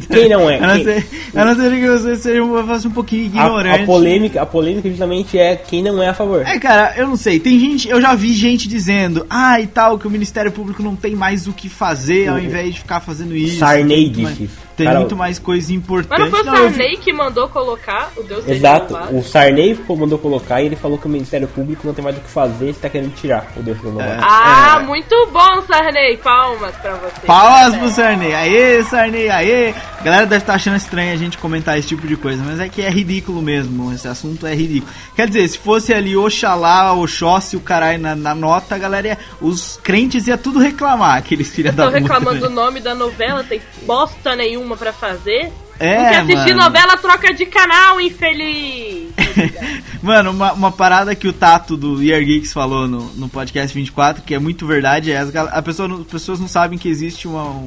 [0.07, 0.57] Quem não é?
[0.61, 1.03] Eu não Quem- sei,
[1.33, 3.81] eu não sei que você seja um, um pouquinho A, ignorante.
[3.81, 6.45] a polêmica, a polêmica justamente é quem não é a favor.
[6.45, 7.39] É, cara, eu não sei.
[7.39, 10.95] Tem gente, eu já vi gente dizendo, ah, e tal, que o Ministério Público não
[10.95, 13.57] tem mais o que fazer ao invés de ficar fazendo isso.
[13.57, 14.68] Sarney disse isso.
[14.79, 16.19] Tem Cara, muito mais coisa Mas importante.
[16.21, 19.17] não foi o Sarney que mandou colocar o Deus seja Exato, louvado?
[19.17, 22.17] o Sarney ficou- mandou colocar e ele falou que o Ministério Público não tem mais
[22.17, 24.17] o que fazer, você tá querendo tirar o Deus do É.
[24.21, 26.15] Ah, muito bom, Sarney.
[26.17, 27.25] Palmas pra você.
[27.27, 28.33] Palmas pro Sarney.
[28.33, 29.73] Aê, Sarney, aê.
[29.99, 32.69] A galera deve estar achando estranho a gente comentar esse tipo de coisa, mas é
[32.69, 33.91] que é ridículo mesmo.
[33.91, 34.91] Esse assunto é ridículo.
[35.15, 39.17] Quer dizer, se fosse ali Oxalá, Oxóssi, o caralho na, na nota, a galera ia,
[39.41, 42.13] os crentes ia tudo reclamar, aqueles filha da Estão puta.
[42.13, 42.55] reclamando do velho.
[42.55, 45.51] nome da novela, tem bosta nenhuma pra fazer.
[45.79, 46.63] É, quer assistir mano.
[46.63, 49.13] novela, troca de canal, infeliz.
[50.03, 54.23] Mano, uma, uma parada que o Tato do Year Geeks falou no, no podcast 24,
[54.23, 57.63] que é muito verdade, é as, a pessoa, as pessoas não sabem que existe uma,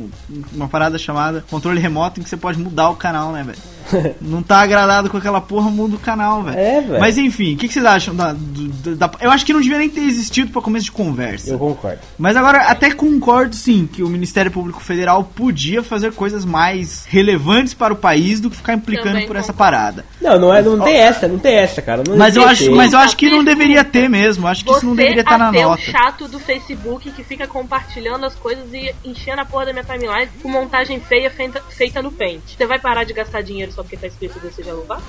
[0.53, 3.59] uma parada chamada controle remoto em que você pode mudar o canal, né, velho?
[4.21, 6.59] Não tá agradado com aquela porra, muda o canal, velho.
[6.59, 7.01] É, velho.
[7.01, 9.79] Mas enfim, o que, que vocês acham da, do- da- Eu acho que não devia
[9.79, 11.51] nem ter existido pra começo de conversa.
[11.51, 11.99] Eu concordo.
[12.19, 17.75] Mas agora, até concordo sim que o Ministério Público Federal podia fazer coisas mais relevantes
[17.75, 19.59] para o país do que ficar implicando Também por essa concordo.
[19.77, 20.05] parada.
[20.21, 22.03] Não, não, é, não tem essa, não tem essa, cara.
[22.07, 22.71] Não Mas eu acho, ter.
[22.71, 24.47] mas eu acho que não deveria ter mesmo.
[24.47, 25.83] Acho que isso não Você deveria estar na ateu nota.
[25.83, 30.29] chato do Facebook que fica compartilhando as coisas e enchendo a porra da minha timeline
[30.43, 32.43] com montagem feia feita, feita no Paint.
[32.57, 35.03] Você vai parar de gastar dinheiro só porque tá escrito Deus seja louvado?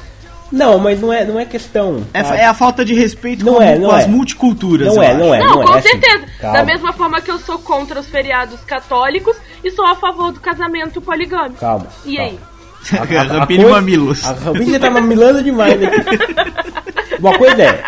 [0.52, 2.06] Não, mas não é, não é questão.
[2.14, 2.35] É, tá?
[2.35, 4.07] é a falta de respeito Não com, é, com não as é.
[4.07, 4.88] multiculturas.
[4.88, 5.40] Não é, não é.
[5.40, 5.90] Não, com assim.
[5.90, 6.26] certeza.
[6.40, 6.57] Calma.
[6.60, 10.40] Da mesma forma que eu sou contra os feriados católicos e sou a favor do
[10.40, 11.60] casamento poligâmico.
[11.60, 11.88] Calma.
[12.06, 12.38] E aí?
[12.91, 14.26] Rampini coisa- Mamilos.
[14.26, 17.18] A Rampini tá mamilando demais aqui.
[17.19, 17.84] Uma coisa é,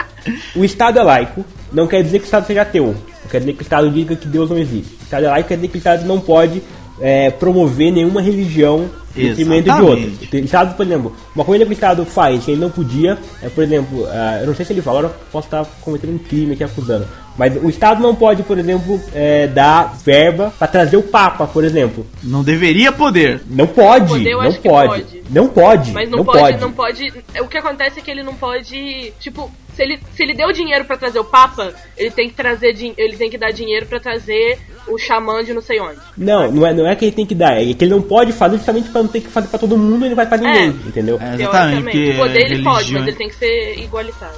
[0.56, 2.96] o Estado é laico, não quer dizer que o Estado seja ateu.
[3.24, 4.96] Não quer dizer que o Estado diga que Deus não existe.
[5.02, 6.64] O Estado é laico quer dizer que o Estado não pode
[7.00, 10.10] é, promover nenhuma religião em detrimento de outra.
[10.34, 13.50] O Estado, por exemplo, uma coisa que o Estado faz que ele não podia, é,
[13.50, 16.18] por exemplo, ah, eu não sei se ele fala, agora eu posso estar cometendo um
[16.18, 17.08] crime aqui acusando,
[17.38, 21.64] mas o Estado não pode, por exemplo, é, dar verba para trazer o Papa, por
[21.64, 22.06] exemplo.
[22.24, 23.42] Não deveria poder.
[23.50, 25.24] Não pode, Poder, eu não acho que pode, pode.
[25.30, 27.14] não pode, Mas não, pode, não pode.
[27.42, 29.12] O que acontece é que ele não pode.
[29.20, 32.76] Tipo, se ele, se ele deu dinheiro pra trazer o Papa, ele tem que trazer
[32.98, 34.58] ele tem que dar dinheiro pra trazer
[34.88, 35.98] o xamã de não sei onde.
[36.18, 38.32] Não, não é, não é que ele tem que dar, é que ele não pode
[38.32, 40.64] fazer justamente pra não ter que fazer pra todo mundo e não vai pra ninguém,
[40.70, 40.88] É.
[40.88, 41.20] entendeu?
[41.22, 41.84] É, exatamente.
[41.84, 44.36] Porque O poder ele pode, mas ele tem que ser igualitário.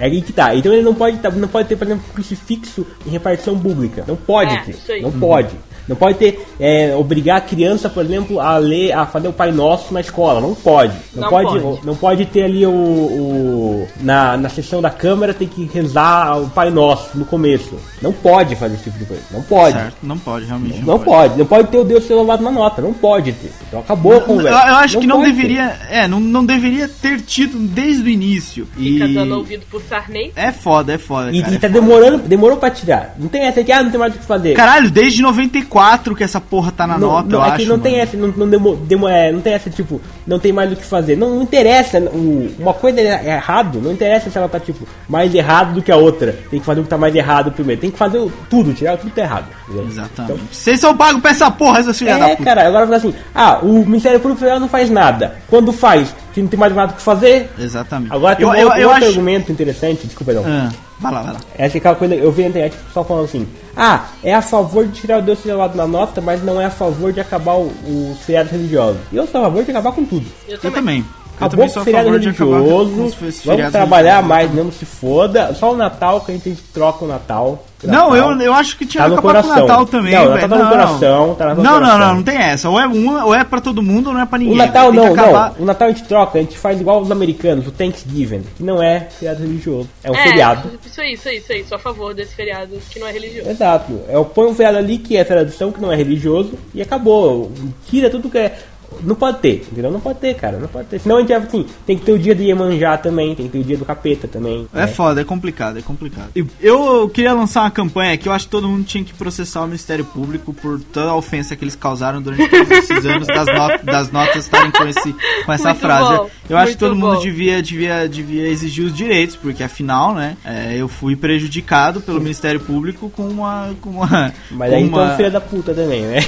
[0.00, 0.54] É aí que tá.
[0.54, 4.04] Então ele não pode, tá- não pode ter, por exemplo, crucifixo em repartição pública.
[4.06, 4.70] Não pode É, ter.
[4.70, 5.02] isso aí.
[5.02, 5.50] Não pode.
[5.88, 9.50] Não pode ter, é, obrigar a criança, por exemplo, a ler, a fazer o Pai
[9.50, 10.40] Nosso na escola.
[10.40, 10.92] Não pode.
[11.14, 11.86] Não, Não pode, pode.
[11.86, 16.48] Não pode ter ali o, o- na, na sessão da câmara tem que rezar o
[16.50, 17.76] Pai Nosso no começo.
[18.02, 19.22] Não pode fazer esse tipo de coisa.
[19.30, 19.76] Não pode.
[19.76, 20.80] Certo, não pode, realmente.
[20.82, 21.38] Não pode.
[21.38, 22.82] Não pode ter o Deus ser louvado na nota.
[22.82, 23.50] Não pode ter.
[23.66, 24.68] Então acabou a Eu, conversa.
[24.68, 25.36] eu acho que não pode ter.
[25.36, 25.76] deveria.
[25.90, 28.66] É, não, não deveria ter tido desde o início.
[28.76, 29.14] Fica E.
[29.14, 30.32] dando ouvido pro Sarney.
[30.36, 31.30] É foda, é foda.
[31.32, 31.80] E, cara, e é tá foda.
[31.80, 33.14] demorando, demorou pra tirar.
[33.18, 34.54] Não tem essa que, ah, não tem mais o que fazer.
[34.54, 35.77] Caralho, desde 94
[36.16, 37.56] que essa porra tá na não, nota, não, eu é acho.
[37.58, 40.52] que não tem essa, não, não, demo, demo- é, não tem essa, tipo, não tem
[40.52, 41.16] mais o que fazer.
[41.16, 45.34] Não, não interessa, o, uma coisa é errado, não interessa se ela tá, tipo, mais
[45.34, 46.34] errado do que a outra.
[46.50, 47.80] Tem que fazer o que tá mais errado primeiro.
[47.80, 49.46] Tem que fazer tudo, tirar tudo que tá errado.
[49.68, 49.86] entendeu?
[49.86, 50.42] Exatamente.
[50.50, 52.44] Vocês são pagos pra essa porra, seus filhos da É, puta.
[52.44, 55.36] cara, agora fica assim, ah, o Ministério Público Federal não faz nada.
[55.48, 57.50] Quando faz, que não tem mais nada o que fazer.
[57.58, 58.12] Exatamente.
[58.12, 59.12] Agora tem eu, um eu, outro, eu outro acho.
[59.12, 60.44] argumento interessante, desculpa, não.
[60.46, 60.68] Ah,
[61.00, 61.40] vai lá, vai lá.
[61.56, 63.46] Essa é aquela coisa, eu vi na internet o pessoal falando assim,
[63.76, 66.70] ah, é a favor de tirar o Deus lado na nota, mas não é a
[66.70, 67.72] favor de acabar o-
[68.12, 69.00] os feriados religiosos.
[69.12, 70.26] E eu sou a favor de acabar com tudo.
[70.48, 70.70] Eu também.
[70.70, 71.04] Eu também
[71.38, 75.54] com sou o feriado religioso, os vamos trabalhar mais, não se foda.
[75.54, 77.64] Só o Natal que a gente troca o Natal.
[77.84, 79.66] Não, eu, eu acho que tinha Tá que no acabar com o coração.
[79.68, 80.30] Natal também, Não.
[80.30, 81.98] Natal tá no coração, tá no não, não, coração.
[82.00, 82.68] não, não tem essa.
[82.68, 84.54] Ou é, uma, ou é pra todo mundo ou não é pra ninguém.
[84.54, 85.62] O Natal não, acabar- não.
[85.62, 88.82] O Natal a gente troca, a gente faz igual os americanos, o Thanksgiving, que não
[88.82, 89.88] é feriado religioso.
[90.02, 90.70] É um é, feriado.
[90.84, 91.64] Isso aí, isso aí, isso aí.
[91.68, 93.48] Sou a favor desse feriado que não é religioso.
[93.48, 94.00] Exato.
[94.08, 97.52] Eu ponho um feriado ali que é tradição, que não é religioso, e acabou.
[97.88, 98.58] Tira tudo que é.
[99.02, 99.90] Não pode ter, entendeu?
[99.90, 100.58] Não pode ter, cara.
[100.58, 100.98] Não pode ter.
[101.00, 103.52] Senão a gente vai assim, tem que ter o dia do Iemanjá também, tem que
[103.52, 104.66] ter o dia do capeta também.
[104.74, 104.86] É né?
[104.86, 106.28] foda, é complicado, é complicado.
[106.60, 109.66] Eu queria lançar uma campanha que eu acho que todo mundo tinha que processar o
[109.66, 113.84] Ministério Público por toda a ofensa que eles causaram durante todos esses anos das, not-
[113.84, 115.14] das notas estarem com, esse,
[115.44, 116.16] com essa Muito frase.
[116.16, 117.20] bom, eu acho que todo mundo bom.
[117.22, 122.60] devia, devia, devia exigir os direitos, porque afinal, né, é, eu fui prejudicado pelo Ministério
[122.60, 123.70] Público com uma.
[123.80, 125.04] Com uma Mas com aí uma...
[125.04, 126.18] então filha da puta também, né?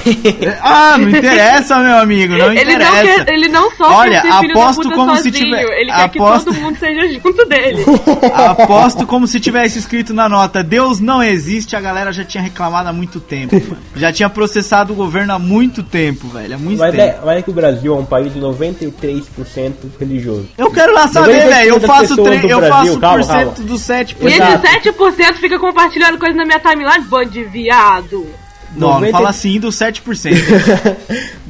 [0.61, 4.39] Ah, não interessa, meu amigo, não Ele não, quer, ele não só Olha, quer ser
[4.39, 7.13] filho aposto da puta como se sozinho, tiver- ele quer aposto- que todo mundo seja
[7.13, 7.85] junto dele.
[8.33, 12.89] Aposto como se tivesse escrito na nota Deus não existe, a galera já tinha reclamado
[12.89, 13.77] há muito tempo, mano.
[13.95, 16.55] Já tinha processado o governo há muito tempo, velho.
[16.55, 17.03] Há muito Mas tempo.
[17.03, 20.47] é, mas é que o Brasil é um país de 93% religioso.
[20.57, 21.69] Eu quero lá saber, 90% velho.
[21.71, 23.67] Eu faço, tre- do eu faço calma, por cento calma.
[23.67, 24.15] dos 7%.
[24.21, 28.27] E esse 7% fica compartilhando coisa na minha timeline, bando de viado.
[28.75, 30.31] Não, não 90 fala assim dos 7%.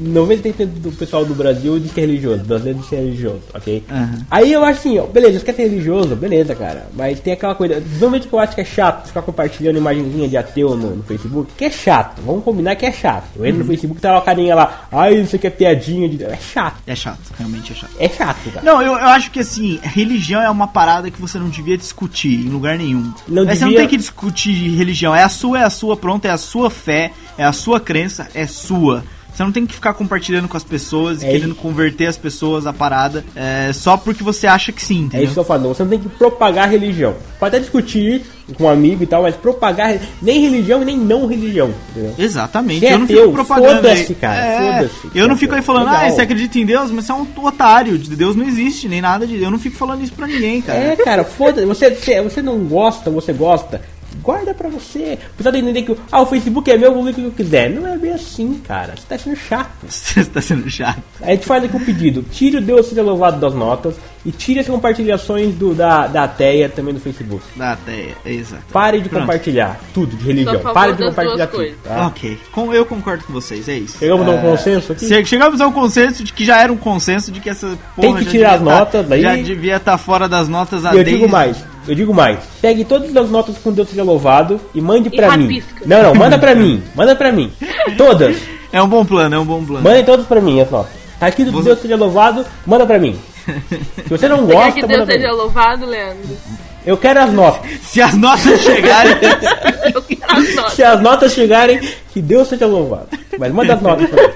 [0.01, 3.83] 90% do pessoal do Brasil diz que é religioso, brasileiro diz que é religioso, ok?
[3.89, 4.25] Aham.
[4.29, 6.87] Aí eu acho assim, ó, beleza, você quer ser religioso, beleza, cara.
[6.93, 10.37] Mas tem aquela coisa, normalmente que eu acho que é chato ficar compartilhando imagenzinha de
[10.37, 13.25] ateu no, no Facebook, que é chato, vamos combinar que é chato.
[13.35, 16.07] Eu entro no Facebook e tá lá o carinha lá, ai, isso aqui é piadinha
[16.09, 16.23] de.
[16.23, 17.91] É chato, é chato, realmente é chato.
[17.99, 18.65] é chato, cara.
[18.65, 22.45] Não, eu, eu acho que assim, religião é uma parada que você não devia discutir
[22.45, 23.11] em lugar nenhum.
[23.27, 25.15] Não É, Você não devia- tem que discutir religião.
[25.15, 28.27] É a sua, é a sua, pronto, é a sua fé, é a sua crença,
[28.33, 29.03] é sua.
[29.33, 32.67] Você não tem que ficar compartilhando com as pessoas e É querendo converter as pessoas
[32.67, 35.23] à parada é, só porque você acha que sim, É entendeu?
[35.23, 37.15] isso que eu falo, você não tem que propagar religião.
[37.39, 38.23] Pode até discutir
[38.57, 42.13] com um amigo e tal, mas propagar nem religião e nem não religião, entendeu?
[42.17, 43.75] Exatamente, é eu não ateu, fico propagando.
[43.77, 45.17] foda-se, cara, É, foda-se.
[45.17, 46.07] Eu não fico aí falando, Legal.
[46.07, 48.99] ah, você acredita em Deus, mas você é um otário, de Deus não existe, nem
[48.99, 49.41] nada de.
[49.41, 50.77] Eu não fico falando isso pra ninguém, cara.
[50.77, 51.65] É, cara, foda-se.
[51.65, 53.79] Você, você, você não gosta, você gosta.
[54.21, 55.17] Guarda pra você.
[55.35, 57.69] Precisa entender que ah, o Facebook é meu, eu vou ver o que eu quiser.
[57.69, 58.93] Não é bem assim, cara.
[58.95, 59.69] Você tá sendo chato.
[59.87, 61.01] Você tá sendo chato.
[61.21, 62.23] A gente faz aqui um pedido.
[62.31, 66.69] Tire o Deus seja louvado das notas e tire as compartilhações do, da, da Ateia
[66.69, 67.43] também do Facebook.
[67.55, 68.63] Da até, exato.
[68.71, 69.21] Pare de Pronto.
[69.21, 70.61] compartilhar tudo de religião.
[70.63, 71.71] A Pare de compartilhar tudo.
[71.83, 72.07] Tá?
[72.07, 73.97] Ok, com, eu concordo com vocês, é isso.
[73.97, 75.07] Chegamos a um É, consenso aqui?
[75.07, 78.07] che- Chegamos a um consenso de que já era um consenso de que essa porra
[78.09, 80.91] Tem que tirar as tá- notas, daí- Já devia estar fora das notas E eu
[81.03, 82.39] desde- digo mais, eu digo mais.
[82.61, 85.61] Pegue todas as notas com Deus seja louvado e mande pra mim.
[85.85, 86.81] Não, não, manda pra mim.
[86.95, 87.51] Manda pra mim.
[87.97, 88.37] Todas.
[88.71, 89.83] É um bom plano, é um bom plano.
[89.83, 90.91] Mandem todas pra mim, as notas.
[91.19, 93.19] Tá aqui do Você- Deus seja louvado, manda pra mim.
[94.03, 95.35] Se você não Você quer gosta, que manda Deus seja mim.
[95.37, 96.37] louvado, Leandro?
[96.85, 97.71] Eu quero as notas.
[97.81, 99.13] Se as notas chegarem.
[99.93, 100.73] Eu quero as notas.
[100.73, 101.79] Se as notas chegarem,
[102.13, 103.07] que Deus seja louvado.
[103.37, 104.33] Mas manda as notas pra mim.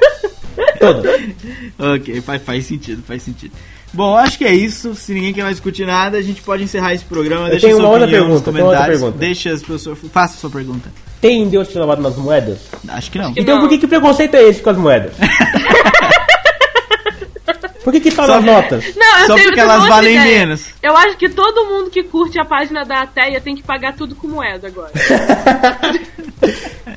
[0.80, 1.22] Todas.
[1.80, 3.54] ok, faz, faz sentido, faz sentido.
[3.96, 4.94] Bom, acho que é isso.
[4.94, 7.46] Se ninguém quer mais discutir nada, a gente pode encerrar esse programa.
[7.46, 9.00] Eu Deixa tenho sua uma outra pergunta, tenho outra comentários.
[9.00, 9.18] pergunta.
[9.18, 9.98] Deixa as pessoas.
[10.12, 10.90] Faça a sua pergunta.
[11.22, 12.60] Tem Deus seja louvado nas moedas?
[12.90, 13.34] Acho que não.
[13.34, 13.62] que Então não.
[13.62, 15.14] por que, que preconceito é esse com as moedas?
[17.86, 18.84] Por que que Só- nas notas?
[18.98, 20.40] Não, eu Só porque elas valem ideia.
[20.40, 20.66] menos.
[20.82, 24.16] Eu acho que todo mundo que curte a página da Ateia tem que pagar tudo
[24.16, 24.92] com moeda agora.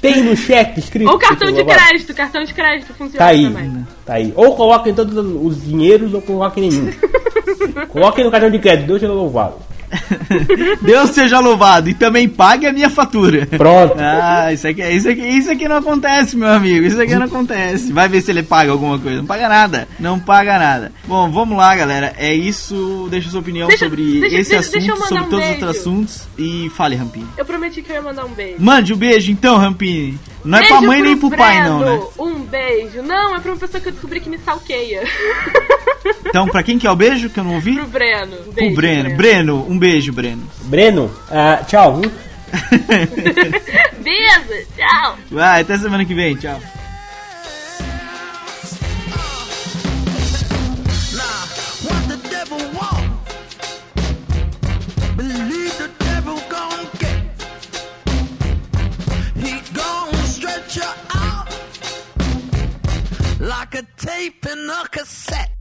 [0.00, 1.10] Tem no cheque escrito.
[1.10, 2.14] Ou cartão de crédito.
[2.14, 3.86] Cartão de crédito funciona Tá aí, também.
[4.06, 4.32] tá aí.
[4.36, 6.92] Ou coloquem todos os dinheiros ou coloquem nenhum.
[7.88, 9.56] coloquem no cartão de crédito, Deus seja louvado.
[10.82, 13.46] Deus seja louvado e também pague a minha fatura.
[13.46, 13.94] Pronto.
[13.98, 16.86] Ah, isso aqui, isso, aqui, isso aqui não acontece, meu amigo.
[16.86, 17.92] Isso aqui não acontece.
[17.92, 19.18] Vai ver se ele paga alguma coisa.
[19.18, 19.88] Não paga nada.
[19.98, 20.92] Não paga nada.
[21.06, 22.14] Bom, vamos lá, galera.
[22.18, 23.08] É isso.
[23.10, 25.52] Deixa sua opinião Deixa- sobre deixa- esse deixa- assunto, sobre um todos os beijo.
[25.64, 26.28] outros assuntos.
[26.38, 27.26] E fale, Rampini.
[27.36, 28.56] Eu prometi que eu ia mandar um beijo.
[28.58, 30.18] Mande o beijo então, Rampini.
[30.44, 31.96] Não é beijo pra mãe nem pro pai, não, Breno.
[32.00, 32.06] né?
[32.18, 33.02] Um beijo.
[33.02, 35.02] Não, é pra uma pessoa que eu descobri que me salqueia.
[36.26, 37.74] Então, pra quem que é o beijo que eu não ouvi?
[37.74, 38.36] Pro Breno.
[38.36, 39.16] Um O beijo, Breno.
[39.16, 40.42] Breno, um beijo, Breno.
[40.64, 41.96] Breno, ah, tchau.
[41.96, 42.10] viu?
[44.02, 45.18] Beijo, tchau.
[45.30, 46.34] Vai, até semana que vem.
[46.36, 46.60] Tchau.
[63.48, 65.57] Like a tape in a cassette.